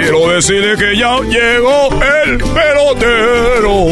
[0.00, 1.88] Quiero decirle que ya llegó
[2.24, 3.86] el pelotero.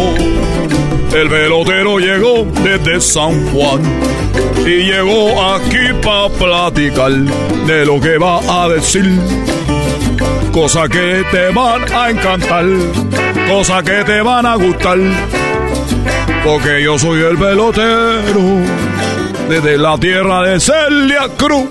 [1.14, 3.80] El pelotero llegó desde San Juan
[4.66, 9.18] y llegó aquí para platicar de lo que va a decir.
[10.52, 12.66] Cosas que te van a encantar,
[13.48, 14.98] cosas que te van a gustar.
[16.44, 18.60] Porque yo soy el pelotero,
[19.48, 21.66] desde la tierra de Celia Cruz,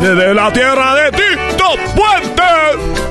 [0.00, 3.09] desde la tierra de Tito Puente.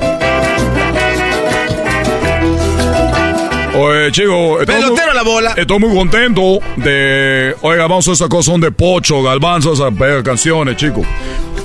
[3.74, 5.54] Oye, chicos, estoy Pelotero muy- la bola.
[5.56, 7.54] Estoy muy contento de.
[7.62, 9.92] Oiga, vamos a esa cosa de Pocho, Galvanzo, esas
[10.24, 11.06] canciones, chicos.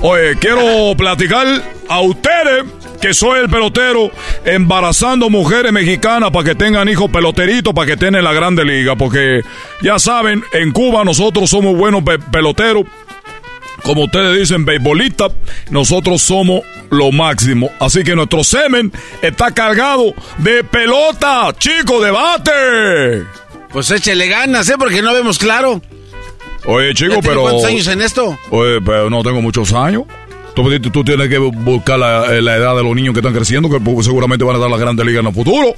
[0.01, 1.47] Oye, quiero platicar
[1.89, 2.65] a ustedes
[3.01, 4.11] que soy el pelotero
[4.45, 8.95] embarazando mujeres mexicanas para que tengan hijos peloteritos para que estén en la grande liga.
[8.95, 9.41] Porque
[9.81, 12.83] ya saben, en Cuba nosotros somos buenos pe- peloteros.
[13.85, 15.31] Como ustedes dicen, beisbolistas,
[15.69, 17.69] nosotros somos lo máximo.
[17.79, 18.91] Así que nuestro semen
[19.21, 22.51] está cargado de pelota, chico, debate.
[23.71, 24.73] Pues échele ganas, ¿eh?
[24.79, 25.81] Porque no vemos claro.
[26.65, 27.41] Oye, ¿Ya chico, pero...
[27.43, 28.35] ¿Cuántos años en esto?
[28.49, 30.03] Oye, pero no tengo muchos años.
[30.55, 33.79] Tú, tú tienes que buscar la, la edad de los niños que están creciendo, que
[33.79, 35.75] pues, seguramente van a dar la grande liga en el futuro.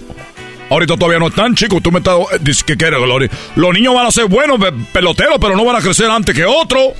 [0.70, 1.82] Ahorita todavía no están, chicos.
[1.84, 2.16] Tú me estás...
[2.32, 5.66] eh, que quieres, los, ni- los niños van a ser buenos pe- peloteros, pero no
[5.66, 6.94] van a crecer antes que otro.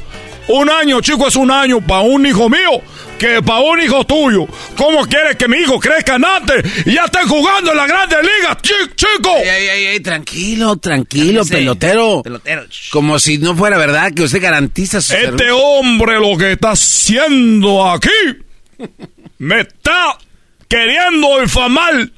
[0.49, 2.82] Un año, chico, es un año para un hijo mío
[3.19, 4.45] que para un hijo tuyo.
[4.78, 8.57] ¿Cómo quieres que mi hijo crezca antes y ya estén jugando en la grande liga,
[8.61, 9.36] chi- chico?
[9.38, 12.22] Ey, ey, ey, ey, tranquilo, tranquilo, Cálmese, pelotero.
[12.24, 12.65] pelotero.
[12.91, 15.57] Como si no fuera verdad que usted garantiza su Este servicio.
[15.57, 18.10] hombre lo que está haciendo aquí
[19.40, 20.18] me está
[20.69, 22.10] queriendo infamar.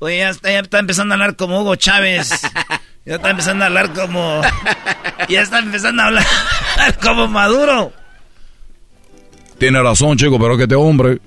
[0.00, 2.30] Oye, ya está, ya está empezando a hablar como Hugo Chávez.
[3.08, 4.42] Ya está empezando a hablar como.
[5.30, 6.26] Ya está empezando a hablar
[7.02, 7.90] como Maduro.
[9.56, 11.18] Tiene razón, chico, pero que este hombre,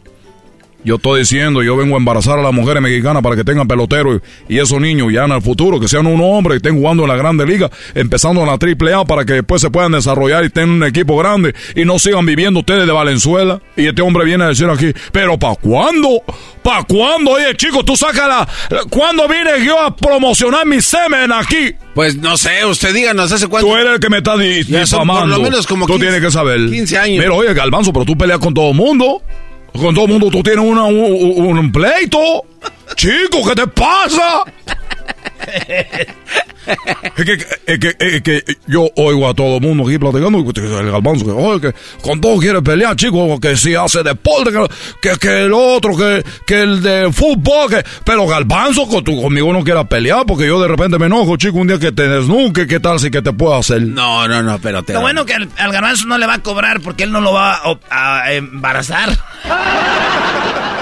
[0.84, 4.22] yo estoy diciendo, yo vengo a embarazar a las mujeres mexicanas para que tengan peloteros
[4.49, 7.03] y, y esos niños ya en el futuro, que sean un hombre y estén jugando
[7.03, 10.44] en la Grande Liga, empezando en la Triple A para que después se puedan desarrollar
[10.45, 13.62] y tengan un equipo grande y no sigan viviendo ustedes de Valenzuela.
[13.76, 16.22] Y este hombre viene a decir aquí, pero ¿para cuándo?
[16.64, 17.32] ¿Para cuándo?
[17.32, 18.48] Oye, chico, tú sacas la...
[18.90, 21.74] ¿Cuándo vine yo a promocionar mi semen aquí?
[21.95, 23.68] Pues no sé, usted díganos hace cuánto.
[23.68, 25.38] Tú eres el que me está di- Ya son por difamando.
[25.38, 26.70] lo menos como tú 15 tienes que saber.
[26.70, 27.18] 15 años.
[27.24, 29.22] Mira, oye, Galvanzo, pero tú peleas con todo el mundo.
[29.73, 32.45] Con todo el mundo tú tienes una, un, un pleito.
[32.95, 34.43] Chico, ¿qué te pasa?
[37.18, 37.34] Es, que,
[37.66, 40.40] es, que, es que yo oigo a todo el mundo aquí platicando.
[40.40, 43.40] El Galvanzo, que, oye, que con todo quiere pelear, chico.
[43.40, 44.68] Que si hace deporte, que,
[45.10, 47.70] que, que el otro, que, que el de fútbol.
[47.70, 51.38] Que, pero Galvanzo, con, tú conmigo no quieras pelear porque yo de repente me enojo,
[51.38, 51.58] chico.
[51.58, 53.82] Un día que te desnuque, ¿qué tal si que te puedo hacer?
[53.82, 55.00] No, no, no, pelotero.
[55.00, 57.34] Lo bueno que al, al garbanzo no le va a cobrar porque él no lo
[57.34, 57.56] va
[57.90, 59.18] a, a embarazar.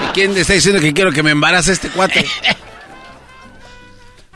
[0.10, 2.26] ¿Y quién está diciendo que quiero que me embarace este cuate?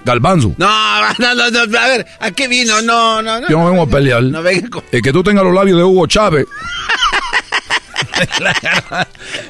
[0.05, 0.53] Galvanzo.
[0.57, 0.67] No,
[1.19, 2.81] no, no, no, a ver, ¿a qué vino?
[2.81, 3.49] No, no, no.
[3.49, 4.23] Yo no vengo a pelear.
[4.23, 6.45] No venga con- El que tú tengas los labios de Hugo Chávez.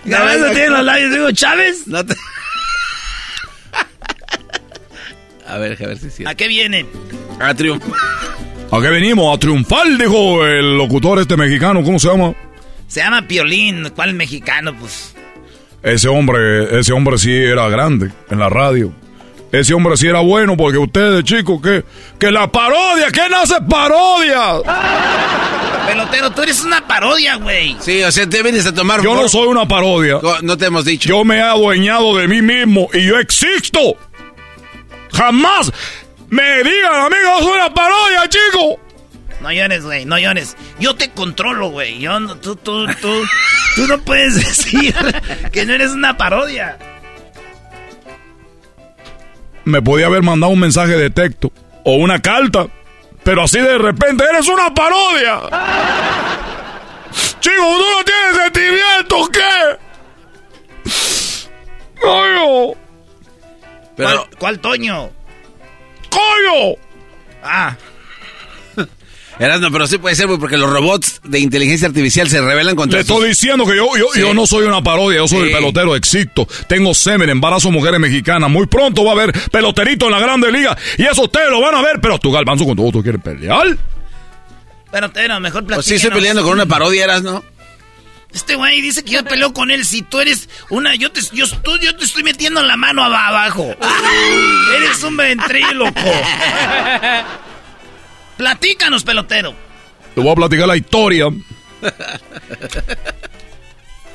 [0.06, 1.88] ¿Garbanzo tiene los labios de Hugo Chávez?
[1.88, 2.16] No te-
[5.48, 6.24] A ver, a ver si sí.
[6.26, 6.86] ¿A qué viene?
[7.40, 7.92] A triunfar.
[8.72, 9.36] ¿A qué venimos?
[9.36, 11.84] A triunfar, dijo el locutor este mexicano.
[11.84, 12.34] ¿Cómo se llama?
[12.88, 13.90] Se llama Piolín.
[13.96, 14.74] ¿Cuál mexicano?
[14.80, 15.14] Pues.
[15.84, 18.92] Ese hombre, ese hombre sí era grande en la radio.
[19.54, 21.86] Ese hombre sí era bueno porque ustedes, chicos, que,
[22.18, 24.56] que la parodia, ¿quién hace parodia?
[25.86, 27.78] Pelotero, tú eres una parodia, güey.
[27.80, 29.04] Sí, o sea, te vienes a tomar.
[29.04, 30.18] Yo no soy una parodia.
[30.42, 31.08] No te hemos dicho.
[31.08, 33.96] Yo me he adueñado de mí mismo y yo existo.
[35.14, 35.72] Jamás
[36.30, 38.80] me digan, amigo, soy una parodia, chico.
[39.40, 40.58] No llores, güey, no llores.
[40.80, 42.00] Yo te controlo, güey.
[42.00, 43.24] Yo no, tú, tú, tú,
[43.76, 44.96] tú no puedes decir
[45.52, 46.80] que no eres una parodia.
[49.66, 51.52] Me podía haber mandado un mensaje de texto
[51.84, 52.68] o una carta,
[53.24, 55.42] pero así de repente eres una parodia.
[57.40, 59.78] Chico, tú no tienes sentimientos, ¿qué?
[62.02, 62.76] ¡Coño!
[63.96, 65.12] Pero, ¿Cuál, cuál Toño?
[66.10, 66.76] ¡Coño!
[67.44, 67.76] Ah,
[69.40, 72.98] Erasmo, pero sí puede ser, güey, porque los robots de inteligencia artificial se rebelan contra
[72.98, 74.20] Le estoy sus- diciendo que yo, yo, Sí.
[74.20, 75.46] yo no soy una parodia, yo soy Sí.
[75.48, 76.48] el pelotero, existo.
[76.68, 78.50] Tengo semen, embarazo mujeres mexicanas.
[78.50, 80.78] Muy pronto va a haber peloterito en la Grande Liga.
[80.98, 83.76] Y eso ustedes lo van a ver, pero tú, Galvanzo, con todo, ¿tú quieres pelear?
[84.92, 86.04] pelotero, mejor Pues sí, platícanos.
[86.04, 87.44] estoy peleando con una parodia, Erasmo.
[88.32, 89.86] Este güey dice que yo peleo con él.
[89.86, 90.96] Si tú eres una.
[90.96, 93.76] Yo te, yo, tú- yo te estoy metiendo la mano aba- abajo.
[94.78, 96.00] eres un ventríloco.
[98.38, 99.54] Platícanos, pelotero.
[100.16, 101.26] Te voy a platicar la historia.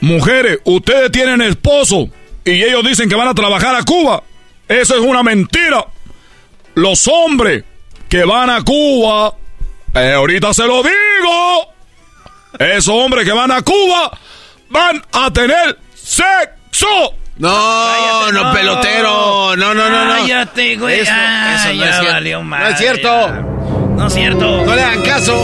[0.01, 2.09] Mujeres, ustedes tienen esposo
[2.45, 4.23] y ellos dicen que van a trabajar a Cuba.
[4.69, 5.85] Eso es una mentira.
[6.75, 7.65] Los hombres
[8.09, 9.35] que van a Cuba,
[9.95, 11.75] eh, ahorita se lo digo,
[12.59, 14.17] esos hombres que van a Cuba
[14.71, 16.47] van a tener sexo.
[16.71, 17.15] sexo.
[17.39, 19.57] No, no, pelotero.
[19.57, 20.11] No, no, no, no.
[20.17, 21.01] Cállate, güey.
[21.01, 23.68] Eso, Ah, eso no ya es valió No es cierto.
[23.99, 24.65] No es cierto.
[24.65, 25.35] No le hagan caso.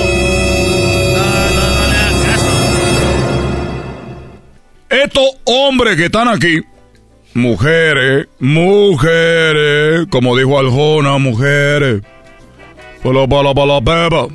[4.88, 6.62] Estos hombres que están aquí,
[7.34, 12.02] mujeres, mujeres, como dijo Aljona, mujeres.
[13.02, 14.28] Para, para, para, pepa.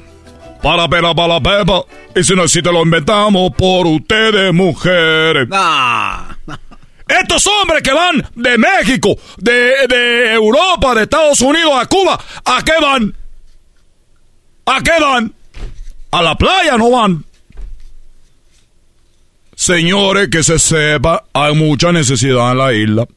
[0.61, 1.85] Para, para, para, pepa.
[2.13, 5.47] Y si no existe, lo inventamos por ustedes, mujeres.
[7.07, 12.61] Estos hombres que van de México, de, de Europa, de Estados Unidos a Cuba, ¿a
[12.65, 13.15] qué van?
[14.69, 15.33] ¿A qué van?
[16.11, 17.25] A la playa no van.
[19.55, 23.07] Señores, que se sepa, hay mucha necesidad en la isla.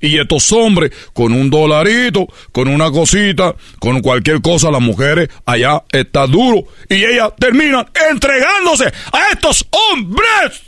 [0.00, 5.82] Y estos hombres, con un dolarito, con una cosita, con cualquier cosa, las mujeres allá
[5.90, 6.68] está duro.
[6.88, 10.62] Y ellas terminan entregándose a estos hombres.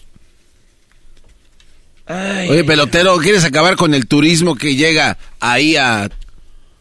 [2.09, 6.09] Oye, pelotero, ¿quieres acabar con el turismo que llega ahí a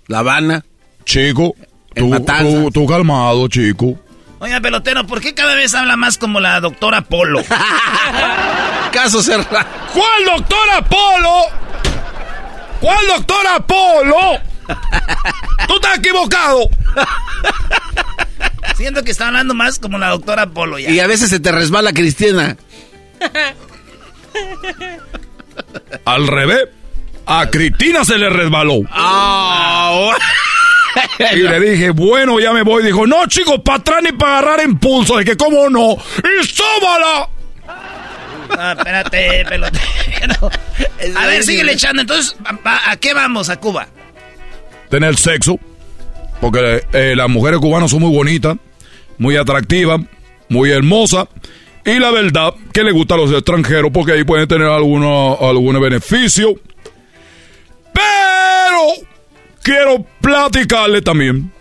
[0.07, 0.65] La Habana?
[1.03, 1.55] Chico,
[1.95, 3.97] tú, tú, tú calmado, chico.
[4.39, 7.41] Oiga, pelotero, ¿por qué cada vez habla más como la doctora Polo?
[8.91, 9.67] Caso cerrado.
[9.93, 11.35] ¿Cuál doctora Polo?
[12.81, 14.39] ¿Cuál doctora Polo?
[15.67, 16.69] Tú estás equivocado.
[18.75, 20.89] Siento que está hablando más como la doctora Polo ya.
[20.89, 22.57] Y a veces se te resbala Cristina.
[26.03, 26.67] Al revés,
[27.25, 28.81] a Cristina se le resbaló.
[28.91, 30.11] Ah,
[31.33, 32.83] Y le dije, bueno, ya me voy.
[32.83, 35.17] Dijo, no, chicos, para atrás ni para agarrar impulso.
[35.17, 35.93] Dije, ¿cómo no?
[35.93, 37.29] ¡Y sóbala!
[38.57, 40.51] Ah, espérate, pelotero.
[41.17, 42.01] A ver, síguele echando.
[42.01, 43.49] Entonces, ¿a, a qué vamos?
[43.49, 43.87] ¿A Cuba?
[44.89, 45.59] Tener sexo.
[46.41, 48.57] Porque eh, las mujeres cubanas son muy bonitas,
[49.17, 50.01] muy atractivas,
[50.49, 51.27] muy hermosas.
[51.85, 55.79] Y la verdad que le gusta a los extranjeros porque ahí pueden tener algunos algún
[55.79, 56.55] beneficio.
[57.93, 59.07] Pero
[59.65, 61.51] quiero platicarle también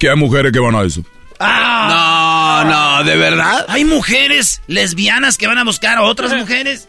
[0.00, 1.02] que hay mujeres que van a eso.
[1.38, 2.64] Ah.
[2.64, 3.64] No, no, ¿de verdad?
[3.68, 6.88] ¿Hay mujeres lesbianas que van a buscar a otras mujeres?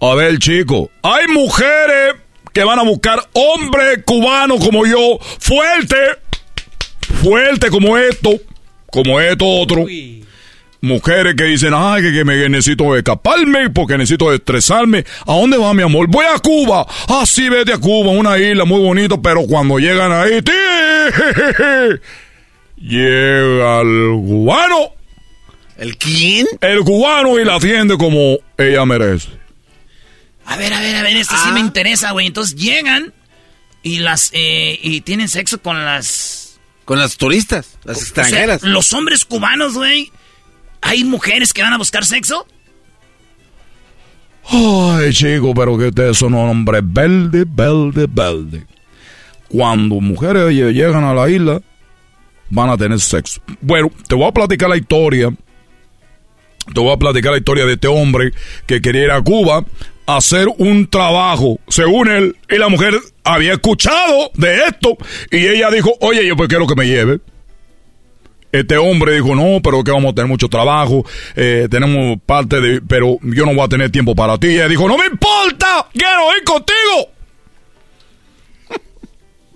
[0.00, 2.16] A ver, chico, hay mujeres
[2.52, 5.96] que van a buscar hombres cubanos como yo, fuerte,
[7.22, 8.32] fuerte como esto,
[8.90, 9.86] como esto otro.
[10.82, 15.04] Mujeres que dicen, ay, que, que me necesito escaparme porque necesito estresarme.
[15.26, 16.06] ¿A dónde va, mi amor?
[16.08, 16.86] Voy a Cuba.
[17.08, 20.52] Ah, sí, vete a Cuba, una isla muy bonita, pero cuando llegan ahí, ¡tí!
[22.78, 24.94] llega el cubano.
[25.76, 26.46] ¿El quién?
[26.60, 29.28] El cubano y la atiende como ella merece.
[30.46, 32.26] A ver, a ver, a ver, esto sí me interesa, güey.
[32.26, 33.12] Entonces llegan
[33.82, 38.62] y las eh, y tienen sexo con las Con las turistas, las o sea, extranjeras.
[38.62, 40.10] los hombres cubanos, güey.
[40.82, 42.46] ¿Hay mujeres que van a buscar sexo?
[44.48, 48.66] Ay, chico, pero que ustedes son hombres verde, verde, verde.
[49.48, 51.60] Cuando mujeres lle- llegan a la isla,
[52.48, 53.40] van a tener sexo.
[53.60, 55.30] Bueno, te voy a platicar la historia.
[56.72, 58.32] Te voy a platicar la historia de este hombre
[58.66, 59.64] que quería ir a Cuba
[60.06, 62.36] a hacer un trabajo, según él.
[62.48, 62.94] Y la mujer
[63.24, 64.96] había escuchado de esto.
[65.30, 67.20] Y ella dijo, oye, yo pues quiero que me lleve.
[68.52, 71.04] Este hombre dijo, no, pero que vamos a tener mucho trabajo,
[71.36, 74.48] eh, tenemos parte de, pero yo no voy a tener tiempo para ti.
[74.48, 77.10] Y ella dijo, no me importa, quiero ir contigo.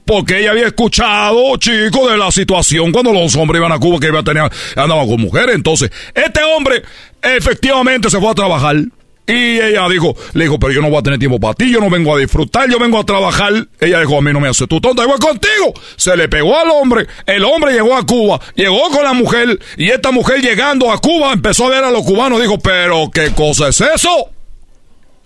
[0.05, 4.07] Porque ella había escuchado, chicos, de la situación cuando los hombres iban a Cuba que
[4.07, 5.57] iba a tener, andaban con mujeres.
[5.57, 6.83] Entonces, este hombre
[7.21, 8.77] efectivamente se fue a trabajar.
[9.27, 11.81] Y ella dijo, le dijo, pero yo no voy a tener tiempo para ti, yo
[11.81, 13.53] no vengo a disfrutar, yo vengo a trabajar.
[13.81, 15.73] Ella dijo, a mí no me hace tu tonta, igual contigo.
[15.97, 19.89] Se le pegó al hombre, el hombre llegó a Cuba, llegó con la mujer, y
[19.89, 23.69] esta mujer llegando a Cuba empezó a ver a los cubanos, dijo, pero ¿qué cosa
[23.69, 24.29] es eso?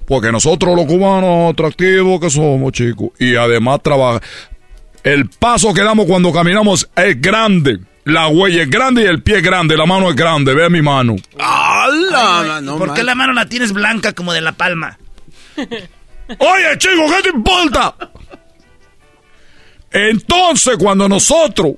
[0.06, 4.20] Porque nosotros los cubanos atractivos que somos, chicos, y además trabaja.
[5.02, 7.80] El paso que damos cuando caminamos es grande.
[8.08, 10.80] La huella es grande y el pie es grande, la mano es grande, ve mi
[10.80, 11.16] mano.
[11.38, 12.58] ¡Hala!
[12.62, 14.98] No ¿Por qué la mano la tienes blanca como de la palma?
[15.56, 17.94] Oye, chico, ¿qué te importa?
[19.90, 21.74] Entonces, cuando nosotros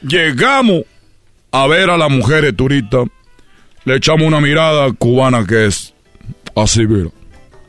[0.00, 0.84] llegamos
[1.52, 3.06] a ver a las mujeres turistas,
[3.84, 5.92] le echamos una mirada cubana que es
[6.56, 7.10] así, mira.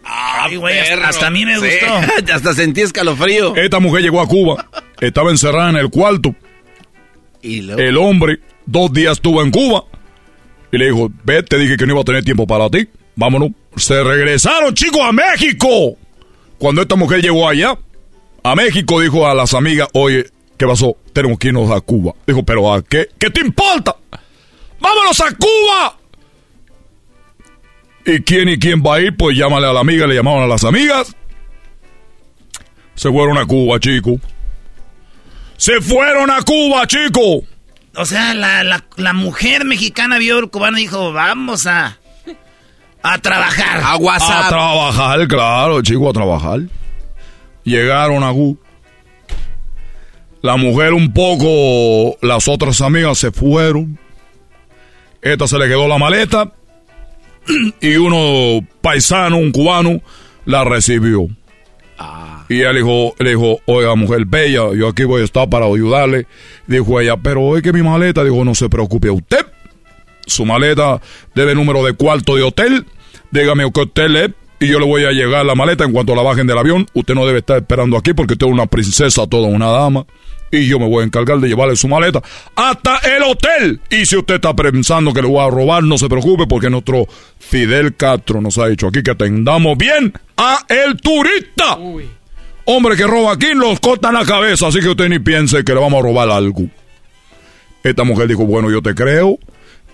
[0.06, 2.34] Ay, güey, hasta, a mí me Sí, gustó.
[2.34, 3.58] Hasta sentí escalofrío.
[3.58, 4.66] Esta mujer llegó a Cuba,
[5.02, 6.34] estaba encerrada en el cuarto.
[7.42, 9.86] El hombre dos días estuvo en Cuba
[10.72, 13.52] y le dijo, ve, te dije que no iba a tener tiempo para ti, vámonos.
[13.76, 15.98] Se regresaron, chicos, a México.
[16.58, 17.78] Cuando esta mujer llegó allá,
[18.44, 20.26] a México, dijo a las amigas, oye,
[20.58, 20.98] ¿qué pasó?
[21.14, 22.14] Tenemos que irnos a Cuba.
[22.28, 23.10] Dijo, pero ¿a qué?
[23.18, 23.96] ¿Qué te importa?
[24.80, 25.98] ¡Vámonos a Cuba!
[28.06, 29.16] ¿Y quién y quién va a ir?
[29.16, 31.16] Pues llámale a la amiga, le llamaban a las amigas.
[32.96, 34.20] Se fueron a Cuba, chico.
[35.60, 37.44] Se fueron a Cuba, chico.
[37.94, 41.98] O sea, la, la, la mujer mexicana vio al cubano y dijo, vamos a...
[43.04, 43.82] A trabajar.
[43.84, 44.46] A WhatsApp.
[44.46, 46.62] A trabajar, claro, chico, a trabajar.
[47.66, 48.58] Llegaron a Cuba.
[50.42, 54.00] La mujer un poco, las otras amigas se fueron.
[55.22, 56.54] Esta se le quedó la maleta
[57.82, 60.02] y uno paisano, un cubano,
[60.46, 61.28] la recibió.
[62.50, 66.26] Y él dijo, le dijo, oiga, mujer bella, yo aquí voy a estar para ayudarle.
[66.66, 69.46] Dijo ella, pero hoy que mi maleta, dijo, no se preocupe usted.
[70.26, 71.00] Su maleta
[71.36, 72.86] debe número de cuarto de hotel.
[73.32, 76.22] Dígame qué hotel es y yo le voy a llegar la maleta en cuanto la
[76.22, 76.86] bajen del avión.
[76.94, 80.06] Usted no debe estar esperando aquí porque usted es una princesa, toda una dama.
[80.52, 82.22] Y yo me voy a encargar de llevarle su maleta
[82.56, 83.80] hasta el hotel.
[83.90, 87.08] Y si usted está pensando que le voy a robar, no se preocupe porque nuestro
[87.40, 91.78] Fidel Castro nos ha dicho aquí que atendamos bien a el turista.
[92.72, 95.80] Hombre que roba aquí nos cortan la cabeza, así que usted ni piense que le
[95.80, 96.66] vamos a robar algo.
[97.84, 99.40] Esta mujer dijo, bueno, yo te creo.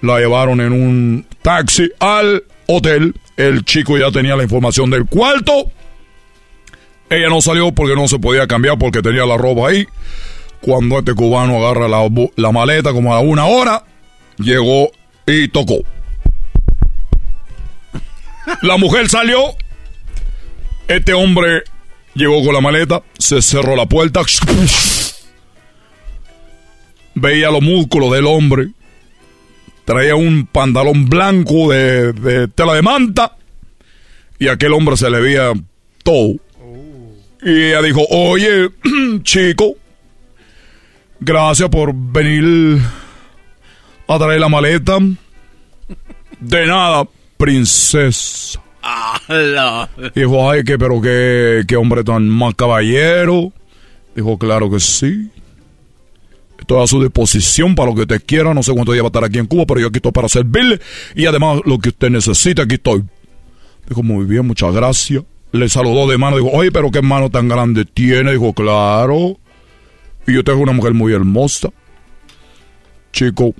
[0.01, 3.15] La llevaron en un taxi al hotel.
[3.37, 5.71] El chico ya tenía la información del cuarto.
[7.09, 9.87] Ella no salió porque no se podía cambiar porque tenía la ropa ahí.
[10.59, 13.85] Cuando este cubano agarra la, la maleta como a una hora,
[14.37, 14.91] llegó
[15.25, 15.77] y tocó.
[18.61, 19.55] La mujer salió.
[20.89, 21.63] Este hombre
[22.15, 24.21] llegó con la maleta, se cerró la puerta.
[27.13, 28.69] Veía los músculos del hombre.
[29.85, 33.37] Traía un pantalón blanco de, de tela de manta.
[34.39, 35.53] Y aquel hombre se le veía
[36.03, 36.35] todo.
[37.43, 38.69] Y ella dijo, oye,
[39.21, 39.75] chico,
[41.19, 42.81] gracias por venir
[44.07, 44.97] a traer la maleta.
[46.39, 48.64] De nada, princesa.
[50.13, 53.51] Dijo, ay, que, pero qué, qué hombre tan más caballero.
[54.15, 55.29] Dijo, claro que sí.
[56.59, 58.53] Estoy a su disposición para lo que te quiera.
[58.53, 60.29] No sé cuánto día va a estar aquí en Cuba, pero yo aquí estoy para
[60.29, 60.79] servirle.
[61.15, 63.03] Y además, lo que usted necesita, aquí estoy.
[63.87, 65.23] Dijo, muy bien, muchas gracias.
[65.51, 66.37] Le saludó de mano.
[66.37, 68.31] Dijo, oye, pero qué mano tan grande tiene.
[68.31, 69.37] Dijo, claro.
[70.27, 71.69] Y yo tengo una mujer muy hermosa.
[73.11, 73.53] Chico.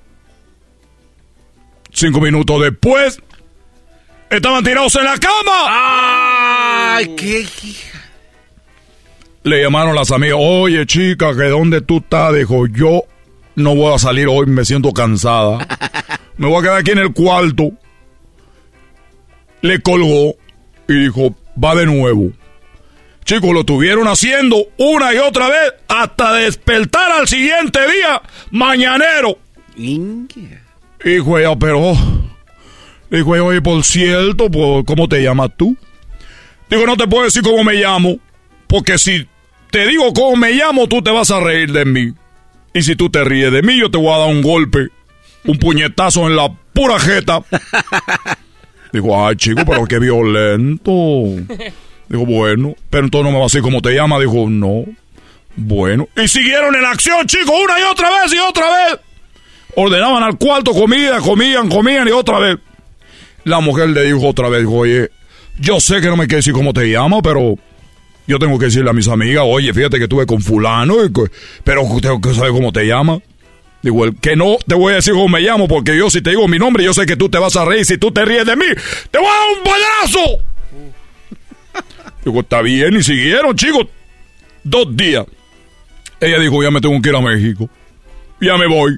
[1.91, 3.21] Cinco minutos después,
[4.29, 6.95] estaban tirados en la cama.
[6.95, 8.01] ¡Ay, qué hija!
[9.43, 12.33] Le llamaron las amigas, oye chica, que dónde tú estás?
[12.33, 13.03] Dijo, yo
[13.55, 15.67] no voy a salir hoy, me siento cansada.
[16.37, 17.71] Me voy a quedar aquí en el cuarto.
[19.61, 20.35] Le colgó
[20.89, 21.33] y dijo,
[21.63, 22.31] va de nuevo.
[23.23, 28.21] Chicos, lo tuvieron haciendo una y otra vez hasta despertar al siguiente día,
[28.51, 29.39] mañanero.
[31.03, 31.93] Dijo ella, pero...
[33.09, 35.75] Dijo oye, por cierto, pues, ¿cómo te llamas tú?
[36.69, 38.17] Digo, no te puedo decir cómo me llamo,
[38.67, 39.27] porque si
[39.71, 42.13] te digo cómo me llamo, tú te vas a reír de mí.
[42.73, 44.87] Y si tú te ríes de mí, yo te voy a dar un golpe,
[45.45, 47.41] un puñetazo en la pura jeta.
[48.91, 50.91] Dijo, ay, chico, pero qué violento.
[52.09, 54.19] Dijo, bueno, pero entonces no me va a decir cómo te llama.
[54.19, 54.85] Dijo, no.
[55.55, 56.07] Bueno.
[56.15, 58.99] Y siguieron en acción, chicos, una y otra vez y otra vez.
[59.75, 62.57] Ordenaban al cuarto comida, comían, comían y otra vez.
[63.45, 65.09] La mujer le dijo otra vez, oye,
[65.59, 67.57] yo sé que no me quieres decir cómo te llamo, pero
[68.27, 71.11] yo tengo que decirle a mis amigas, oye, fíjate que estuve con fulano, y
[71.63, 73.19] pero tengo que saber cómo te llama.
[73.83, 76.47] Digo, que no te voy a decir cómo me llamo, porque yo si te digo
[76.47, 77.85] mi nombre, yo sé que tú te vas a reír.
[77.85, 78.65] Si tú te ríes de mí,
[79.11, 80.43] te voy a dar un payaso.
[82.25, 83.85] Digo, está bien, y siguieron, chicos.
[84.63, 85.23] Dos días.
[86.19, 87.69] Ella dijo, ya me tengo que ir a México.
[88.41, 88.97] Ya me voy.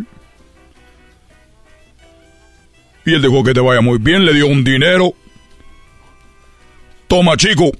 [3.08, 5.14] Y él dijo que te vaya muy bien, le dio un dinero.
[7.08, 7.72] Toma, chico.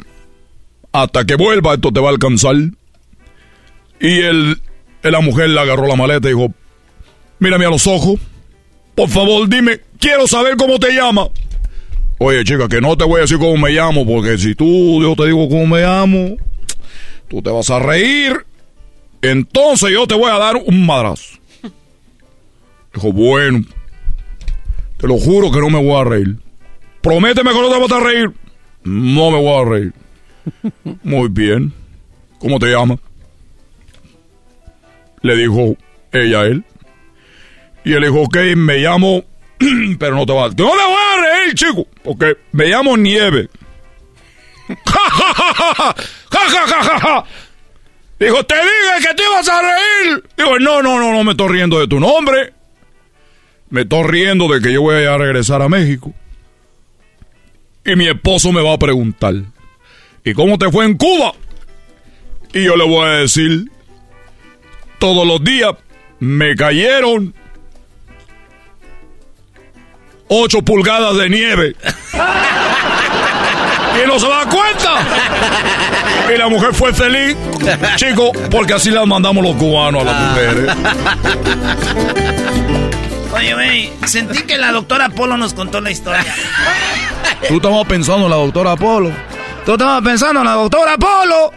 [0.94, 2.56] Hasta que vuelva, esto te va a alcanzar.
[4.00, 4.62] Y él,
[5.04, 6.54] la mujer le agarró la maleta y dijo,
[7.40, 8.22] mírame a los ojos.
[8.96, 11.28] Por favor, dime, quiero saber cómo te llamas.
[12.20, 15.14] Oye, chica, que no te voy a decir cómo me llamo, porque si tú, yo
[15.14, 16.38] te digo cómo me llamo,
[17.28, 18.46] tú te vas a reír.
[19.22, 21.38] Entonces yo te voy a dar un madrazo.
[22.94, 23.66] Dijo, bueno,
[24.98, 26.36] te lo juro que no me voy a reír.
[27.02, 28.32] Prométeme que no te vas a reír.
[28.84, 29.94] No me voy a reír.
[31.04, 31.74] Muy bien.
[32.40, 33.00] ¿Cómo te llamas?
[35.22, 35.76] Le dijo
[36.12, 36.64] ella a él.
[37.84, 39.24] Y él dijo, ok, me llamo...
[40.00, 40.56] pero no te vas...
[40.58, 41.88] No me voy a reír, chico.
[42.04, 43.50] Porque me llamo Nieve.
[44.68, 45.96] ¡Ja, ja, ja, ja, ja!
[46.30, 47.26] ¡Ja, ja, ja, ja, ja!
[48.20, 50.24] Dijo, te dije que te ibas a reír.
[50.36, 52.54] Digo, no, no, no, no me estoy riendo de tu nombre.
[53.70, 56.14] Me estoy riendo de que yo voy a regresar a México.
[57.86, 59.34] Y mi esposo me va a preguntar,
[60.24, 61.34] ¿y cómo te fue en Cuba?
[62.54, 63.72] Y yo le voy a decir,
[65.00, 65.74] todos los días
[66.20, 67.34] me cayeron
[70.28, 71.76] 8 pulgadas de nieve.
[74.04, 76.34] y no se da cuenta.
[76.34, 77.38] Y la mujer fue feliz,
[77.96, 80.76] chico, porque así las mandamos los cubanos a las mujeres.
[83.38, 86.26] Oye, güey, sentí que la doctora Polo nos contó la historia.
[87.48, 89.12] Tú estabas pensando en la doctora Polo.
[89.66, 91.54] Tú estabas pensando en la doctora Polo.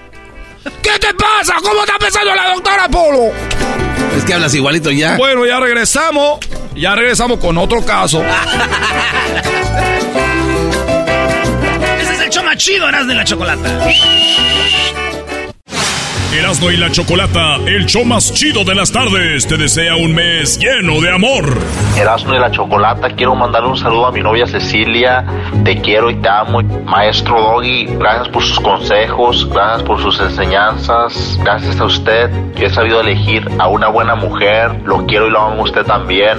[0.82, 1.54] ¿Qué te pasa?
[1.62, 3.32] ¿Cómo estás pensando en la doctora Polo?
[4.16, 5.16] Es que hablas igualito ya.
[5.16, 6.40] Bueno, ya regresamos.
[6.74, 8.22] Ya regresamos con otro caso.
[12.00, 13.68] Ese es el más chido, Eras de la Chocolata.
[16.32, 20.60] Erasmo y la Chocolata, el show más chido de las tardes, te desea un mes
[20.60, 21.58] lleno de amor.
[21.98, 25.24] Erasmo y la Chocolata, quiero mandar un saludo a mi novia Cecilia.
[25.64, 26.62] Te quiero y te amo.
[26.62, 31.36] Maestro Doggy, gracias por sus consejos, gracias por sus enseñanzas.
[31.42, 34.70] Gracias a usted, yo he sabido elegir a una buena mujer.
[34.84, 36.38] Lo quiero y lo amo a usted también.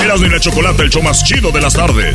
[0.00, 2.14] Erasmo y la Chocolata, el show más chido de las tardes.